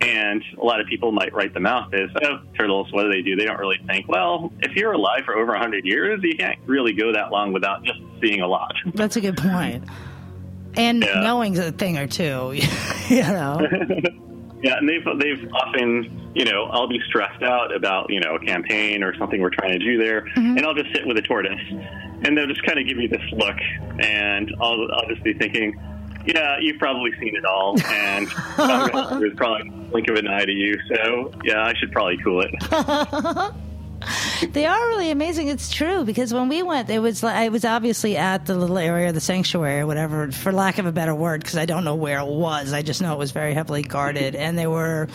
And 0.00 0.42
a 0.60 0.64
lot 0.64 0.80
of 0.80 0.86
people 0.86 1.12
might 1.12 1.32
write 1.34 1.54
them 1.54 1.66
out 1.66 1.94
as, 1.94 2.08
oh, 2.24 2.38
turtles, 2.58 2.88
what 2.92 3.04
do 3.04 3.10
they 3.10 3.22
do? 3.22 3.36
They 3.36 3.44
don't 3.44 3.58
really 3.58 3.78
think, 3.86 4.08
well, 4.08 4.52
if 4.60 4.74
you're 4.76 4.92
alive 4.92 5.22
for 5.24 5.36
over 5.36 5.52
100 5.52 5.84
years, 5.84 6.20
you 6.22 6.36
can't 6.36 6.58
really 6.66 6.92
go 6.92 7.12
that 7.12 7.30
long 7.30 7.52
without 7.52 7.84
just 7.84 8.00
seeing 8.22 8.40
a 8.40 8.46
lot. 8.48 8.74
that's 8.94 9.16
a 9.16 9.20
good 9.20 9.36
point. 9.36 9.84
And 10.76 11.02
Yeah. 11.02 11.20
knowing 11.22 11.56
a 11.58 11.72
thing 11.72 11.96
or 11.98 12.06
two, 12.06 12.52
you 13.08 13.22
know. 13.22 13.66
Yeah, 14.62 14.78
and 14.78 14.88
they've 14.88 15.04
they've 15.20 15.52
often, 15.52 16.30
you 16.34 16.46
know, 16.46 16.64
I'll 16.64 16.88
be 16.88 16.98
stressed 17.08 17.42
out 17.42 17.76
about, 17.76 18.10
you 18.10 18.20
know, 18.20 18.36
a 18.36 18.38
campaign 18.40 19.04
or 19.04 19.14
something 19.18 19.40
we're 19.42 19.50
trying 19.50 19.72
to 19.72 19.78
do 19.78 19.98
there, 20.02 20.22
Mm-hmm. 20.22 20.56
and 20.56 20.66
I'll 20.66 20.74
just 20.74 20.92
sit 20.94 21.06
with 21.06 21.18
a 21.18 21.22
tortoise, 21.22 21.60
and 22.24 22.36
they'll 22.36 22.46
just 22.46 22.62
kind 22.64 22.78
of 22.78 22.88
give 22.88 22.96
me 22.96 23.06
this 23.06 23.20
look, 23.32 23.54
and 24.00 24.50
I'll 24.58 24.88
I'll 24.94 25.06
just 25.08 25.22
be 25.22 25.34
thinking, 25.34 25.78
yeah, 26.26 26.58
you've 26.60 26.78
probably 26.78 27.12
seen 27.20 27.34
it 27.36 27.44
all, 27.44 27.80
and 27.82 28.26
there's 29.20 29.34
probably 29.34 29.68
a 29.68 29.72
blink 29.90 30.08
of 30.08 30.16
an 30.16 30.28
eye 30.28 30.44
to 30.44 30.52
you, 30.52 30.78
so 30.88 31.32
yeah, 31.44 31.64
I 31.64 31.74
should 31.74 31.92
probably 31.92 32.18
cool 32.18 32.42
it. 32.42 33.54
They 34.52 34.66
are 34.66 34.88
really 34.88 35.10
amazing. 35.10 35.48
It's 35.48 35.72
true 35.72 36.04
because 36.04 36.32
when 36.32 36.48
we 36.48 36.62
went, 36.62 36.90
it 36.90 36.98
was 36.98 37.22
like 37.22 37.34
I 37.34 37.48
was 37.48 37.64
obviously 37.64 38.16
at 38.16 38.44
the 38.44 38.54
little 38.54 38.78
area, 38.78 39.08
of 39.08 39.14
the 39.14 39.20
sanctuary, 39.20 39.80
or 39.80 39.86
whatever, 39.86 40.30
for 40.30 40.52
lack 40.52 40.78
of 40.78 40.86
a 40.86 40.92
better 40.92 41.14
word, 41.14 41.40
because 41.42 41.56
I 41.56 41.64
don't 41.64 41.84
know 41.84 41.94
where 41.94 42.18
it 42.20 42.26
was. 42.26 42.72
I 42.72 42.82
just 42.82 43.00
know 43.00 43.14
it 43.14 43.18
was 43.18 43.32
very 43.32 43.54
heavily 43.54 43.82
guarded, 43.82 44.36
and 44.36 44.58
they 44.58 44.66
were. 44.66 45.08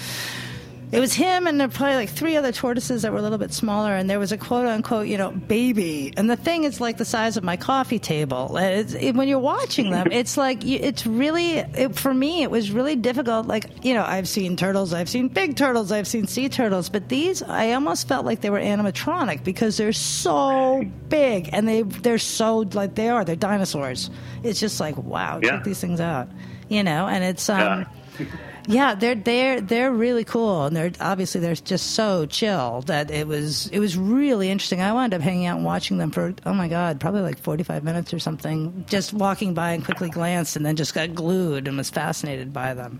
It 0.91 0.99
was 0.99 1.13
him 1.13 1.47
and 1.47 1.60
probably 1.73 1.95
like 1.95 2.10
three 2.10 2.36
other 2.36 2.51
tortoises 2.51 3.04
that 3.04 3.13
were 3.13 3.19
a 3.19 3.21
little 3.21 3.38
bit 3.38 3.54
smaller, 3.54 3.93
and 3.95 4.10
there 4.10 4.19
was 4.19 4.34
a 4.34 4.38
quote 4.38 4.65
unquote, 4.67 5.08
you 5.08 5.17
know, 5.17 5.32
baby. 5.32 6.13
And 6.17 6.30
the 6.30 6.36
thing 6.36 6.65
is 6.65 6.82
like 6.82 6.97
the 6.97 7.06
size 7.06 7.38
of 7.38 7.43
my 7.45 7.56
coffee 7.56 7.97
table. 7.99 8.58
It, 8.58 9.15
when 9.15 9.30
you're 9.30 9.39
watching 9.39 9.89
them, 9.89 10.08
it's 10.12 10.36
like, 10.36 10.65
it's 10.65 11.06
really, 11.08 11.60
it, 11.60 11.95
for 11.95 12.13
me, 12.13 12.43
it 12.43 12.51
was 12.51 12.71
really 12.71 12.97
difficult. 12.97 13.47
Like, 13.47 13.86
you 13.86 13.93
know, 13.93 14.04
I've 14.04 14.27
seen 14.27 14.58
turtles, 14.58 14.91
I've 14.93 15.08
seen 15.08 15.30
big 15.30 15.56
turtles, 15.56 15.93
I've 15.93 16.08
seen 16.08 16.27
sea 16.27 16.49
turtles, 16.49 16.89
but 16.89 17.08
these, 17.08 17.41
I 17.41 17.71
almost 17.71 18.10
felt 18.10 18.25
like 18.25 18.41
they 18.41 18.49
were 18.49 18.60
animatronic 18.60 19.45
because 19.45 19.77
they're 19.77 19.93
so 19.93 20.84
big 21.08 21.49
and 21.54 21.67
they, 21.67 21.84
they're 21.84 22.17
so, 22.17 22.58
like, 22.73 22.95
they 22.95 23.08
are, 23.08 23.23
they're 23.23 23.36
dinosaurs. 23.38 24.10
It's 24.43 24.60
just 24.60 24.82
like, 24.82 24.97
wow, 24.97 25.39
Yeah. 25.41 25.51
check 25.51 25.63
these 25.63 25.80
things 25.80 26.01
out, 26.01 26.27
you 26.67 26.84
know, 26.84 27.08
and 27.08 27.23
it's, 27.23 27.47
um, 27.49 27.86
Yeah. 28.19 28.25
Yeah, 28.67 28.95
they're 28.95 29.15
they're 29.15 29.62
they're 29.62 29.91
really 29.91 30.24
cool, 30.24 30.65
and 30.65 30.76
they're 30.76 30.91
obviously 31.00 31.41
they're 31.41 31.56
just 31.56 31.91
so 31.91 32.26
chill 32.26 32.82
that 32.88 33.10
it 33.12 33.28
was 33.28 33.67
it 33.67 33.80
was 33.80 33.97
really 33.97 34.50
interesting. 34.50 34.82
I 34.82 34.93
wound 34.93 35.13
up 35.13 35.21
hanging 35.21 35.45
out 35.45 35.58
and 35.58 35.65
watching 35.65 35.97
them 35.97 36.12
for 36.12 36.34
oh 36.45 36.54
my 36.54 36.67
god, 36.67 37.00
probably 37.00 37.21
like 37.21 37.39
forty 37.39 37.63
five 37.63 37.84
minutes 37.84 38.13
or 38.13 38.19
something. 38.19 38.86
Just 38.88 39.13
walking 39.13 39.54
by 39.54 39.71
and 39.71 39.84
quickly 39.84 40.10
glanced, 40.10 40.56
and 40.56 40.65
then 40.65 40.76
just 40.76 40.93
got 40.93 41.13
glued 41.15 41.67
and 41.67 41.78
was 41.78 41.89
fascinated 41.89 42.54
by 42.54 42.74
them. 42.74 43.00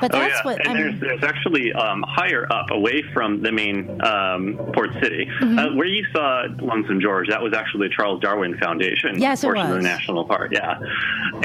But 0.00 0.14
Oh 0.14 0.18
that's 0.18 0.34
yeah, 0.34 0.44
what 0.44 0.60
and 0.60 0.68
I 0.68 0.72
there's 0.74 0.90
mean. 0.92 1.00
there's 1.00 1.24
actually 1.24 1.72
um, 1.72 2.04
higher 2.06 2.46
up, 2.52 2.70
away 2.70 3.02
from 3.12 3.42
the 3.42 3.50
main 3.50 4.00
um, 4.04 4.56
port 4.74 4.90
city, 5.02 5.26
Mm-hmm. 5.40 5.58
uh, 5.58 5.74
where 5.74 5.86
you 5.86 6.04
saw 6.12 6.44
Lonesome 6.60 7.00
George. 7.00 7.28
That 7.28 7.42
was 7.42 7.52
actually 7.54 7.88
the 7.88 7.94
Charles 7.94 8.20
Darwin 8.20 8.56
Foundation 8.58 9.18
Yes, 9.20 9.42
it 9.42 9.46
portion 9.46 9.66
of 9.70 9.76
the 9.76 9.82
national 9.82 10.24
park. 10.26 10.52
Yeah, 10.52 10.78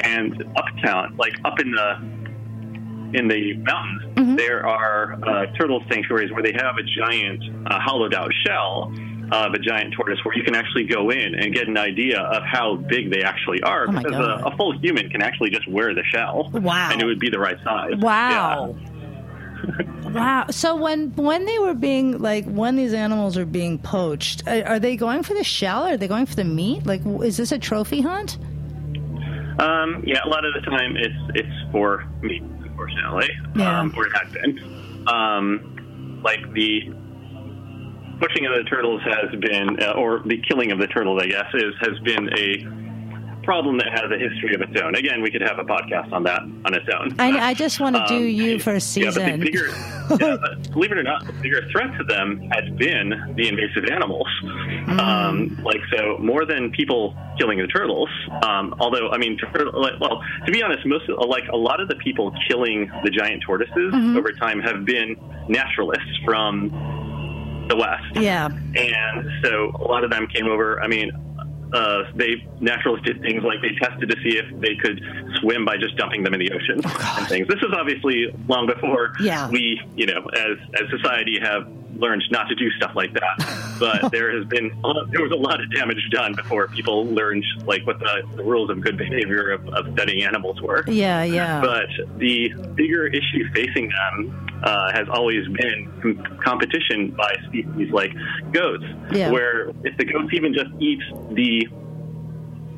and 0.03 0.43
uptown, 0.57 1.15
like 1.17 1.33
up 1.45 1.59
in 1.59 1.71
the 1.71 1.99
in 3.13 3.27
the 3.27 3.53
mountains, 3.57 4.03
Mm-hmm. 4.15 4.35
there 4.35 4.65
are 4.67 5.13
uh, 5.23 5.45
turtle 5.57 5.81
sanctuaries 5.89 6.31
where 6.33 6.43
they 6.43 6.51
have 6.53 6.75
a 6.77 6.83
giant 6.83 7.41
uh, 7.67 7.79
hollowed 7.79 8.13
out 8.13 8.31
shell. 8.45 8.93
Of 9.31 9.53
a 9.53 9.59
giant 9.59 9.93
tortoise, 9.93 10.17
where 10.25 10.35
you 10.35 10.41
can 10.43 10.55
actually 10.55 10.85
go 10.85 11.11
in 11.11 11.35
and 11.35 11.53
get 11.53 11.67
an 11.67 11.77
idea 11.77 12.19
of 12.19 12.41
how 12.41 12.77
big 12.77 13.11
they 13.11 13.21
actually 13.21 13.61
are, 13.61 13.85
Oh 13.87 13.91
because 13.91 14.11
a, 14.15 14.41
a 14.47 14.57
full 14.57 14.75
human 14.79 15.07
can 15.11 15.21
actually 15.21 15.51
just 15.51 15.69
wear 15.69 15.93
the 15.93 16.01
shell, 16.11 16.49
Wow. 16.51 16.89
and 16.91 16.99
it 16.99 17.05
would 17.05 17.19
be 17.19 17.29
the 17.29 17.37
right 17.37 17.57
size. 17.63 17.93
Wow. 17.99 18.75
Wow. 20.05 20.47
So 20.49 20.75
when 20.75 21.11
when 21.15 21.45
they 21.45 21.59
were 21.59 21.75
being 21.75 22.17
like 22.17 22.45
when 22.45 22.75
these 22.75 22.93
animals 22.93 23.37
are 23.37 23.45
being 23.45 23.77
poached, 23.77 24.47
are, 24.47 24.65
are 24.65 24.79
they 24.79 24.95
going 24.95 25.21
for 25.21 25.35
the 25.35 25.43
shell? 25.43 25.85
Or 25.85 25.89
are 25.91 25.97
they 25.97 26.07
going 26.07 26.25
for 26.25 26.35
the 26.35 26.43
meat? 26.43 26.87
Like, 26.87 27.01
is 27.23 27.37
this 27.37 27.51
a 27.51 27.59
trophy 27.59 28.01
hunt? 28.01 28.39
Um, 29.59 30.01
yeah, 30.07 30.19
a 30.25 30.29
lot 30.29 30.43
of 30.45 30.53
the 30.55 30.61
time 30.61 30.95
it's 30.97 31.13
it's 31.35 31.71
for 31.71 32.05
me, 32.23 32.41
unfortunately, 32.89 33.29
Yeah. 33.55 33.79
um, 33.79 33.93
or 33.95 34.07
it 34.07 34.13
had 34.13 34.31
been. 34.31 35.05
Um, 35.07 36.19
like 36.23 36.51
the 36.53 36.91
pushing 38.19 38.45
of 38.45 38.55
the 38.55 38.63
turtles 38.69 39.01
has 39.03 39.31
been, 39.39 39.81
uh, 39.81 39.91
or 39.93 40.21
the 40.25 40.37
killing 40.47 40.71
of 40.71 40.79
the 40.79 40.87
turtles, 40.87 41.21
I 41.23 41.27
guess, 41.27 41.45
is 41.53 41.73
has 41.81 41.97
been 41.99 42.29
a 42.37 42.88
problem 43.49 43.77
that 43.79 43.89
has 43.91 44.11
a 44.11 44.17
history 44.19 44.53
of 44.53 44.61
its 44.61 44.79
own. 44.79 44.93
Again, 44.93 45.23
we 45.23 45.31
could 45.31 45.41
have 45.41 45.57
a 45.57 45.63
podcast 45.63 46.11
on 46.13 46.21
that 46.23 46.41
on 46.65 46.73
its 46.75 46.85
own. 46.95 47.15
I, 47.19 47.49
I 47.49 47.53
just 47.55 47.79
want 47.79 47.95
to 47.95 48.05
do 48.07 48.17
Um, 48.17 48.27
you 48.27 48.59
for 48.59 48.69
a 48.69 48.73
Yeah, 48.73 48.79
season. 48.79 49.23
but 49.23 49.39
the 49.39 49.45
bigger, 49.51 49.67
yeah, 50.21 50.37
believe 50.71 50.91
it 50.91 50.97
or 50.99 51.03
not, 51.03 51.25
the 51.25 51.33
bigger 51.33 51.61
threat 51.71 51.89
to 51.97 52.03
them 52.03 52.39
has 52.51 52.69
been 52.77 53.09
the 53.35 53.47
invasive 53.47 53.85
animals. 53.91 54.27
Mm. 54.43 54.99
Um, 54.99 55.63
like 55.63 55.81
so, 55.95 56.17
more 56.19 56.45
than 56.45 56.69
people 56.71 57.15
killing 57.39 57.57
the 57.57 57.65
turtles. 57.67 58.09
Um, 58.43 58.75
although, 58.79 59.09
I 59.09 59.17
mean, 59.17 59.35
turtle, 59.37 59.81
like, 59.81 59.99
well, 59.99 60.21
to 60.45 60.51
be 60.51 60.61
honest, 60.61 60.85
most 60.85 61.09
like 61.09 61.47
a 61.51 61.57
lot 61.57 61.79
of 61.79 61.87
the 61.87 61.95
people 61.95 62.31
killing 62.47 62.91
the 63.03 63.09
giant 63.09 63.41
tortoises 63.41 63.75
Mm-hmm. 63.93 64.15
over 64.17 64.31
time 64.33 64.59
have 64.59 64.85
been 64.85 65.15
naturalists 65.47 66.13
from 66.23 66.69
the 67.69 67.75
west 67.75 68.03
yeah. 68.15 68.47
and 68.75 69.29
so 69.43 69.71
a 69.79 69.83
lot 69.87 70.03
of 70.03 70.09
them 70.11 70.25
came 70.27 70.47
over. 70.47 70.81
I 70.81 70.87
mean, 70.87 71.11
uh, 71.73 72.03
they 72.15 72.45
naturalists 72.59 73.05
did 73.05 73.21
things 73.21 73.43
like 73.43 73.61
they 73.61 73.75
tested 73.75 74.09
to 74.09 74.15
see 74.23 74.37
if 74.37 74.59
they 74.59 74.75
could 74.75 75.01
swim 75.39 75.65
by 75.65 75.77
just 75.77 75.95
dumping 75.97 76.23
them 76.23 76.33
in 76.33 76.39
the 76.39 76.51
ocean 76.51 76.81
and 76.83 77.27
things. 77.27 77.47
This 77.47 77.57
is 77.59 77.73
obviously 77.73 78.33
long 78.47 78.65
before 78.65 79.13
Yeah. 79.21 79.49
we, 79.49 79.79
you 79.95 80.05
know, 80.07 80.25
as 80.35 80.57
as 80.81 80.89
society 80.89 81.39
have 81.39 81.67
learned 81.97 82.23
not 82.31 82.47
to 82.49 82.55
do 82.55 82.69
stuff 82.71 82.91
like 82.95 83.13
that. 83.13 83.77
but 83.79 84.11
there 84.11 84.35
has 84.37 84.45
been 84.47 84.69
there 85.11 85.21
was 85.21 85.31
a 85.31 85.35
lot 85.35 85.61
of 85.61 85.71
damage 85.73 86.01
done 86.11 86.33
before 86.35 86.67
people 86.69 87.05
learned 87.07 87.43
like 87.65 87.85
what 87.87 87.99
the, 87.99 88.23
the 88.35 88.43
rules 88.43 88.69
of 88.69 88.81
good 88.81 88.97
behavior 88.97 89.51
of, 89.51 89.67
of 89.69 89.91
studying 89.93 90.23
animals 90.23 90.61
were. 90.61 90.83
Yeah, 90.87 91.23
yeah. 91.23 91.61
But 91.61 91.87
the 92.17 92.49
bigger 92.75 93.07
issue 93.07 93.49
facing 93.53 93.89
them 93.89 94.45
uh, 94.63 94.91
has 94.93 95.07
always 95.09 95.47
been 95.47 95.91
com- 96.01 96.37
competition 96.43 97.11
by 97.11 97.35
species 97.47 97.91
like 97.91 98.13
goats, 98.51 98.83
Yeah. 99.11 99.31
where 99.31 99.69
if 99.83 99.97
the 99.97 100.05
goats 100.05 100.33
even 100.33 100.53
just 100.53 100.69
eat 100.79 100.99
the 101.31 101.67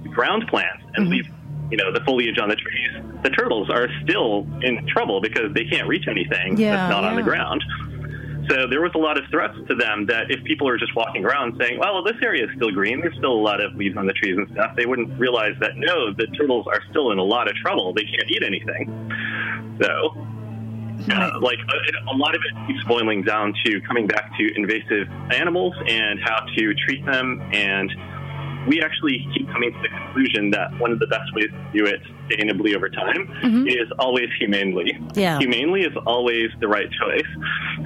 ground 0.09 0.45
plants 0.47 0.83
and 0.95 1.05
Mm-hmm. 1.07 1.11
leave, 1.11 1.27
you 1.71 1.77
know, 1.77 1.91
the 1.93 2.01
foliage 2.01 2.37
on 2.37 2.49
the 2.49 2.55
trees, 2.55 2.91
the 3.23 3.29
turtles 3.29 3.69
are 3.69 3.87
still 4.03 4.45
in 4.61 4.85
trouble 4.87 5.21
because 5.21 5.53
they 5.53 5.63
can't 5.63 5.87
reach 5.87 6.05
anything 6.07 6.57
Yeah, 6.57 6.75
that's 6.75 6.91
not 6.91 7.03
on 7.05 7.15
the 7.15 7.23
ground. 7.23 7.63
So 8.49 8.67
there 8.67 8.81
was 8.81 8.91
a 8.95 8.97
lot 8.97 9.17
of 9.17 9.25
threats 9.29 9.55
to 9.67 9.75
them 9.75 10.05
that 10.07 10.31
if 10.31 10.43
people 10.43 10.67
are 10.67 10.77
just 10.77 10.95
walking 10.95 11.25
around 11.25 11.57
saying, 11.59 11.79
well, 11.79 12.03
this 12.03 12.15
area 12.21 12.45
is 12.45 12.49
still 12.55 12.71
green, 12.71 13.01
there's 13.01 13.15
still 13.17 13.33
a 13.33 13.43
lot 13.43 13.61
of 13.61 13.75
leaves 13.75 13.97
on 13.97 14.07
the 14.07 14.13
trees 14.13 14.37
and 14.37 14.49
stuff, 14.51 14.75
they 14.75 14.85
wouldn't 14.85 15.17
realize 15.19 15.53
that 15.59 15.71
no, 15.75 16.13
the 16.13 16.27
turtles 16.37 16.65
are 16.67 16.81
still 16.89 17.11
in 17.11 17.19
a 17.19 17.23
lot 17.23 17.49
of 17.49 17.55
trouble. 17.55 17.93
They 17.93 18.03
can't 18.03 18.29
eat 18.29 18.43
anything. 18.43 19.77
So, 19.81 20.13
uh, 21.11 21.39
like, 21.41 21.57
a, 21.57 22.13
a 22.13 22.17
lot 22.17 22.35
of 22.35 22.41
it 22.41 22.67
keeps 22.67 22.83
boiling 22.85 23.23
down 23.23 23.53
to 23.65 23.81
coming 23.81 24.07
back 24.07 24.31
to 24.37 24.55
invasive 24.55 25.07
animals 25.33 25.73
and 25.87 26.19
how 26.19 26.45
to 26.55 26.73
treat 26.75 27.05
them. 27.05 27.41
And 27.53 27.91
we 28.67 28.81
actually 28.81 29.27
keep 29.33 29.47
coming 29.51 29.71
to 29.73 29.79
the 29.81 29.89
conclusion 29.89 30.51
that 30.51 30.77
one 30.79 30.91
of 30.91 30.99
the 30.99 31.07
best 31.07 31.33
ways 31.33 31.49
to 31.49 31.77
do 31.77 31.85
it 31.85 32.01
sustainably 32.29 32.75
over 32.75 32.89
time 32.89 33.67
is 33.67 33.91
always 33.97 34.29
humanely. 34.39 34.99
Yeah. 35.13 35.39
Humanely 35.39 35.81
is 35.81 35.95
always 36.05 36.49
the 36.59 36.67
right 36.67 36.89
choice. 36.91 37.25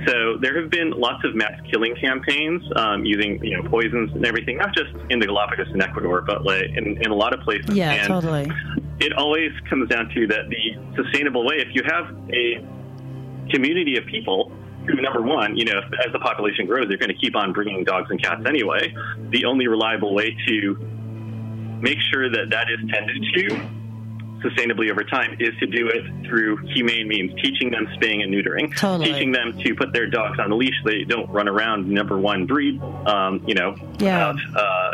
So 0.07 0.37
there 0.39 0.59
have 0.61 0.69
been 0.69 0.91
lots 0.91 1.23
of 1.23 1.35
mass 1.35 1.59
killing 1.71 1.95
campaigns 1.95 2.63
um, 2.75 3.05
using 3.05 3.43
you 3.43 3.57
know 3.57 3.67
poisons 3.69 4.11
and 4.13 4.25
everything, 4.25 4.57
not 4.57 4.75
just 4.75 4.91
in 5.09 5.19
the 5.19 5.25
Galapagos 5.25 5.67
and 5.71 5.81
Ecuador, 5.81 6.21
but 6.21 6.43
like 6.43 6.65
in, 6.75 7.01
in 7.01 7.11
a 7.11 7.15
lot 7.15 7.33
of 7.33 7.39
places. 7.41 7.75
yeah, 7.75 7.91
and 7.91 8.07
totally. 8.07 8.51
it 8.99 9.13
always 9.13 9.51
comes 9.69 9.89
down 9.89 10.09
to 10.09 10.27
that 10.27 10.49
the 10.49 11.03
sustainable 11.03 11.45
way, 11.45 11.55
if 11.57 11.69
you 11.73 11.81
have 11.85 12.15
a 12.31 12.65
community 13.51 13.97
of 13.97 14.05
people 14.05 14.51
who, 14.85 15.01
number 15.01 15.21
one, 15.21 15.55
you 15.55 15.65
know, 15.65 15.79
as 16.05 16.11
the 16.13 16.19
population 16.19 16.65
grows, 16.67 16.87
they're 16.87 16.97
going 16.97 17.09
to 17.09 17.17
keep 17.17 17.35
on 17.35 17.53
bringing 17.53 17.83
dogs 17.83 18.09
and 18.11 18.21
cats 18.21 18.43
anyway. 18.47 18.93
The 19.29 19.45
only 19.45 19.67
reliable 19.67 20.13
way 20.13 20.35
to 20.47 20.75
make 21.81 21.97
sure 22.11 22.29
that 22.29 22.49
that 22.51 22.67
is 22.69 22.79
tended 22.91 23.23
to 23.33 23.84
sustainably 24.49 24.91
over 24.91 25.03
time 25.03 25.35
is 25.39 25.53
to 25.59 25.65
do 25.67 25.87
it 25.87 26.03
through 26.27 26.57
humane 26.73 27.07
means, 27.07 27.33
teaching 27.41 27.71
them 27.71 27.87
spaying 27.95 28.21
and 28.21 28.33
neutering, 28.33 28.75
Totally. 28.77 29.11
teaching 29.11 29.31
them 29.31 29.57
to 29.63 29.75
put 29.75 29.91
their 29.93 30.07
dogs 30.07 30.39
on 30.39 30.51
a 30.51 30.55
leash. 30.55 30.73
so 30.83 30.89
They 30.89 31.03
don't 31.03 31.29
run 31.29 31.47
around 31.47 31.87
number 31.89 32.17
one 32.17 32.45
breed, 32.45 32.81
um, 33.07 33.41
you 33.47 33.55
know, 33.55 33.75
Yeah. 33.99 34.31
without, 34.33 34.37
uh, 34.55 34.91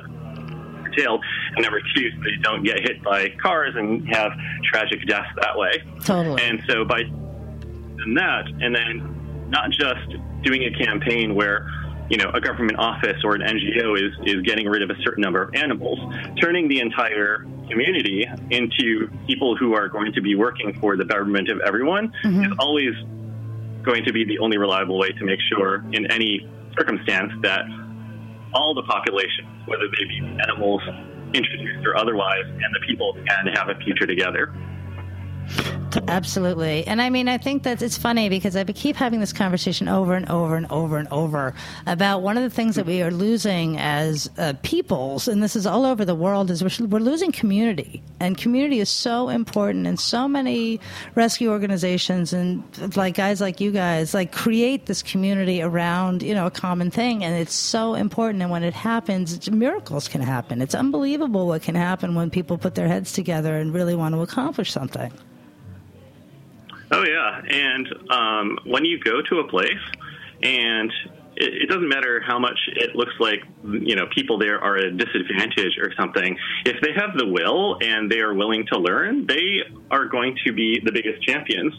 and 0.98 1.64
number 1.64 1.82
two, 1.96 2.12
so 2.12 2.18
they 2.24 2.36
don't 2.42 2.64
get 2.64 2.80
hit 2.82 3.02
by 3.02 3.30
cars 3.42 3.74
and 3.76 4.08
have 4.14 4.34
tragic 4.72 5.06
deaths 5.08 5.30
that 5.42 5.58
way. 5.58 5.72
Totally. 6.04 6.42
And 6.44 6.62
so 6.68 6.84
by 6.86 7.04
doing 7.04 8.14
that, 8.16 8.46
and 8.62 8.76
then 8.76 9.48
not 9.50 9.72
just 9.72 10.02
doing 10.44 10.64
a 10.64 10.72
campaign 10.86 11.34
where 11.36 11.66
you 12.10 12.18
know 12.18 12.30
a 12.34 12.42
government 12.42 12.78
office 12.78 13.18
or 13.24 13.36
an 13.36 13.42
NGO 13.42 13.96
is 13.98 14.12
is 14.26 14.42
getting 14.42 14.68
rid 14.68 14.82
of 14.82 14.90
a 14.90 14.96
certain 15.02 15.22
number 15.22 15.42
of 15.42 15.56
animals, 15.56 15.98
turning 16.42 16.68
the 16.68 16.80
entire 16.82 17.46
community 17.72 18.28
into 18.50 19.10
people 19.28 19.56
who 19.56 19.74
are 19.74 19.88
going 19.88 20.14
to 20.14 20.22
be 20.22 20.36
working 20.36 20.78
for 20.80 20.98
the 20.98 21.06
betterment 21.06 21.50
of 21.50 21.60
everyone 21.62 22.12
mm-hmm. 22.24 22.44
is 22.44 22.52
always 22.60 22.94
going 23.84 24.04
to 24.06 24.14
be 24.14 24.26
the 24.26 24.38
only 24.40 24.58
reliable 24.58 25.00
way 25.00 25.10
to 25.10 25.26
make 25.26 25.40
sure 25.50 25.84
in 25.92 26.12
any 26.12 26.48
circumstance 26.78 27.32
that 27.42 27.62
all 28.54 28.74
the 28.74 28.84
population, 28.84 29.46
whether 29.66 29.86
they 29.88 30.06
be 30.06 30.20
animals 30.44 30.82
introduced 31.34 31.86
or 31.86 31.98
otherwise, 31.98 32.44
and 32.46 32.76
the 32.76 32.86
people 32.88 33.14
can 33.14 33.48
have 33.56 33.70
a 33.70 33.76
future 33.84 34.06
together. 34.06 34.54
Absolutely. 36.08 36.86
And 36.88 37.02
I 37.02 37.10
mean, 37.10 37.28
I 37.28 37.38
think 37.38 37.64
that 37.64 37.82
it's 37.82 37.98
funny 37.98 38.30
because 38.30 38.56
I 38.56 38.64
keep 38.64 38.96
having 38.96 39.20
this 39.20 39.34
conversation 39.34 39.88
over 39.88 40.14
and 40.14 40.30
over 40.30 40.56
and 40.56 40.66
over 40.72 40.98
and 40.98 41.08
over 41.10 41.54
about 41.86 42.22
one 42.22 42.38
of 42.38 42.44
the 42.44 42.50
things 42.50 42.76
that 42.76 42.86
we 42.86 43.02
are 43.02 43.12
losing 43.12 43.78
as 43.78 44.30
uh, 44.38 44.54
peoples, 44.64 45.28
and 45.28 45.44
this 45.44 45.56
is 45.56 45.66
all 45.66 45.86
over 45.86 46.06
the 46.06 46.16
world, 46.16 46.50
is 46.50 46.64
we're, 46.64 46.88
we're 46.88 47.00
losing 47.00 47.32
community. 47.32 48.02
And 48.20 48.38
community 48.38 48.80
is 48.80 48.90
so 48.90 49.30
important. 49.30 49.88
And 49.88 50.00
so 50.00 50.28
many 50.28 50.80
rescue 51.16 51.50
organizations 51.50 52.34
and 52.34 52.64
like 52.96 53.16
guys 53.16 53.42
like 53.42 53.60
you 53.60 53.72
guys, 53.72 54.14
like 54.14 54.32
create 54.32 54.86
this 54.86 55.02
community 55.02 55.62
around, 55.62 56.24
you 56.24 56.34
know, 56.34 56.46
a 56.46 56.52
common 56.52 56.92
thing. 56.92 57.24
And 57.24 57.36
it's 57.36 57.54
so 57.54 57.96
important. 57.96 58.42
And 58.42 58.52
when 58.52 58.64
it 58.64 58.74
happens, 58.74 59.50
miracles 59.52 60.08
can 60.08 60.22
happen. 60.22 60.62
It's 60.62 60.76
unbelievable 60.76 61.48
what 61.48 61.64
can 61.64 61.76
happen 61.76 62.16
when 62.16 62.30
people 62.30 62.58
put 62.58 62.76
their 62.76 62.88
heads 62.88 63.12
together 63.12 63.58
and 63.58 63.74
really 63.74 63.96
want 63.96 64.16
to 64.16 64.22
accomplish 64.22 64.72
something. 64.72 65.12
Oh 66.94 67.04
yeah, 67.04 67.42
and 67.48 67.88
um, 68.10 68.60
when 68.66 68.84
you 68.84 69.00
go 69.00 69.22
to 69.22 69.40
a 69.40 69.48
place, 69.48 69.80
and 70.44 70.92
it, 71.36 71.64
it 71.64 71.70
doesn't 71.70 71.88
matter 71.88 72.22
how 72.26 72.40
much 72.40 72.58
it 72.76 72.96
looks 72.96 73.14
like 73.20 73.44
you 73.64 73.96
know 73.96 74.06
people 74.14 74.38
there 74.38 74.60
are 74.60 74.78
at 74.78 74.86
a 74.86 74.92
disadvantage 74.92 75.78
or 75.80 75.94
something. 75.98 76.38
If 76.66 76.82
they 76.82 76.94
have 76.94 77.18
the 77.18 77.28
will 77.28 77.78
and 77.82 78.12
they 78.12 78.20
are 78.20 78.34
willing 78.34 78.66
to 78.72 78.80
learn, 78.80 79.26
they 79.28 79.62
are 79.90 80.06
going 80.06 80.38
to 80.46 80.54
be 80.54 80.82
the 80.84 80.92
biggest 80.92 81.24
champions 81.24 81.74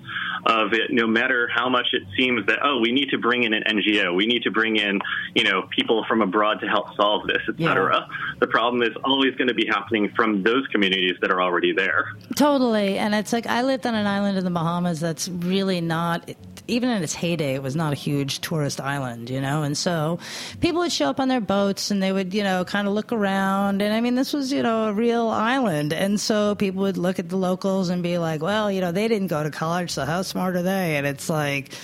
of 0.47 0.73
it. 0.73 0.91
No 0.91 1.07
matter 1.07 1.49
how 1.55 1.69
much 1.69 1.87
it 1.93 2.03
seems 2.17 2.47
that 2.47 2.59
oh, 2.63 2.81
we 2.81 2.93
need 2.93 3.11
to 3.11 3.19
bring 3.19 3.45
in 3.45 3.53
an 3.55 3.63
NGO, 3.69 4.15
we 4.15 4.27
need 4.27 4.43
to 4.43 4.51
bring 4.51 4.77
in 4.77 5.01
you 5.35 5.45
know 5.45 5.69
people 5.77 6.05
from 6.09 6.23
abroad 6.23 6.61
to 6.61 6.67
help 6.67 6.95
solve 6.97 7.27
this, 7.27 7.43
etc. 7.49 8.09
The 8.41 8.47
problem 8.47 8.83
is 8.83 8.91
always 9.05 9.35
going 9.37 9.49
to 9.49 9.55
be 9.55 9.67
happening 9.67 10.13
from 10.17 10.43
those 10.43 10.67
communities 10.69 11.13
that 11.21 11.31
are 11.31 11.43
already 11.43 11.73
there. 11.73 12.07
Totally. 12.37 12.99
And 12.99 13.15
it's 13.15 13.33
like 13.33 13.47
I 13.47 13.63
lived 13.63 13.87
on 13.87 13.95
an 13.95 14.07
island 14.07 14.39
in 14.39 14.45
the 14.45 14.51
Bahamas 14.51 15.01
that's 15.01 15.29
really 15.29 15.81
not, 15.81 16.31
even 16.69 16.91
in 16.91 17.03
its 17.03 17.15
heyday, 17.15 17.55
it 17.55 17.63
was 17.63 17.77
not 17.77 17.93
a 17.93 17.97
huge 17.97 18.41
tourist 18.41 18.81
island, 18.81 19.31
you 19.31 19.41
know? 19.41 19.52
And 19.61 19.77
so 19.77 20.19
people 20.61 20.81
would 20.81 20.93
show 20.93 21.11
up 21.11 21.21
on 21.21 21.29
their 21.29 21.43
boats 21.43 21.91
and 21.91 22.03
they 22.03 22.13
would, 22.13 22.33
you 22.33 22.43
know, 22.43 22.65
kind 22.65 22.89
of 22.89 22.95
look 22.95 23.13
around. 23.13 23.83
And 23.83 23.93
I 23.93 24.01
mean, 24.01 24.15
this 24.15 24.33
was, 24.33 24.51
you 24.51 24.63
know, 24.63 24.89
a 24.89 24.93
real 24.95 25.29
island. 25.29 25.93
And 25.93 26.19
so 26.19 26.55
people 26.55 26.83
would 26.83 26.97
look 26.97 27.19
at 27.19 27.29
the 27.29 27.37
locals 27.37 27.91
and 27.91 28.03
be 28.03 28.17
like, 28.17 28.41
well, 28.41 28.71
you 28.71 28.81
know, 28.81 28.93
they 28.93 29.09
didn't 29.09 29.29
go 29.29 29.43
to 29.43 29.51
college, 29.51 29.91
so 29.91 30.07
how 30.07 30.23
smart 30.23 30.57
are 30.57 30.63
they? 30.63 30.97
And 30.97 31.07
it's 31.07 31.29
like, 31.29 31.75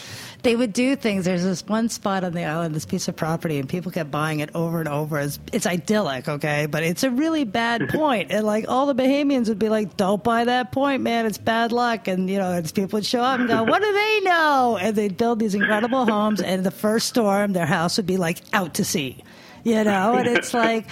they 0.42 0.55
would 0.55 0.72
do 0.72 0.94
things. 0.96 1.24
There's 1.24 1.42
this 1.42 1.66
one 1.66 1.88
spot 1.88 2.24
on 2.24 2.33
the 2.33 2.44
island, 2.44 2.74
this 2.74 2.85
piece 2.85 3.09
of 3.09 3.16
property, 3.16 3.59
and 3.59 3.68
people 3.68 3.90
kept 3.90 4.11
buying 4.11 4.40
it 4.40 4.51
over 4.55 4.79
and 4.79 4.88
over. 4.88 5.18
It's, 5.18 5.38
it's 5.53 5.66
idyllic, 5.66 6.29
okay, 6.29 6.66
but 6.66 6.83
it's 6.83 7.03
a 7.03 7.11
really 7.11 7.44
bad 7.44 7.88
point. 7.90 8.31
And 8.31 8.46
like 8.46 8.66
all 8.68 8.87
the 8.87 8.94
Bahamians 8.94 9.48
would 9.48 9.59
be 9.59 9.68
like, 9.68 9.96
"Don't 9.96 10.22
buy 10.22 10.44
that 10.44 10.72
point, 10.72 11.03
man. 11.03 11.27
It's 11.27 11.38
bad 11.38 11.72
luck." 11.72 12.09
And 12.09 12.31
you 12.31 12.38
know, 12.38 12.53
and 12.53 12.74
people 12.74 12.98
would 12.98 13.07
show 13.07 13.20
up 13.20 13.40
and 13.40 13.48
go, 13.48 13.64
"What 13.64 13.83
do 13.83 13.92
they 13.92 14.20
know?" 14.22 14.79
And 14.81 14.94
they'd 14.94 15.16
build 15.16 15.40
these 15.40 15.55
incredible 15.55 16.07
homes, 16.07 16.40
and 16.40 16.64
the 16.64 16.70
first 16.70 17.09
storm, 17.09 17.53
their 17.53 17.66
house 17.66 17.96
would 17.96 18.07
be 18.07 18.16
like 18.16 18.38
out 18.53 18.74
to 18.74 18.85
sea. 18.85 19.22
You 19.64 19.84
know, 19.84 20.14
and 20.14 20.26
it's 20.26 20.54
like 20.54 20.86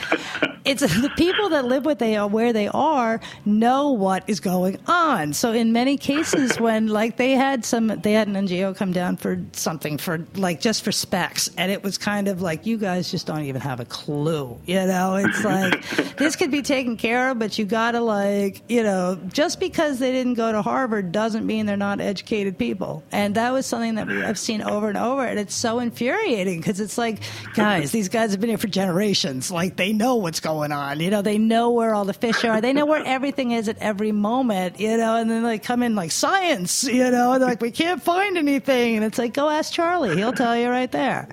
it's 0.66 0.81
the 1.00 1.11
people 1.16 1.48
that 1.50 1.64
live 1.64 1.85
what 1.85 1.98
they 1.98 2.16
are 2.16 2.26
where 2.26 2.52
they 2.52 2.68
are 2.68 3.20
know 3.44 3.92
what 3.92 4.24
is 4.26 4.40
going 4.40 4.79
on. 4.87 5.33
So 5.33 5.52
in 5.52 5.72
many 5.72 5.96
cases, 5.96 6.61
when 6.61 6.88
like 6.88 7.16
they 7.16 7.33
had 7.33 7.64
some, 7.64 7.87
they 7.87 8.12
had 8.12 8.29
an 8.29 8.35
NGO 8.35 8.76
come 8.76 8.92
down 8.92 9.16
for 9.16 9.40
something 9.52 9.96
for 9.96 10.26
like 10.35 10.61
just 10.61 10.83
for 10.83 10.92
specs, 10.92 11.48
and 11.57 11.70
it 11.70 11.83
was 11.83 11.96
kind 11.96 12.29
of 12.29 12.42
like 12.42 12.66
you 12.66 12.76
guys 12.76 13.11
just 13.11 13.26
don't 13.26 13.44
even 13.44 13.61
have 13.61 13.81
a 13.81 13.85
clue. 13.85 14.59
You 14.66 14.87
know, 14.87 15.16
it's 15.16 15.44
like 15.44 16.16
this 16.16 16.37
could 16.37 16.50
be 16.50 16.62
taken 16.62 16.96
care 16.96 17.31
of, 17.31 17.38
but 17.38 17.59
you 17.59 17.64
gotta 17.64 18.00
like 18.00 18.62
you 18.68 18.83
know 18.83 19.18
just 19.33 19.61
because 19.61 19.98
they 19.98 20.12
didn't 20.12 20.35
go 20.35 20.50
to 20.52 20.62
Harvard 20.62 21.12
doesn't 21.12 21.46
mean 21.46 21.66
they're 21.66 21.76
not 21.76 22.00
educated 22.00 22.59
people. 22.59 23.05
And 23.12 23.35
that 23.37 23.52
was 23.52 23.66
something 23.66 23.94
that 23.94 24.09
we, 24.09 24.22
I've 24.22 24.38
seen 24.38 24.62
over 24.62 24.88
and 24.88 24.98
over, 24.98 25.24
and 25.24 25.38
it's 25.38 25.55
so 25.55 25.79
infuriating 25.79 26.59
because 26.59 26.81
it's 26.81 26.98
like, 26.98 27.20
guys, 27.55 27.92
these 27.92 28.09
guys 28.09 28.33
have 28.33 28.40
been 28.40 28.50
here 28.57 28.69
for 28.69 28.73
generations. 28.73 29.51
Like 29.51 29.77
they 29.77 29.92
know 29.92 30.16
what's 30.16 30.40
going 30.40 30.73
on. 30.73 31.01
You 31.01 31.11
know, 31.11 31.23
they 31.23 31.38
know 31.38 31.71
where 31.71 31.95
all 31.95 32.05
the 32.05 32.14
fish 32.14 32.45
are. 32.45 32.61
They 32.61 32.73
know 32.73 32.87
where 32.87 33.03
everything 33.07 33.53
is 33.53 33.69
at 33.69 33.79
every 33.79 34.12
moment. 34.12 34.81
You 34.81 34.97
know, 34.97 35.16
and 35.16 35.31
then 35.31 35.42
they 35.42 35.59
come 35.59 35.83
in 35.83 35.95
like 35.95 36.11
science. 36.11 36.85
You 36.85 37.11
know, 37.11 37.33
and 37.33 37.42
they're 37.42 37.49
like, 37.49 37.61
we 37.61 37.71
can't 37.71 38.03
find 38.03 38.37
anything, 38.38 38.97
and 38.97 39.05
it's 39.05 39.19
like, 39.19 39.35
go 39.35 39.49
ask 39.49 39.73
Charlie. 39.73 40.16
He'll 40.16 40.33
tell 40.33 40.57
you 40.57 40.69
right 40.69 40.90
there. 40.90 41.29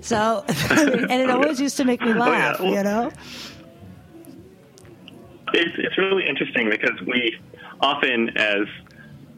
So, 0.00 0.44
and 0.48 1.10
it 1.12 1.30
always 1.30 1.60
used 1.60 1.76
to 1.76 1.84
make 1.84 2.00
me 2.00 2.12
oh, 2.12 2.16
laugh. 2.16 2.60
Well- 2.60 2.72
You 2.72 2.82
know. 2.82 3.12
It's, 5.52 5.74
it's 5.78 5.98
really 5.98 6.28
interesting 6.28 6.70
because 6.70 7.00
we 7.04 7.36
often, 7.80 8.36
as 8.36 8.68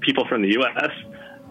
people 0.00 0.26
from 0.26 0.42
the 0.42 0.50
U.S., 0.50 0.90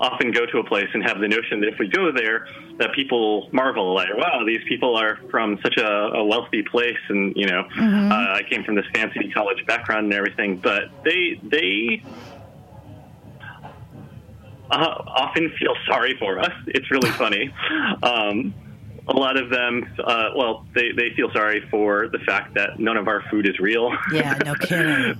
often 0.02 0.32
go 0.32 0.46
to 0.48 0.58
a 0.58 0.64
place 0.64 0.88
and 0.94 1.04
have 1.04 1.20
the 1.20 1.28
notion 1.28 1.62
that 1.62 1.68
if 1.68 1.80
we 1.80 1.88
go 1.88 2.12
there, 2.12 2.48
that 2.80 2.92
people 2.94 3.48
marvel, 3.52 3.94
like, 3.94 4.08
wow, 4.18 4.44
these 4.46 4.62
people 4.68 4.96
are 4.96 5.20
from 5.30 5.60
such 5.64 5.78
a, 5.78 5.88
a 5.88 6.24
wealthy 6.26 6.64
place, 6.64 6.98
and 7.10 7.34
you 7.36 7.46
know, 7.46 7.62
uh, 7.80 8.34
I 8.38 8.42
came 8.50 8.64
from 8.64 8.76
this 8.76 8.86
fancy 8.94 9.30
college 9.32 9.64
background 9.68 10.06
and 10.06 10.14
everything, 10.14 10.58
but 10.58 10.84
they 11.06 11.40
they 11.44 12.04
uh, 14.72 15.04
often 15.08 15.52
feel 15.60 15.76
sorry 15.88 16.16
for 16.18 16.40
us. 16.40 16.54
It's 16.68 16.90
really 16.90 17.12
funny. 17.24 17.54
Um, 18.02 18.56
a 19.08 19.14
lot 19.14 19.38
of 19.38 19.50
them, 19.50 19.84
uh, 20.04 20.30
well, 20.36 20.66
they, 20.76 20.92
they 20.96 21.10
feel 21.16 21.32
sorry 21.34 21.64
for 21.70 22.08
the 22.12 22.20
fact 22.20 22.54
that 22.56 22.80
none 22.80 22.98
of 22.98 23.08
our 23.08 23.24
food 23.30 23.48
is 23.48 23.60
real. 23.60 23.92
Yeah, 24.14 24.38
no 24.46 24.54
kidding. 24.62 25.16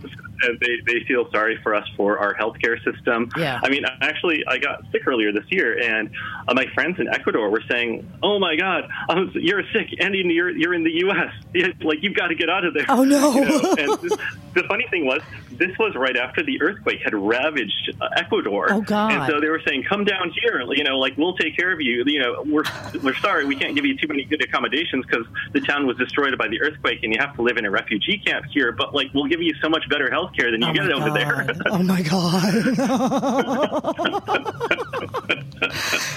They, 0.60 0.82
they 0.86 1.04
feel 1.06 1.30
sorry 1.32 1.60
for 1.64 1.76
us 1.76 1.88
for 1.96 2.20
our 2.20 2.34
healthcare 2.34 2.78
system. 2.84 3.30
Yeah. 3.38 3.60
I 3.64 3.70
mean, 3.70 3.84
actually, 4.02 4.44
I 4.48 4.58
got 4.58 4.84
sick 4.92 5.08
earlier 5.08 5.32
this 5.32 5.46
year, 5.50 5.80
and 5.80 6.10
uh, 6.48 6.54
my 6.54 6.66
friends 6.74 7.00
in 7.00 7.08
Ecuador 7.08 7.50
were 7.50 7.64
saying, 7.70 8.10
"Oh 8.24 8.40
my 8.40 8.56
God, 8.56 8.90
was, 9.10 9.30
you're 9.36 9.64
sick, 9.74 9.88
and 10.00 10.16
you're 10.16 10.50
you're 10.50 10.74
in 10.74 10.84
the 10.84 10.92
U.S. 11.06 11.34
Like 11.82 12.00
you've 12.02 12.16
got 12.16 12.28
to 12.28 12.36
get 12.36 12.50
out 12.50 12.66
of 12.66 12.74
there." 12.74 12.86
Oh 12.90 13.04
no! 13.04 13.32
You 13.42 13.46
know? 13.46 13.76
And 13.78 14.02
this, 14.02 14.18
the 14.54 14.64
funny 14.64 14.86
thing 14.90 15.06
was, 15.06 15.22
this 15.52 15.78
was 15.80 15.96
right 15.96 16.18
after 16.18 16.44
the 16.44 16.62
earthquake 16.62 17.00
had 17.04 17.14
ravaged 17.14 17.96
uh, 18.02 18.10
Ecuador. 18.18 18.72
Oh 18.72 18.82
God! 18.82 19.12
And 19.12 19.32
so 19.32 19.40
they 19.40 19.50
were 19.50 19.62
saying, 19.66 19.84
"Come 19.88 20.04
down 20.04 20.32
here, 20.42 20.62
you 20.74 20.84
know, 20.84 20.98
like 20.98 21.18
we'll 21.18 21.36
take 21.36 21.56
care 21.56 21.72
of 21.72 21.82
you. 21.82 22.04
You 22.06 22.20
know, 22.20 22.44
we're 22.46 22.64
we're 23.04 23.16
sorry, 23.16 23.46
we 23.46 23.56
can't 23.56 23.76
give 23.76 23.86
you 23.86 23.98
too 23.98 24.08
many 24.08 24.24
good 24.26 24.44
accommodations 24.44 25.06
because 25.06 25.26
the 25.54 25.62
town 25.62 25.88
was 25.88 25.98
destroyed 25.98 26.38
by 26.38 26.48
the 26.48 26.62
earthquake, 26.62 27.00
and 27.04 27.14
you 27.14 27.20
have 27.20 27.36
to 27.36 27.42
live 27.42 27.58
in 27.58 27.66
a 27.66 27.72
refugee 27.72 28.18
camp 28.18 28.46
here. 28.52 28.72
But 28.72 28.94
like, 28.94 29.14
we'll 29.14 29.28
give 29.28 29.42
you 29.42 29.54
so 29.62 29.70
much 29.70 29.88
better 29.90 30.10
health 30.10 30.31
care 30.36 30.52
than 30.52 30.62
you 30.62 30.68
oh 30.70 30.74
get 30.74 30.92
over 30.92 31.08
God. 31.08 31.16
there." 31.16 31.48
oh 31.68 31.84
my 31.84 32.02
God! 32.02 32.54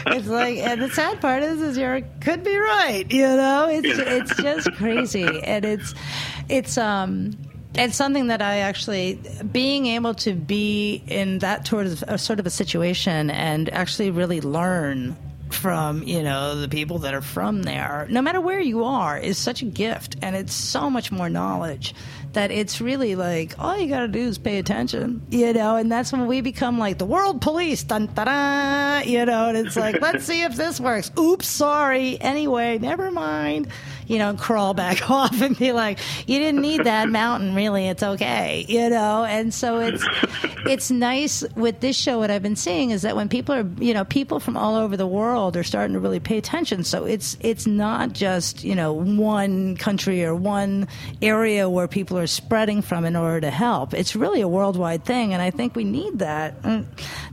it's 0.07 0.29
like, 0.29 0.59
and 0.59 0.83
the 0.83 0.90
sad 0.90 1.20
part 1.20 1.42
is, 1.42 1.61
is 1.61 1.77
you 1.77 2.05
could 2.20 2.44
be 2.44 2.57
right. 2.57 3.05
You 3.11 3.27
know, 3.27 3.68
it's 3.68 3.98
it's 3.98 4.37
just 4.37 4.72
crazy, 4.72 5.40
and 5.42 5.64
it's 5.64 5.94
it's 6.48 6.79
um 6.79 7.37
it's 7.74 7.96
something 7.96 8.29
that 8.29 8.40
I 8.40 8.59
actually 8.59 9.20
being 9.50 9.87
able 9.87 10.14
to 10.14 10.35
be 10.35 11.03
in 11.09 11.40
that 11.40 11.66
sort 11.66 11.87
of 11.87 12.05
a 12.07 12.18
sort 12.18 12.40
of 12.40 12.46
a 12.46 12.50
situation 12.50 13.31
and 13.31 13.68
actually 13.70 14.11
really 14.11 14.40
learn 14.40 15.16
from 15.50 16.03
you 16.03 16.22
know 16.22 16.61
the 16.61 16.68
people 16.68 16.98
that 17.00 17.14
are 17.14 17.20
from 17.20 17.62
there 17.62 18.07
no 18.11 18.22
matter 18.22 18.40
where 18.40 18.61
you 18.61 18.85
are 18.85 19.18
is 19.18 19.38
such 19.38 19.62
a 19.62 19.64
gift 19.64 20.16
and 20.22 20.35
it's 20.35 20.55
so 20.55 20.90
much 20.90 21.12
more 21.12 21.29
knowledge 21.29 21.94
that 22.34 22.50
it's 22.50 22.80
really 22.80 23.16
like 23.16 23.54
all 23.58 23.78
you 23.78 23.88
got 23.88 24.00
to 24.00 24.08
do 24.08 24.20
is 24.20 24.38
pay 24.38 24.58
attention 24.58 25.22
you 25.30 25.52
know? 25.52 25.76
And 25.76 25.90
that's 25.90 26.12
when 26.12 26.26
we 26.26 26.40
become 26.40 26.78
like 26.78 26.98
the 26.98 27.06
world 27.06 27.40
police 27.40 27.82
dun, 27.82 28.06
da, 28.14 28.24
da, 28.24 28.98
you 29.00 29.24
know? 29.24 29.48
And 29.48 29.56
it's 29.56 29.76
like 29.76 30.00
let's 30.00 30.24
see 30.24 30.42
if 30.42 30.56
this 30.56 30.80
works. 30.80 31.10
Oops 31.18 31.46
sorry. 31.46 32.20
Anyway 32.20 32.78
never 32.78 33.10
mind. 33.10 33.68
You 34.06 34.18
know 34.18 34.34
crawl 34.34 34.74
back 34.74 35.10
off 35.10 35.40
and 35.40 35.58
be 35.58 35.72
like 35.72 35.98
you 36.26 36.38
didn't 36.38 36.60
need 36.60 36.84
that 36.84 37.08
mountain 37.08 37.54
really. 37.54 37.88
It's 37.88 38.02
okay 38.02 38.64
you 38.68 38.90
know? 38.90 39.24
And 39.24 39.52
so 39.52 39.80
it's 39.80 40.04
it's 40.66 40.90
nice 40.90 41.44
with 41.56 41.80
this 41.80 41.94
show 41.94 42.18
what 42.18 42.30
i've 42.30 42.42
been 42.42 42.56
seeing 42.56 42.90
is 42.90 43.02
that 43.02 43.14
when 43.16 43.28
people 43.28 43.54
are 43.54 43.68
you 43.78 43.92
know 43.92 44.04
people 44.04 44.40
from 44.40 44.56
all 44.56 44.76
over 44.76 44.96
the 44.96 45.06
world 45.06 45.56
are 45.56 45.62
starting 45.62 45.94
to 45.94 46.00
really 46.00 46.20
pay 46.20 46.38
attention. 46.38 46.84
So 46.84 47.04
it's 47.04 47.36
it's 47.40 47.66
not 47.66 48.12
just 48.12 48.64
you 48.64 48.74
know 48.74 48.92
one 48.92 49.76
country 49.76 50.24
or 50.24 50.34
one 50.34 50.88
area 51.22 51.68
where 51.68 51.88
people 51.88 52.18
are 52.18 52.23
spreading 52.26 52.82
from 52.82 53.04
in 53.04 53.16
order 53.16 53.40
to 53.40 53.50
help 53.50 53.94
it's 53.94 54.14
really 54.16 54.40
a 54.40 54.48
worldwide 54.48 55.04
thing 55.04 55.32
and 55.32 55.42
i 55.42 55.50
think 55.50 55.74
we 55.76 55.84
need 55.84 56.18
that 56.18 56.54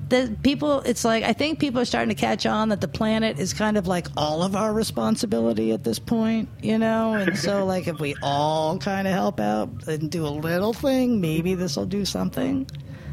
the 0.09 0.35
people 0.43 0.81
it's 0.81 1.03
like 1.05 1.23
i 1.23 1.33
think 1.33 1.59
people 1.59 1.79
are 1.79 1.85
starting 1.85 2.09
to 2.09 2.19
catch 2.19 2.45
on 2.45 2.69
that 2.69 2.81
the 2.81 2.87
planet 2.87 3.39
is 3.39 3.53
kind 3.53 3.77
of 3.77 3.87
like 3.87 4.07
all 4.17 4.43
of 4.43 4.55
our 4.55 4.73
responsibility 4.73 5.71
at 5.71 5.83
this 5.83 5.99
point 5.99 6.49
you 6.61 6.77
know 6.77 7.13
and 7.13 7.37
so 7.47 7.65
like 7.65 7.87
if 7.87 7.99
we 7.99 8.15
all 8.21 8.77
kind 8.77 9.07
of 9.07 9.13
help 9.13 9.39
out 9.39 9.69
and 9.87 10.09
do 10.11 10.25
a 10.25 10.29
little 10.29 10.73
thing 10.73 11.21
maybe 11.21 11.53
this 11.55 11.75
will 11.77 11.85
do 11.85 12.03
something 12.05 12.67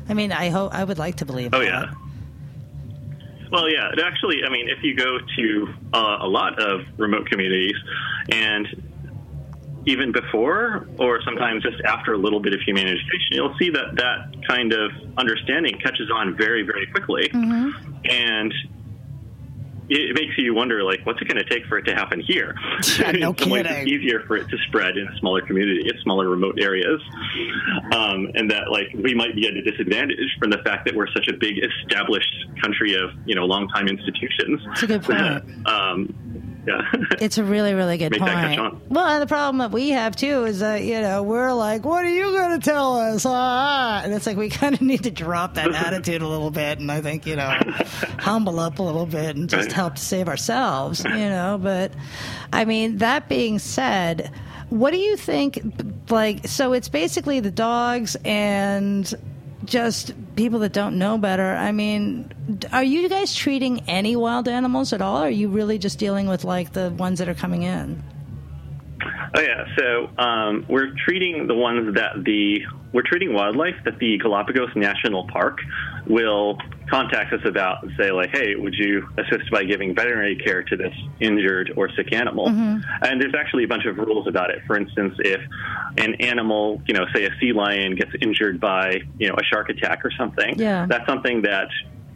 i 0.09 0.15
mean 0.15 0.33
i 0.33 0.49
hope 0.49 0.73
i 0.75 0.83
would 0.85 0.99
like 0.99 1.17
to 1.17 1.25
believe 1.25 1.51
Oh 1.53 1.59
that. 1.61 1.65
yeah. 1.67 1.85
Well, 3.51 3.71
yeah. 3.71 3.91
Actually, 4.05 4.45
I 4.47 4.51
mean, 4.51 4.69
if 4.69 4.83
you 4.83 4.95
go 4.95 5.19
to 5.37 5.75
uh, 5.95 6.19
a 6.21 6.29
lot 6.29 6.61
of 6.63 6.83
remote 6.99 7.31
communities, 7.31 7.73
and 8.31 8.88
even 9.89 10.13
before, 10.13 10.87
or 10.99 11.21
sometimes 11.25 11.63
just 11.63 11.81
after 11.87 12.13
a 12.13 12.19
little 12.19 12.41
bit 12.41 12.53
of 12.53 12.61
human 12.61 12.87
education, 12.87 13.31
you'll 13.31 13.57
see 13.59 13.71
that 13.71 13.97
that 13.97 14.47
kind 14.47 14.75
of 14.75 14.91
understanding 15.17 15.79
catches 15.83 16.11
on 16.15 16.37
very, 16.37 16.63
very 16.63 16.87
quickly, 16.89 17.31
and 17.33 18.53
it, 19.89 20.15
makes 20.15 20.37
you 20.37 20.53
wonder, 20.55 20.85
like, 20.85 21.01
what's 21.05 21.23
it 21.23 21.29
going 21.29 21.43
to 21.43 21.49
take 21.49 21.65
for 21.67 21.79
it 21.79 21.85
to 21.85 21.95
happen 21.95 22.21
here? 22.21 22.55
Yeah, 22.99 23.13
no 23.13 23.31
ways, 23.39 23.39
kidding. 23.39 23.65
It's 23.67 23.91
easier 23.91 24.21
for 24.27 24.37
it 24.37 24.47
to 24.51 24.59
spread 24.69 24.99
in 24.99 25.09
a 25.09 25.19
smaller 25.21 25.41
community, 25.41 25.89
in 25.89 25.99
smaller 26.03 26.29
remote 26.29 26.59
areas, 26.61 27.01
um, 27.93 28.31
and 28.35 28.51
that 28.51 28.71
like 28.71 28.89
we 28.95 29.15
might 29.15 29.35
be 29.35 29.49
at 29.49 29.55
a 29.55 29.63
disadvantage 29.63 30.37
from 30.39 30.51
the 30.51 30.59
fact 30.59 30.85
that 30.85 30.95
we're 30.95 31.11
such 31.15 31.29
a 31.29 31.33
big 31.33 31.55
established 31.65 32.47
country 32.61 32.95
of 32.95 33.11
you 33.25 33.35
know 33.35 33.47
long 33.47 33.69
time 33.69 33.89
institutions. 33.89 34.61
That's 34.67 34.83
a 34.83 34.87
good 34.87 35.03
point. 35.03 35.67
um, 35.67 36.48
yeah. 36.69 37.03
It's 37.21 37.39
a 37.39 37.45
really, 37.45 37.75
really 37.75 37.99
good 37.99 38.13
Make 38.13 38.21
point. 38.21 38.91
Well, 38.91 39.07
and 39.07 39.21
the 39.23 39.27
problem 39.27 39.59
that 39.59 39.73
we 39.73 39.91
have 39.91 40.15
too 40.15 40.45
is 40.45 40.61
that 40.61 40.83
you 40.85 41.01
know 41.01 41.23
we're 41.23 41.53
like, 41.53 41.85
"What 41.85 42.05
are 42.05 42.09
you 42.11 42.31
going 42.33 42.61
to 42.61 42.65
tell 42.65 42.99
us?" 43.01 43.25
Ah, 43.27 44.03
and 44.05 44.13
it's 44.15 44.27
like 44.27 44.37
we 44.37 44.49
kind 44.51 44.75
of 44.75 44.81
need 44.93 45.03
to 45.05 45.11
drop 45.11 45.55
that 45.55 45.73
attitude 45.87 46.23
a 46.23 46.29
little 46.29 46.51
bit, 46.51 46.79
and 46.79 46.91
I 46.93 47.01
think 47.01 47.27
you 47.27 47.37
know, 47.37 47.59
humble 48.19 48.61
up 48.61 48.79
a 48.79 48.83
little 48.83 49.07
bit 49.07 49.35
and 49.37 49.49
just 49.49 49.69
Right. 49.69 49.73
help 49.73 49.95
to 49.97 50.03
save 50.03 50.29
ourselves, 50.29 51.03
you 51.05 51.11
know. 51.11 51.59
But 51.61 51.93
I 52.53 52.65
mean, 52.65 52.99
that 52.99 53.29
being 53.29 53.59
said, 53.59 54.31
what 54.71 54.93
do 54.93 54.99
you 54.99 55.17
think? 55.17 55.59
Like, 56.11 56.47
so 56.47 56.73
it's 56.73 56.89
basically 56.89 57.41
the 57.41 57.51
dogs 57.51 58.17
and 58.25 59.13
just 59.69 60.13
people 60.37 60.61
that 60.61 60.73
don't 60.73 60.99
know 60.99 61.19
better. 61.19 61.55
I 61.55 61.73
mean, 61.73 62.31
are 62.73 62.83
you 62.83 63.09
guys 63.09 63.35
treating 63.35 63.89
any 63.89 64.17
wild 64.17 64.49
animals 64.49 64.93
at 64.93 65.01
all? 65.01 65.19
Are 65.19 65.31
you 65.31 65.49
really 65.49 65.79
just 65.79 65.99
dealing 65.99 66.29
with 66.29 66.45
like 66.45 66.73
the 66.73 66.91
ones 66.91 67.19
that 67.19 67.29
are 67.29 67.35
coming 67.35 67.63
in? 67.63 68.03
Oh 69.35 69.41
yeah, 69.41 69.65
so 69.77 70.11
um, 70.23 70.67
we're 70.69 70.95
treating 71.05 71.47
the 71.47 71.55
ones 71.55 71.95
that 71.95 72.25
the 72.25 72.63
we're 72.93 73.03
treating 73.03 73.35
wildlife 73.35 73.77
that 73.85 73.99
the 73.99 74.19
Galapagos 74.19 74.71
National 74.75 75.27
Park 75.29 75.59
will 76.07 76.59
contact 76.91 77.33
us 77.33 77.41
about 77.45 77.83
and 77.83 77.93
say 77.99 78.11
like, 78.11 78.31
hey, 78.31 78.55
would 78.57 78.75
you 78.75 79.09
assist 79.19 79.51
by 79.51 79.65
giving 79.65 79.95
veterinary 79.95 80.37
care 80.37 80.63
to 80.63 80.77
this 80.77 80.93
injured 81.21 81.73
or 81.77 81.91
sick 81.95 82.13
animal? 82.13 82.49
And 82.49 83.21
there's 83.21 83.35
actually 83.39 83.65
a 83.65 83.69
bunch 83.69 83.85
of 83.87 83.97
rules 83.99 84.27
about 84.27 84.51
it. 84.51 84.59
For 84.67 84.77
instance, 84.77 85.15
if 85.19 85.41
an 85.99 86.15
animal, 86.17 86.83
you 86.87 86.95
know, 86.95 87.07
say 87.15 87.25
a 87.27 87.31
sea 87.41 87.53
lion 87.53 87.95
gets 87.95 88.13
injured 88.21 88.61
by 88.61 89.01
you 89.19 89.29
know 89.29 89.35
a 89.35 89.45
shark 89.45 89.69
attack 89.69 90.05
or 90.05 90.11
something, 90.11 90.59
Yeah. 90.59 90.87
that's 90.89 91.07
something 91.07 91.43
that 91.43 91.69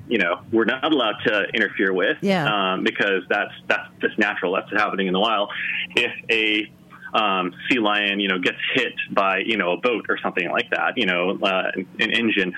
you 0.08 0.18
know 0.18 0.40
we're 0.52 0.64
not 0.64 0.84
allowed 0.92 1.16
to 1.26 1.44
interfere 1.54 1.92
with 1.92 2.18
Yeah. 2.20 2.72
um, 2.74 2.82
because 2.84 3.22
that's 3.28 3.52
that's 3.68 3.88
just 4.00 4.18
natural. 4.18 4.54
That's 4.54 4.70
happening 4.72 5.06
in 5.06 5.12
the 5.12 5.20
wild. 5.20 5.50
If 5.96 6.12
a 6.30 6.70
um, 7.12 7.54
sea 7.68 7.78
lion, 7.78 8.20
you 8.20 8.28
know, 8.28 8.38
gets 8.38 8.58
hit 8.74 8.94
by 9.10 9.38
you 9.38 9.56
know 9.56 9.72
a 9.72 9.76
boat 9.76 10.06
or 10.08 10.18
something 10.22 10.50
like 10.50 10.70
that, 10.70 10.96
you 10.96 11.06
know, 11.06 11.38
uh, 11.42 11.70
an 11.76 12.10
engine, 12.10 12.54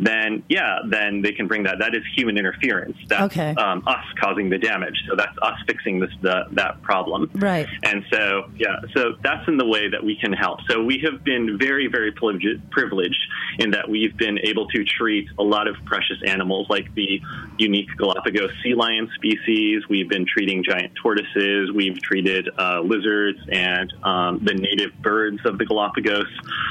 then 0.00 0.42
yeah, 0.48 0.78
then 0.88 1.22
they 1.22 1.32
can 1.32 1.46
bring 1.46 1.64
that. 1.64 1.78
That 1.78 1.94
is 1.94 2.02
human 2.14 2.38
interference. 2.38 2.96
That's 3.08 3.36
Okay. 3.36 3.54
um, 3.54 3.82
us 3.86 4.04
causing 4.20 4.50
the 4.50 4.58
damage. 4.58 4.96
So 5.08 5.16
that's 5.16 5.36
us 5.42 5.58
fixing 5.66 6.00
this 6.00 6.10
the, 6.22 6.44
that 6.52 6.82
problem. 6.82 7.30
Right. 7.34 7.66
And 7.82 8.04
so, 8.12 8.50
yeah, 8.56 8.76
so 8.94 9.14
that's 9.22 9.46
in 9.48 9.56
the 9.56 9.66
way 9.66 9.88
that 9.88 10.02
we 10.02 10.16
can 10.16 10.32
help. 10.32 10.60
So 10.68 10.82
we 10.82 10.98
have 11.04 11.24
been 11.24 11.58
very, 11.58 11.86
very 11.88 12.12
privileged, 12.12 12.70
privileged 12.70 13.20
in 13.58 13.70
that 13.72 13.88
we've 13.88 14.16
been 14.16 14.38
able 14.44 14.66
to 14.68 14.84
treat 14.84 15.28
a 15.38 15.42
lot 15.42 15.66
of 15.68 15.76
precious 15.84 16.18
animals 16.26 16.68
like 16.68 16.94
the 16.94 17.20
unique 17.58 17.88
Galapagos 17.96 18.50
sea 18.62 18.74
lion 18.74 19.10
species. 19.14 19.82
We've 19.88 20.08
been 20.08 20.26
treating 20.26 20.62
giant 20.62 20.92
tortoises. 20.94 21.72
We've 21.72 22.00
treated 22.00 22.48
uh, 22.58 22.80
lizards 22.80 23.38
and 23.50 23.92
um, 24.04 24.40
the 24.44 24.54
native 24.54 24.92
birds 25.02 25.38
of 25.44 25.58
the 25.58 25.64
Galapagos. 25.64 26.26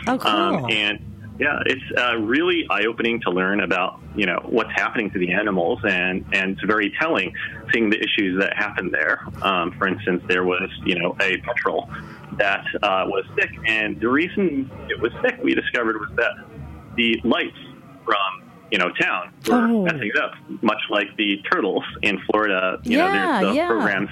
Oh, 0.07 0.17
cool. 0.17 0.31
Um, 0.31 0.71
and 0.71 0.99
yeah, 1.39 1.59
it's 1.65 1.83
uh, 1.99 2.15
really 2.17 2.65
eye-opening 2.69 3.19
to 3.21 3.29
learn 3.29 3.59
about 3.59 3.99
you 4.15 4.25
know 4.25 4.39
what's 4.45 4.71
happening 4.71 5.11
to 5.11 5.19
the 5.19 5.33
animals, 5.33 5.79
and 5.83 6.25
and 6.31 6.51
it's 6.51 6.63
very 6.63 6.93
telling 6.99 7.33
seeing 7.73 7.89
the 7.89 7.97
issues 8.01 8.39
that 8.39 8.55
happen 8.55 8.89
there. 8.91 9.21
Um, 9.41 9.71
for 9.77 9.87
instance, 9.87 10.23
there 10.27 10.45
was 10.45 10.69
you 10.85 10.95
know 10.97 11.15
a 11.19 11.37
petrel 11.37 11.89
that 12.37 12.63
uh, 12.81 13.03
was 13.07 13.25
sick, 13.37 13.51
and 13.67 13.99
the 13.99 14.07
reason 14.09 14.69
it 14.89 14.99
was 15.01 15.11
sick, 15.21 15.37
we 15.43 15.53
discovered, 15.53 15.97
was 15.99 16.09
that 16.15 16.31
the 16.95 17.19
lights 17.25 17.57
from 18.05 18.49
you 18.71 18.77
know 18.77 18.89
town 18.91 19.33
were 19.47 19.55
Oh. 19.55 19.83
messing 19.83 20.07
it 20.15 20.17
up, 20.17 20.33
much 20.61 20.81
like 20.89 21.07
the 21.17 21.41
turtles 21.51 21.83
in 22.01 22.17
Florida. 22.29 22.79
You 22.83 22.97
Yeah, 22.97 23.07
know, 23.07 23.11
there's 23.11 23.49
the 23.49 23.55
yeah. 23.55 23.67
programs 23.67 24.09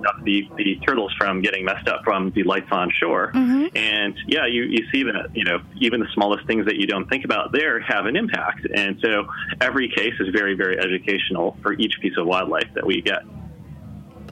stop 0.00 0.22
the, 0.22 0.48
the 0.56 0.76
turtles 0.86 1.12
from 1.18 1.40
getting 1.40 1.64
messed 1.64 1.88
up 1.88 2.02
from 2.04 2.30
the 2.30 2.42
lights 2.42 2.68
on 2.70 2.90
shore. 2.90 3.32
Mm-hmm. 3.34 3.76
And 3.76 4.14
yeah, 4.26 4.46
you, 4.46 4.64
you 4.64 4.86
see 4.90 5.02
that, 5.04 5.34
you 5.34 5.44
know, 5.44 5.60
even 5.80 6.00
the 6.00 6.08
smallest 6.14 6.46
things 6.46 6.66
that 6.66 6.76
you 6.76 6.86
don't 6.86 7.08
think 7.08 7.24
about 7.24 7.52
there 7.52 7.80
have 7.80 8.06
an 8.06 8.16
impact. 8.16 8.66
And 8.74 8.98
so 9.00 9.26
every 9.60 9.88
case 9.88 10.14
is 10.20 10.28
very, 10.28 10.54
very 10.54 10.78
educational 10.78 11.56
for 11.62 11.72
each 11.74 12.00
piece 12.00 12.16
of 12.16 12.26
wildlife 12.26 12.68
that 12.74 12.86
we 12.86 13.00
get. 13.00 13.22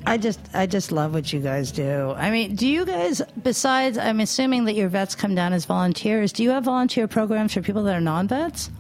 I 0.05 0.19
just 0.19 0.41
I 0.53 0.67
just 0.67 0.91
love 0.91 1.15
what 1.15 1.33
you 1.33 1.41
guys 1.41 1.71
do. 1.71 2.13
I 2.17 2.31
mean, 2.31 2.57
do 2.57 2.67
you 2.67 2.85
guys 2.85 3.23
besides 3.41 3.99
I'm 3.99 4.19
assuming 4.19 4.65
that 4.65 4.75
your 4.75 4.89
vets 4.89 5.15
come 5.15 5.35
down 5.35 5.53
as 5.53 5.65
volunteers, 5.65 6.33
do 6.33 6.43
you 6.43 6.51
have 6.51 6.65
volunteer 6.65 7.07
programs 7.07 7.55
for 7.55 7.63
people 7.63 7.85
that 7.85 7.95
are 7.95 8.01
non-vets? 8.01 8.71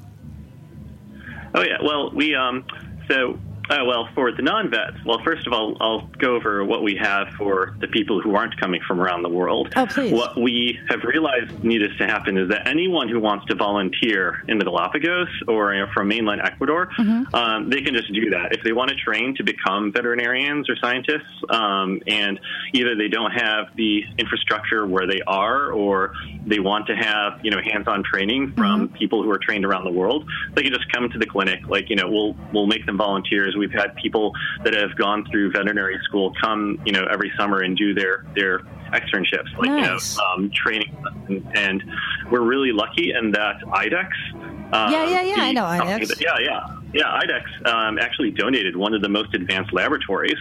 Oh 1.54 1.62
yeah, 1.62 1.78
well 1.82 2.10
we 2.10 2.34
um 2.34 2.64
so 3.08 3.38
Uh, 3.70 3.84
well, 3.86 4.08
for 4.14 4.32
the 4.32 4.42
non-vets, 4.42 4.96
well, 5.06 5.20
first 5.24 5.46
of 5.46 5.52
all, 5.52 5.76
I'll 5.80 6.06
go 6.18 6.34
over 6.34 6.64
what 6.64 6.82
we 6.82 6.96
have 6.96 7.28
for 7.38 7.74
the 7.80 7.86
people 7.88 8.20
who 8.20 8.34
aren't 8.34 8.58
coming 8.60 8.80
from 8.86 9.00
around 9.00 9.22
the 9.22 9.28
world. 9.30 9.72
Oh, 9.76 9.86
please. 9.86 10.12
What 10.12 10.36
we 10.36 10.78
have 10.90 11.00
realized 11.04 11.62
needs 11.64 11.96
to 11.98 12.06
happen 12.06 12.36
is 12.36 12.48
that 12.50 12.66
anyone 12.68 13.08
who 13.08 13.20
wants 13.20 13.46
to 13.46 13.54
volunteer 13.54 14.42
in 14.48 14.58
the 14.58 14.64
Galapagos 14.64 15.28
or 15.48 15.72
you 15.74 15.80
know, 15.80 15.86
from 15.94 16.08
mainland 16.08 16.42
Ecuador, 16.44 16.88
Mm-hmm. 16.98 17.34
um, 17.34 17.70
they 17.70 17.80
can 17.80 17.94
just 17.94 18.12
do 18.12 18.30
that. 18.30 18.52
If 18.52 18.62
they 18.62 18.72
want 18.72 18.90
to 18.90 18.96
train 18.96 19.34
to 19.36 19.42
become 19.44 19.92
veterinarians 19.92 20.68
or 20.68 20.76
scientists, 20.76 21.22
um, 21.48 22.02
and 22.06 22.38
either 22.74 22.94
they 22.96 23.08
don't 23.08 23.30
have 23.30 23.68
the 23.76 24.02
infrastructure 24.18 24.86
where 24.86 25.06
they 25.06 25.20
are, 25.26 25.70
or 25.72 26.12
they 26.46 26.58
want 26.58 26.86
to 26.88 26.96
have 26.96 27.40
you 27.42 27.50
know 27.50 27.58
hands-on 27.64 28.02
training 28.02 28.52
from 28.56 28.72
Mm-hmm. 28.88 28.94
people 28.96 29.22
who 29.22 29.30
are 29.30 29.38
trained 29.38 29.64
around 29.64 29.84
the 29.84 29.90
world, 29.92 30.28
they 30.54 30.62
can 30.62 30.72
just 30.72 30.90
come 30.92 31.08
to 31.10 31.18
the 31.18 31.26
clinic. 31.26 31.60
Like 31.68 31.88
you 31.90 31.96
know, 31.96 32.08
we'll 32.10 32.36
we'll 32.52 32.66
make 32.66 32.84
them 32.86 32.96
volunteers. 32.98 33.51
We've 33.56 33.72
had 33.72 33.94
people 33.96 34.32
that 34.64 34.74
have 34.74 34.94
gone 34.96 35.24
through 35.30 35.52
veterinary 35.52 35.98
school 36.04 36.32
come 36.40 36.80
you 36.84 36.92
know 36.92 37.06
every 37.12 37.32
summer 37.38 37.60
and 37.62 37.76
do 37.76 37.94
their 37.94 38.24
their 38.34 38.60
externships, 38.92 39.50
like 39.58 39.70
Nice. 39.70 40.16
you 40.16 40.22
know 40.22 40.26
um, 40.44 40.50
training, 40.54 40.94
and, 41.28 41.56
and 41.56 41.84
we're 42.30 42.40
really 42.42 42.72
lucky 42.72 43.12
in 43.12 43.30
that 43.32 43.60
IDEXX. 43.62 44.10
Um, 44.74 44.92
Yeah, 44.92 45.04
yeah, 45.06 45.22
yeah, 45.22 45.34
I 45.38 45.52
know 45.52 45.64
IDEXX. 45.64 46.08
that- 46.08 46.20
yeah, 46.20 46.38
yeah. 46.38 46.76
Yeah, 46.92 47.04
IDEXX 47.04 47.66
um, 47.66 47.98
actually 47.98 48.30
donated 48.32 48.76
one 48.76 48.94
of 48.94 49.02
the 49.02 49.08
most 49.08 49.34
advanced 49.34 49.72
laboratories 49.72 50.38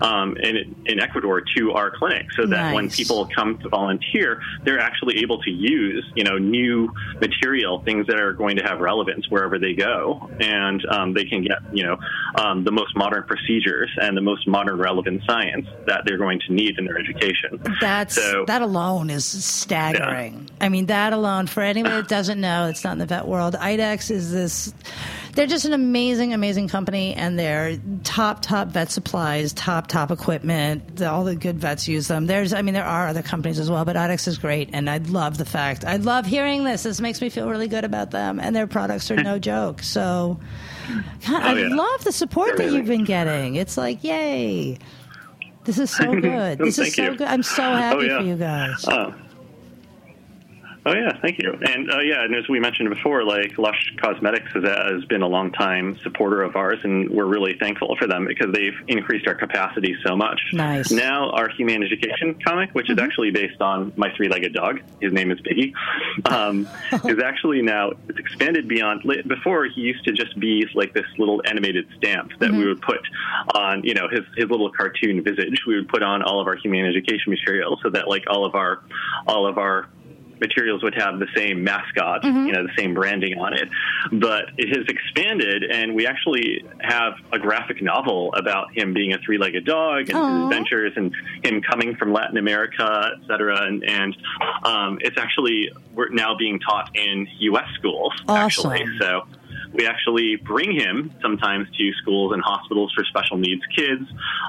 um, 0.00 0.36
in, 0.36 0.74
in 0.86 1.00
Ecuador 1.00 1.42
to 1.56 1.72
our 1.72 1.90
clinic, 1.90 2.26
so 2.36 2.46
that 2.46 2.74
when 2.74 2.90
people 2.90 3.28
come 3.34 3.58
to 3.58 3.68
volunteer, 3.68 4.40
they're 4.64 4.80
actually 4.80 5.18
able 5.18 5.40
to 5.42 5.50
use 5.50 6.04
you 6.14 6.24
know 6.24 6.38
new 6.38 6.92
material, 7.20 7.82
things 7.84 8.06
that 8.06 8.18
are 8.20 8.32
going 8.32 8.56
to 8.56 8.62
have 8.62 8.80
relevance 8.80 9.28
wherever 9.30 9.58
they 9.58 9.74
go, 9.74 10.30
and 10.40 10.84
um, 10.86 11.12
they 11.14 11.24
can 11.24 11.42
get 11.42 11.58
you 11.72 11.84
know 11.84 11.98
um, 12.36 12.64
the 12.64 12.72
most 12.72 12.96
modern 12.96 13.22
procedures 13.24 13.90
and 14.00 14.16
the 14.16 14.20
most 14.22 14.46
modern 14.46 14.78
relevant 14.78 15.22
science 15.26 15.66
that 15.86 16.02
they're 16.06 16.18
going 16.18 16.40
to 16.46 16.52
need 16.52 16.78
in 16.78 16.84
their 16.84 16.98
education. 16.98 17.60
That's 17.80 18.14
So- 18.14 18.44
that 18.46 18.62
alone 18.62 19.10
is 19.10 19.24
staggering. 19.24 20.48
I 20.60 20.68
mean, 20.68 20.86
that 20.86 21.12
alone 21.12 21.46
for 21.46 21.62
anyone 21.62 21.92
that 21.92 22.08
doesn't 22.08 22.40
know, 22.40 22.66
it's 22.68 22.84
not 22.84 22.92
in 22.92 22.98
the 22.98 23.06
vet 23.06 23.26
world. 23.26 23.54
IDEXX 23.54 24.10
is 24.10 24.32
this. 24.32 24.74
They're 25.34 25.46
just 25.46 25.64
an 25.64 25.72
amazing, 25.90 26.32
amazing 26.32 26.68
company, 26.68 27.14
and 27.14 27.36
they're 27.38 27.76
top, 28.04 28.42
top 28.42 28.68
vet 28.68 28.90
supplies, 28.90 29.52
top, 29.52 29.88
top 29.88 30.10
equipment. 30.12 30.96
The- 30.96 31.10
All 31.10 31.24
the 31.24 31.34
good 31.34 31.58
vets 31.58 31.88
use 31.88 32.06
them. 32.06 32.26
There's, 32.26 32.52
I 32.52 32.62
mean, 32.62 32.74
there 32.74 32.84
are 32.84 33.08
other 33.08 33.22
companies 33.22 33.58
as 33.58 33.68
well, 33.70 33.84
but 33.84 33.96
IDEXX 33.96 34.28
is 34.28 34.38
great, 34.38 34.70
and 34.72 34.88
I 34.88 34.98
love 34.98 35.36
the 35.36 35.44
fact. 35.44 35.84
I 35.84 35.96
love 35.96 36.26
hearing 36.26 36.62
this. 36.64 36.84
This 36.84 37.00
makes 37.00 37.20
me 37.20 37.28
feel 37.28 37.48
really 37.48 37.66
good 37.68 37.84
about 37.84 38.12
them, 38.12 38.38
and 38.38 38.54
their 38.54 38.68
products 38.68 39.10
are 39.10 39.16
no 39.22 39.38
joke. 39.50 39.82
So, 39.82 40.38
God, 41.26 41.42
I 41.42 41.52
Oh, 41.52 41.54
yeah. 41.56 41.74
love 41.74 42.04
the 42.04 42.12
support 42.12 42.56
that 42.58 42.70
you've 42.72 42.86
been 42.86 43.04
getting. 43.04 43.56
It's 43.56 43.76
like, 43.76 44.04
yay. 44.04 44.78
This 45.64 45.78
is 45.78 45.90
so 45.90 46.14
good. 46.20 46.58
This 46.58 46.78
is 46.78 46.94
so 46.94 47.02
you. 47.02 47.16
good. 47.16 47.26
I'm 47.26 47.42
so 47.42 47.62
happy 47.62 47.96
Oh, 47.96 48.00
yeah. 48.02 48.18
for 48.18 48.24
you 48.24 48.36
guys. 48.36 48.84
Uh, 48.86 49.12
Oh 50.86 50.94
yeah, 50.94 51.18
thank 51.20 51.38
you. 51.38 51.52
And 51.60 51.90
uh, 51.90 52.00
yeah, 52.00 52.24
and 52.24 52.34
as 52.34 52.48
we 52.48 52.58
mentioned 52.60 52.88
before, 52.90 53.24
like 53.24 53.58
Lush 53.58 53.92
Cosmetics 54.00 54.52
has, 54.54 54.64
has 54.64 55.04
been 55.06 55.22
a 55.22 55.26
long 55.26 55.52
time 55.52 55.98
supporter 56.02 56.42
of 56.42 56.56
ours, 56.56 56.78
and 56.84 57.10
we're 57.10 57.26
really 57.26 57.56
thankful 57.58 57.96
for 57.98 58.06
them 58.06 58.26
because 58.26 58.52
they've 58.52 58.76
increased 58.88 59.26
our 59.26 59.34
capacity 59.34 59.94
so 60.06 60.16
much. 60.16 60.40
Nice. 60.52 60.88
Mm-hmm. 60.88 60.96
Now 60.96 61.30
our 61.30 61.48
Humane 61.48 61.82
Education 61.82 62.38
comic, 62.46 62.70
which 62.74 62.88
is 62.90 62.98
actually 62.98 63.30
based 63.30 63.60
on 63.60 63.92
my 63.96 64.10
three-legged 64.16 64.54
dog, 64.54 64.80
his 65.00 65.12
name 65.12 65.30
is 65.30 65.40
Piggy, 65.42 65.74
um, 66.24 66.68
is 67.04 67.22
actually 67.22 67.62
now 67.62 67.90
it's 68.08 68.18
expanded 68.18 68.68
beyond. 68.68 69.02
Before 69.26 69.64
he 69.66 69.82
used 69.82 70.04
to 70.04 70.12
just 70.12 70.38
be 70.38 70.66
like 70.74 70.94
this 70.94 71.06
little 71.18 71.42
animated 71.46 71.86
stamp 71.96 72.32
that 72.38 72.50
Mm-hmm. 72.50 72.58
we 72.58 72.66
would 72.66 72.82
put 72.82 73.00
on, 73.54 73.82
you 73.84 73.94
know, 73.94 74.08
his 74.08 74.20
his 74.36 74.50
little 74.50 74.70
cartoon 74.70 75.22
visage. 75.22 75.62
We 75.66 75.76
would 75.76 75.88
put 75.88 76.02
on 76.02 76.22
all 76.22 76.40
of 76.40 76.46
our 76.46 76.56
Humane 76.56 76.84
Education 76.84 77.30
material 77.30 77.78
so 77.82 77.90
that 77.90 78.08
like 78.08 78.24
all 78.28 78.44
of 78.44 78.54
our 78.54 78.82
all 79.26 79.46
of 79.46 79.56
our 79.58 79.88
materials 80.40 80.82
would 80.82 80.94
have 80.94 81.18
the 81.18 81.26
same 81.36 81.62
mascot, 81.64 82.22
Mm-hmm. 82.22 82.46
you 82.46 82.52
know, 82.52 82.62
the 82.64 82.72
same 82.76 82.94
branding 82.94 83.38
on 83.38 83.52
it. 83.54 83.68
But 84.12 84.46
it 84.56 84.76
has 84.76 84.86
expanded, 84.88 85.64
and 85.64 85.94
we 85.94 86.06
actually 86.06 86.64
have 86.80 87.14
a 87.32 87.38
graphic 87.38 87.82
novel 87.82 88.32
about 88.34 88.72
him 88.76 88.92
being 88.94 89.12
a 89.12 89.18
three-legged 89.18 89.64
dog 89.64 90.08
and 90.08 90.16
Aw. 90.18 90.34
his 90.34 90.44
adventures, 90.44 90.92
and 90.96 91.14
him 91.44 91.62
coming 91.62 91.96
from 91.96 92.12
Latin 92.12 92.36
America, 92.36 93.12
et 93.14 93.26
cetera. 93.26 93.62
And, 93.66 93.84
and 93.84 94.16
um, 94.64 94.98
it's 95.00 95.18
actually 95.18 95.70
we're 95.94 96.08
now 96.10 96.36
being 96.36 96.58
taught 96.60 96.90
in 96.96 97.28
U.S. 97.40 97.66
schools, 97.78 98.12
actually. 98.28 98.84
So. 98.98 99.22
We 99.72 99.86
actually 99.86 100.36
bring 100.36 100.72
him 100.72 101.12
sometimes 101.22 101.68
to 101.76 101.92
schools 102.02 102.32
and 102.32 102.42
hospitals 102.42 102.92
for 102.96 103.04
special 103.04 103.38
needs 103.38 103.62
kids 103.74 104.02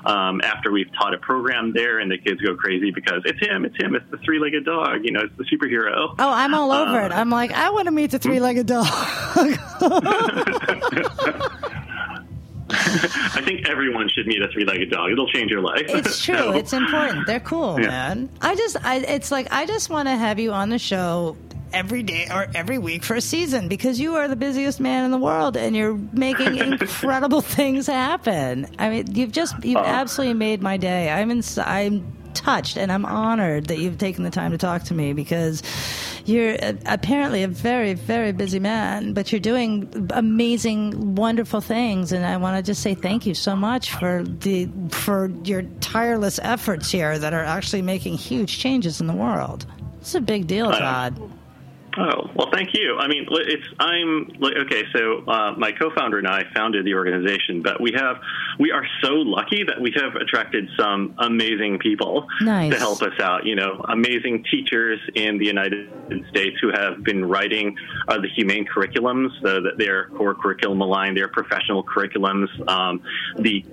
um, 0.06 0.42
after 0.44 0.72
we've 0.72 0.92
taught 1.00 1.14
a 1.14 1.20
program 1.20 1.74
there, 1.74 2.00
and 2.00 2.10
the 2.12 2.18
kids 2.18 2.42
go 2.42 2.56
crazy 2.56 2.90
because 2.92 3.22
it's 3.26 3.40
him, 3.40 3.64
it's 3.66 3.76
him, 3.78 3.94
it's 3.96 4.10
the 4.10 4.18
three-legged 4.18 4.66
dog, 4.66 5.02
you 5.04 5.12
know, 5.12 5.22
it's 5.22 5.38
the 5.38 5.44
superhero. 5.46 6.16
Oh, 6.18 6.30
I'm 6.30 6.54
all 6.56 6.72
over 6.72 7.02
Uh, 7.02 7.06
it. 7.06 7.12
I'm 7.12 7.30
like, 7.30 7.52
I 7.52 7.70
want 7.70 7.86
to 7.86 7.92
meet 7.92 8.12
the 8.12 8.20
three 8.20 8.40
legged 8.40 8.66
dog. 8.68 8.88
I 13.36 13.42
think 13.44 13.68
everyone 13.70 14.10
should 14.10 14.28
meet 14.28 14.42
a 14.42 14.48
three-legged 14.50 14.90
dog. 14.92 15.12
It'll 15.12 15.28
change 15.28 15.52
your 15.52 15.62
life. 15.62 15.84
it's 15.88 16.22
true. 16.24 16.36
So- 16.38 16.52
It's 16.52 16.74
important. 16.74 17.28
They're 17.28 17.40
cool, 17.40 17.80
Yeah. 17.80 17.88
man. 17.88 18.30
I 18.42 18.56
just, 18.56 18.78
I, 18.86 18.98
it's 18.98 19.32
like, 19.32 19.48
I 19.52 19.66
just 19.66 19.90
want 19.90 20.08
to 20.08 20.16
have 20.16 20.40
you 20.40 20.52
on 20.52 20.70
the 20.70 20.80
show 20.80 21.38
every 21.74 22.04
day 22.04 22.28
or 22.30 22.48
every 22.54 22.78
week 22.78 23.02
for 23.04 23.16
a 23.16 23.22
season 23.22 23.70
because 23.70 23.98
you 24.00 24.16
are 24.16 24.28
the 24.28 24.36
busiest 24.36 24.82
man 24.82 25.06
in 25.06 25.12
the 25.12 25.18
world 25.18 25.56
and 25.56 25.74
you're 25.76 25.96
making 26.12 26.58
incredible 26.58 27.40
things 27.42 27.88
happen. 27.88 28.68
I 28.78 28.90
mean, 28.90 29.16
you've 29.16 29.32
just, 29.32 29.64
you've 29.64 29.78
Aw. 29.78 29.86
absolutely 29.86 30.34
made 30.34 30.62
my 30.62 30.76
day. 30.78 31.10
I'm 31.10 31.32
in, 31.32 31.42
I'm 31.60 32.12
touched 32.34 32.78
and 32.78 32.92
I'm 32.92 33.06
honored 33.06 33.68
that 33.68 33.78
you've 33.78 33.98
taken 33.98 34.24
the 34.26 34.30
time 34.30 34.52
to 34.52 34.58
talk 34.58 34.84
to 34.86 34.94
me 34.94 35.14
because 35.14 35.64
you're 36.26 36.56
uh, 36.64 36.74
apparently 36.86 37.44
a 37.44 37.48
very, 37.48 37.94
very 37.94 38.32
busy 38.32 38.60
man, 38.60 39.14
but 39.14 39.32
you're 39.32 39.40
doing 39.40 40.10
amazing, 40.14 41.16
wonderful 41.16 41.62
things. 41.62 42.12
And 42.12 42.26
I 42.26 42.38
want 42.38 42.58
to 42.58 42.64
just 42.64 42.82
say 42.82 42.94
thank 42.94 43.26
you 43.26 43.34
so 43.34 43.56
much 43.56 43.92
for 43.94 44.24
the 44.24 44.70
for 44.90 45.32
your 45.44 45.64
tireless 45.80 46.40
efforts 46.44 46.92
here 46.92 47.18
that 47.18 47.34
are 47.34 47.44
actually 47.44 47.82
making 47.82 48.18
huge 48.18 48.60
changes 48.60 49.02
in 49.02 49.08
the 49.08 49.14
world. 49.16 49.66
It's 50.00 50.16
a 50.16 50.22
big 50.22 50.48
deal, 50.48 50.72
Todd. 50.72 51.20
Oh 51.98 52.30
well, 52.36 52.50
thank 52.54 52.74
you. 52.74 52.98
I 52.98 53.08
mean, 53.08 53.28
it's 53.30 53.68
I'm 53.80 54.32
okay. 54.42 54.84
So 54.96 55.26
uh, 55.28 55.54
my 55.58 55.72
co-founder 55.74 56.20
and 56.20 56.28
I 56.28 56.44
founded 56.56 56.86
the 56.86 56.94
organization, 56.94 57.62
but 57.62 57.82
we 57.82 57.92
have 57.96 58.18
we 58.60 58.72
are 58.72 58.86
so 59.02 59.14
lucky 59.16 59.64
that 59.64 59.80
we 59.80 59.94
have 59.96 60.16
attracted 60.16 60.70
some 60.80 61.16
amazing 61.18 61.80
people 61.80 62.28
Nice. 62.42 62.72
to 62.72 62.80
help 62.80 63.02
us 63.02 63.20
out. 63.20 63.46
You 63.46 63.56
know, 63.56 63.84
amazing 63.90 64.46
teachers 64.50 65.00
in 65.16 65.38
the 65.38 65.46
United 65.46 65.90
States 66.30 66.58
who 66.62 66.72
have 66.74 67.04
been 67.04 67.26
writing 67.26 67.76
uh, 68.08 68.20
the 68.22 68.30
humane 68.30 68.66
curriculums, 68.66 69.30
so 69.42 69.62
that 69.62 69.78
their 69.78 70.10
core 70.10 70.36
curriculum 70.36 70.80
aligned, 70.82 71.18
their 71.18 71.28
professional 71.28 71.84
curriculums. 71.84 72.48
Um, 72.70 73.02
the 73.38 73.66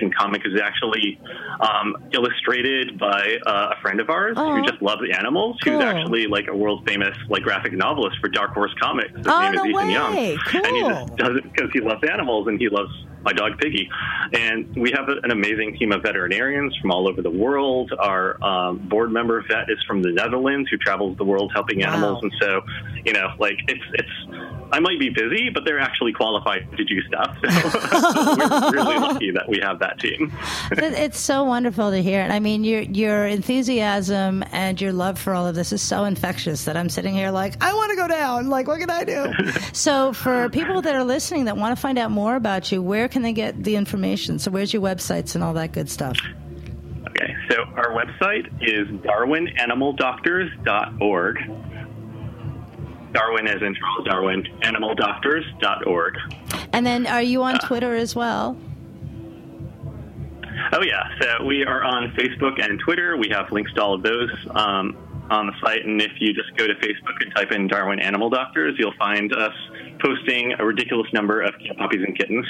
and 0.00 0.14
comic 0.14 0.42
is 0.44 0.60
actually 0.60 1.18
um, 1.60 1.96
illustrated 2.12 2.98
by 2.98 3.36
uh, 3.46 3.74
a 3.76 3.80
friend 3.80 4.00
of 4.00 4.10
ours 4.10 4.36
Aw. 4.36 4.56
who 4.56 4.62
just 4.68 4.80
loves 4.82 5.02
animals. 5.16 5.56
Cool. 5.62 5.74
Who's 5.74 5.84
actually 5.84 6.26
like 6.26 6.46
a 6.48 6.56
world 6.56 6.82
famous 6.86 7.16
like 7.28 7.42
graphic 7.42 7.72
novelist 7.72 8.16
for 8.20 8.28
Dark 8.28 8.52
Horse 8.54 8.74
Comics. 8.80 9.12
His 9.16 9.26
Oh, 9.26 9.40
name 9.40 9.54
is 9.54 9.58
no 9.58 9.66
Ethan 9.66 9.86
way. 9.86 9.92
Young, 9.92 10.16
and 10.16 10.76
he 10.76 10.82
Cool. 10.82 10.90
just 10.90 11.16
does 11.16 11.36
it 11.36 11.44
because 11.52 11.70
he 11.72 11.80
loves 11.80 12.02
animals 12.10 12.48
and 12.48 12.58
he 12.58 12.68
loves 12.68 12.90
my 13.24 13.32
dog 13.32 13.58
Piggy. 13.58 13.88
And 14.32 14.74
we 14.76 14.92
have 14.92 15.08
an 15.08 15.30
amazing 15.30 15.76
team 15.78 15.92
of 15.92 16.02
veterinarians 16.02 16.76
from 16.80 16.90
all 16.90 17.08
over 17.08 17.22
the 17.22 17.30
world. 17.30 17.92
Our 17.98 18.42
um, 18.44 18.78
board 18.88 19.10
member 19.12 19.42
vet 19.48 19.70
is 19.70 19.78
from 19.86 20.02
the 20.02 20.10
Netherlands, 20.12 20.68
who 20.70 20.76
travels 20.76 21.16
the 21.16 21.24
world 21.24 21.50
helping 21.54 21.80
Wow. 21.80 21.92
animals. 21.92 22.18
And 22.22 22.32
so, 22.40 22.60
you 23.04 23.12
know, 23.12 23.28
like 23.38 23.58
it's 23.68 23.82
it's. 23.94 24.08
I 24.72 24.80
might 24.80 24.98
be 24.98 25.08
busy, 25.10 25.50
but 25.50 25.64
they're 25.64 25.78
actually 25.78 26.12
qualified 26.12 26.66
to 26.76 26.84
do 26.84 27.00
stuff. 27.02 27.36
So 28.14 28.36
we're 28.36 28.70
really 28.72 28.96
lucky 28.98 29.30
that 29.30 29.48
we 29.48 29.60
have 29.62 29.78
that 29.80 29.98
team. 30.00 30.32
It's 30.72 31.18
so 31.18 31.44
wonderful 31.44 31.90
to 31.90 32.02
hear. 32.02 32.20
And 32.20 32.32
I 32.32 32.40
mean, 32.40 32.64
your 32.64 32.80
your 32.80 33.26
enthusiasm 33.26 34.42
and 34.52 34.80
your 34.80 34.92
love 34.92 35.18
for 35.18 35.34
all 35.34 35.46
of 35.46 35.54
this 35.54 35.72
is 35.72 35.80
so 35.82 36.04
infectious 36.04 36.64
that 36.64 36.76
I'm 36.76 36.88
sitting 36.88 37.14
here 37.14 37.30
like, 37.30 37.62
I 37.62 37.72
want 37.74 37.90
to 37.90 37.96
go 37.96 38.08
down. 38.08 38.48
Like, 38.48 38.66
what 38.66 38.80
can 38.80 38.90
I 38.90 39.04
do? 39.04 39.32
so, 39.72 40.12
for 40.12 40.48
people 40.48 40.82
that 40.82 40.94
are 40.94 41.04
listening 41.04 41.44
that 41.46 41.56
want 41.56 41.74
to 41.76 41.80
find 41.80 41.98
out 41.98 42.10
more 42.10 42.36
about 42.36 42.70
you, 42.72 42.82
where 42.82 43.08
can 43.14 43.22
they 43.22 43.32
get 43.32 43.62
the 43.62 43.76
information? 43.76 44.40
So, 44.40 44.50
where's 44.50 44.72
your 44.72 44.82
websites 44.82 45.36
and 45.36 45.44
all 45.44 45.54
that 45.54 45.70
good 45.70 45.88
stuff? 45.88 46.18
Okay, 47.10 47.36
so 47.48 47.62
our 47.76 47.92
website 47.92 48.48
is 48.60 48.88
darwinanimaldoctors.org. 49.02 51.38
Darwin 53.12 53.46
as 53.46 53.62
in 53.62 53.76
Charles 53.76 54.04
Darwin, 54.04 54.42
animaldoctors.org. 54.62 56.16
And 56.72 56.84
then, 56.84 57.06
are 57.06 57.22
you 57.22 57.44
on 57.44 57.60
Twitter 57.60 57.94
as 57.94 58.16
well? 58.16 58.56
Oh, 60.72 60.82
yeah, 60.82 61.04
so 61.20 61.44
we 61.44 61.64
are 61.64 61.84
on 61.84 62.10
Facebook 62.18 62.60
and 62.60 62.80
Twitter. 62.80 63.16
We 63.16 63.28
have 63.28 63.52
links 63.52 63.72
to 63.74 63.82
all 63.84 63.94
of 63.94 64.02
those 64.02 64.30
um, 64.50 64.96
on 65.30 65.46
the 65.46 65.52
site. 65.64 65.84
And 65.84 66.02
if 66.02 66.10
you 66.18 66.34
just 66.34 66.56
go 66.56 66.66
to 66.66 66.74
Facebook 66.74 67.14
and 67.20 67.32
type 67.32 67.52
in 67.52 67.68
Darwin 67.68 68.00
Animal 68.00 68.28
Doctors, 68.28 68.74
you'll 68.76 68.96
find 68.98 69.32
us 69.32 69.54
posting 70.04 70.52
a 70.58 70.64
ridiculous 70.64 71.10
number 71.12 71.40
of 71.40 71.54
puppies 71.78 72.02
and 72.06 72.16
kittens. 72.18 72.46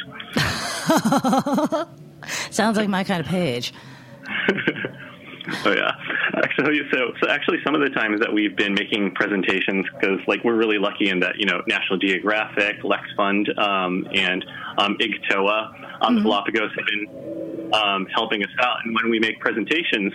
Sounds 2.51 2.77
like 2.77 2.89
my 2.89 3.05
kind 3.05 3.21
of 3.21 3.27
page. 3.27 3.73
Oh 5.67 5.73
yeah. 5.73 5.93
Actually, 6.43 6.81
so 6.91 7.13
so 7.23 7.29
actually, 7.29 7.59
some 7.65 7.75
of 7.75 7.83
the 7.83 7.91
times 7.91 8.21
that 8.21 8.33
we've 8.33 8.57
been 8.57 8.73
making 8.73 9.11
presentations, 9.15 9.85
because 9.93 10.19
like 10.27 10.43
we're 10.43 10.57
really 10.57 10.79
lucky 10.79 11.11
in 11.11 11.21
that 11.21 11.37
you 11.37 11.45
know 11.45 11.61
National 11.67 11.99
Geographic, 11.99 12.83
Lex 12.83 13.03
Fund, 13.17 13.51
um, 13.59 14.09
and 14.15 14.45
um, 14.79 14.97
IGTOA 14.99 15.94
on 16.05 16.15
the 16.17 16.21
Galapagos 16.23 16.71
have 16.77 16.87
been 16.87 17.71
um, 17.73 18.07
helping 18.15 18.43
us 18.45 18.51
out. 18.61 18.77
And 18.85 18.95
when 18.95 19.11
we 19.11 19.19
make 19.19 19.41
presentations 19.41 20.13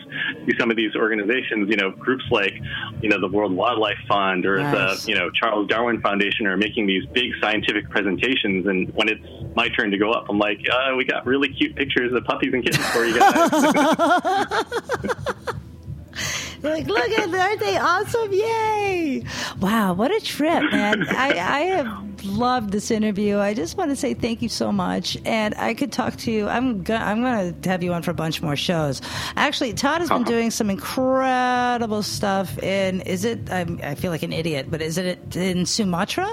to 0.48 0.56
some 0.58 0.72
of 0.72 0.78
these 0.78 0.96
organizations, 0.96 1.70
you 1.70 1.76
know, 1.76 1.92
groups 1.92 2.24
like 2.32 2.54
you 3.02 3.10
know 3.10 3.20
the 3.20 3.28
World 3.28 3.52
Wildlife 3.54 3.98
Fund 4.08 4.46
or 4.46 4.60
Nice. 4.60 5.04
the 5.04 5.10
you 5.12 5.18
know 5.18 5.30
Charles 5.32 5.68
Darwin 5.68 6.00
Foundation 6.02 6.48
are 6.48 6.58
making 6.58 6.88
these 6.88 7.06
big 7.08 7.32
scientific 7.42 7.90
presentations. 7.90 8.66
And 8.68 8.94
when 8.96 9.10
it's 9.10 9.26
my 9.56 9.68
turn 9.70 9.92
to 9.92 9.98
go 9.98 10.12
up, 10.12 10.28
I'm 10.30 10.40
like, 10.40 10.60
uh, 10.72 10.96
we 10.96 11.04
got 11.06 11.26
really 11.26 11.50
cute 11.50 11.76
pictures 11.76 12.14
of 12.14 12.24
puppies 12.26 12.54
and 12.54 12.64
kittens 12.64 12.86
for 12.88 13.06
you 13.06 13.20
guys. 13.20 13.50
Like, 16.62 16.88
look 16.88 17.10
at 17.12 17.32
them, 17.32 17.40
aren't 17.40 17.60
they 17.62 17.78
awesome? 17.78 18.34
Yay! 18.34 19.24
Wow, 19.62 19.94
what 19.94 20.12
a 20.14 20.20
trip, 20.20 20.70
man. 20.72 21.08
I, 21.08 21.30
I 21.30 21.60
have 21.68 22.09
loved 22.24 22.72
this 22.72 22.92
interview. 22.92 23.38
I 23.38 23.54
just 23.54 23.78
want 23.78 23.90
to 23.90 23.96
say 23.96 24.14
thank 24.14 24.42
you 24.42 24.50
so 24.50 24.72
much. 24.72 25.18
And 25.26 25.56
I 25.56 25.74
could 25.74 25.92
talk 25.92 26.16
to 26.18 26.32
you. 26.32 26.48
I'm 26.48 26.84
go- 26.84 26.96
I'm 26.96 27.22
going 27.22 27.62
to 27.62 27.70
have 27.70 27.84
you 27.84 27.94
on 27.94 28.02
for 28.02 28.12
a 28.12 28.14
bunch 28.14 28.42
more 28.42 28.56
shows. 28.56 29.02
Actually, 29.36 29.74
Todd 29.74 30.02
has 30.02 30.10
been 30.10 30.22
uh-huh. 30.22 30.32
doing 30.32 30.52
some 30.52 30.70
incredible 30.70 32.04
stuff 32.04 32.58
in, 32.60 33.02
is 33.02 33.26
it, 33.26 33.52
I'm, 33.52 33.80
I 33.84 33.96
feel 33.96 34.12
like 34.12 34.24
an 34.24 34.34
idiot, 34.34 34.68
but 34.70 34.82
is 34.82 34.98
it 34.98 35.36
in 35.36 35.66
Sumatra? 35.66 36.30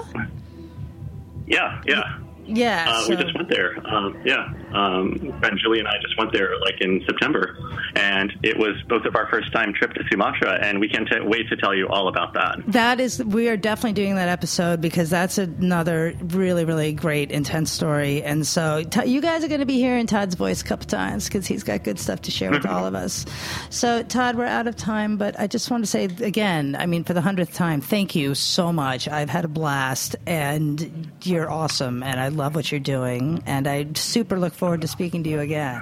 yeah, 1.47 1.81
yeah. 1.85 2.19
Yeah. 2.47 2.85
Uh, 2.89 3.01
so- 3.01 3.09
we 3.09 3.15
just 3.21 3.35
went 3.35 3.49
there. 3.49 3.77
Um, 3.87 4.17
yeah, 4.25 4.47
um, 4.73 5.15
friend 5.39 5.59
Julie 5.61 5.79
and 5.79 5.87
I 5.87 5.93
just 6.01 6.17
went 6.17 6.31
there 6.33 6.59
like 6.61 6.79
in 6.81 7.03
September, 7.05 7.57
and 7.95 8.33
it 8.43 8.57
was 8.57 8.75
both 8.87 9.05
of 9.05 9.15
our 9.15 9.27
first 9.27 9.51
time 9.53 9.73
trip 9.73 9.93
to 9.93 10.03
Sumatra, 10.09 10.57
and 10.61 10.79
we 10.79 10.87
can't 10.89 11.07
t- 11.07 11.19
wait 11.21 11.47
to 11.49 11.55
tell 11.57 11.73
you 11.75 11.87
all 11.87 12.07
about 12.07 12.33
that. 12.33 12.59
That 12.67 12.99
is, 12.99 13.23
we 13.23 13.49
are 13.49 13.57
definitely 13.57 13.93
doing 13.93 14.15
that 14.15 14.29
episode 14.29 14.81
because 14.81 15.09
that's 15.09 15.37
another 15.37 16.13
really, 16.21 16.65
really 16.65 16.93
great, 16.93 17.31
intense 17.31 17.71
story. 17.71 18.23
And 18.23 18.45
so, 18.45 18.83
t- 18.83 19.05
you 19.09 19.21
guys 19.21 19.43
are 19.43 19.47
going 19.47 19.59
to 19.61 19.65
be 19.65 19.77
hearing 19.77 20.07
Todd's 20.07 20.35
voice 20.35 20.61
a 20.61 20.65
couple 20.65 20.87
times 20.87 21.25
because 21.27 21.45
he's 21.47 21.63
got 21.63 21.83
good 21.83 21.99
stuff 21.99 22.21
to 22.23 22.31
share 22.31 22.51
with 22.51 22.65
all 22.69 22.85
of 22.85 22.95
us. 22.95 23.25
So, 23.69 24.03
Todd, 24.03 24.35
we're 24.35 24.45
out 24.45 24.67
of 24.67 24.75
time, 24.75 25.17
but 25.17 25.39
I 25.39 25.47
just 25.47 25.69
want 25.71 25.83
to 25.83 25.89
say 25.89 26.05
again, 26.05 26.75
I 26.79 26.85
mean, 26.85 27.03
for 27.03 27.13
the 27.13 27.21
hundredth 27.21 27.53
time, 27.53 27.81
thank 27.81 28.15
you 28.15 28.35
so 28.35 28.71
much. 28.73 29.07
I've 29.07 29.29
had 29.29 29.45
a 29.45 29.49
blast, 29.49 30.15
and 30.25 31.09
you're 31.23 31.49
awesome, 31.49 32.03
and 32.03 32.19
I 32.19 32.29
love 32.37 32.55
what 32.55 32.71
you're 32.71 32.79
doing, 32.79 33.43
and 33.45 33.67
I 33.67 33.87
super 33.95 34.39
look 34.39 34.53
forward 34.53 34.81
to 34.81 34.87
speaking 34.87 35.23
to 35.23 35.29
you 35.29 35.39
again. 35.39 35.81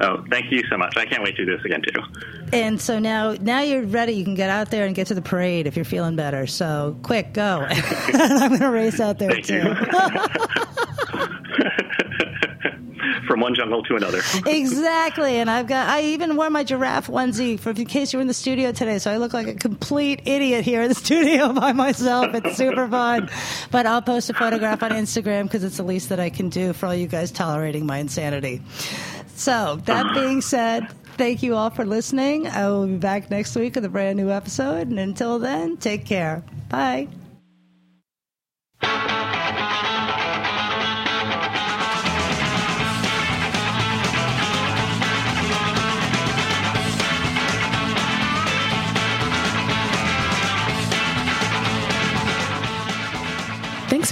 Oh, 0.00 0.24
thank 0.28 0.50
you 0.50 0.62
so 0.68 0.76
much. 0.76 0.96
I 0.96 1.06
can't 1.06 1.22
wait 1.22 1.36
to 1.36 1.46
do 1.46 1.56
this 1.56 1.64
again 1.64 1.80
too. 1.80 2.02
And 2.52 2.80
so 2.80 2.98
now, 2.98 3.36
now 3.40 3.60
you're 3.60 3.84
ready. 3.84 4.12
You 4.12 4.24
can 4.24 4.34
get 4.34 4.50
out 4.50 4.70
there 4.70 4.86
and 4.86 4.94
get 4.94 5.06
to 5.06 5.14
the 5.14 5.22
parade 5.22 5.66
if 5.66 5.76
you're 5.76 5.84
feeling 5.84 6.16
better. 6.16 6.46
So 6.46 6.98
quick, 7.02 7.32
go! 7.32 7.66
I'm 7.70 8.48
going 8.48 8.60
to 8.60 8.70
race 8.70 9.00
out 9.00 9.18
there 9.18 9.30
Thank 9.30 9.46
too. 9.46 9.62
From 13.26 13.40
one 13.40 13.54
jungle 13.54 13.82
to 13.84 13.96
another. 13.96 14.20
exactly. 14.46 15.36
And 15.36 15.50
I've 15.50 15.66
got. 15.66 15.88
I 15.88 16.02
even 16.02 16.36
wore 16.36 16.50
my 16.50 16.64
giraffe 16.64 17.08
onesie 17.08 17.58
for 17.58 17.70
in 17.70 17.86
case 17.86 18.12
you 18.12 18.18
were 18.18 18.22
in 18.22 18.28
the 18.28 18.34
studio 18.34 18.72
today. 18.72 18.98
So 18.98 19.10
I 19.10 19.16
look 19.16 19.32
like 19.32 19.46
a 19.46 19.54
complete 19.54 20.22
idiot 20.26 20.64
here 20.64 20.82
in 20.82 20.88
the 20.88 20.94
studio 21.06 21.52
by 21.52 21.72
myself. 21.72 22.34
It's 22.34 22.56
super 22.56 22.88
fun. 22.88 23.30
But 23.70 23.86
I'll 23.86 24.02
post 24.02 24.30
a 24.30 24.34
photograph 24.34 24.82
on 24.82 24.90
Instagram 24.90 25.44
because 25.44 25.64
it's 25.64 25.76
the 25.76 25.82
least 25.82 26.08
that 26.10 26.20
I 26.20 26.30
can 26.30 26.48
do 26.48 26.72
for 26.72 26.86
all 26.86 26.94
you 26.94 27.06
guys 27.06 27.30
tolerating 27.30 27.86
my 27.86 27.98
insanity. 27.98 28.62
So 29.36 29.80
that 29.84 30.14
being 30.14 30.40
said. 30.40 30.88
Thank 31.16 31.44
you 31.44 31.54
all 31.54 31.70
for 31.70 31.84
listening. 31.84 32.48
I 32.48 32.68
will 32.68 32.88
be 32.88 32.96
back 32.96 33.30
next 33.30 33.54
week 33.54 33.76
with 33.76 33.84
a 33.84 33.88
brand 33.88 34.16
new 34.16 34.30
episode. 34.30 34.88
And 34.88 34.98
until 34.98 35.38
then, 35.38 35.76
take 35.76 36.04
care. 36.04 36.42
Bye. 36.68 37.06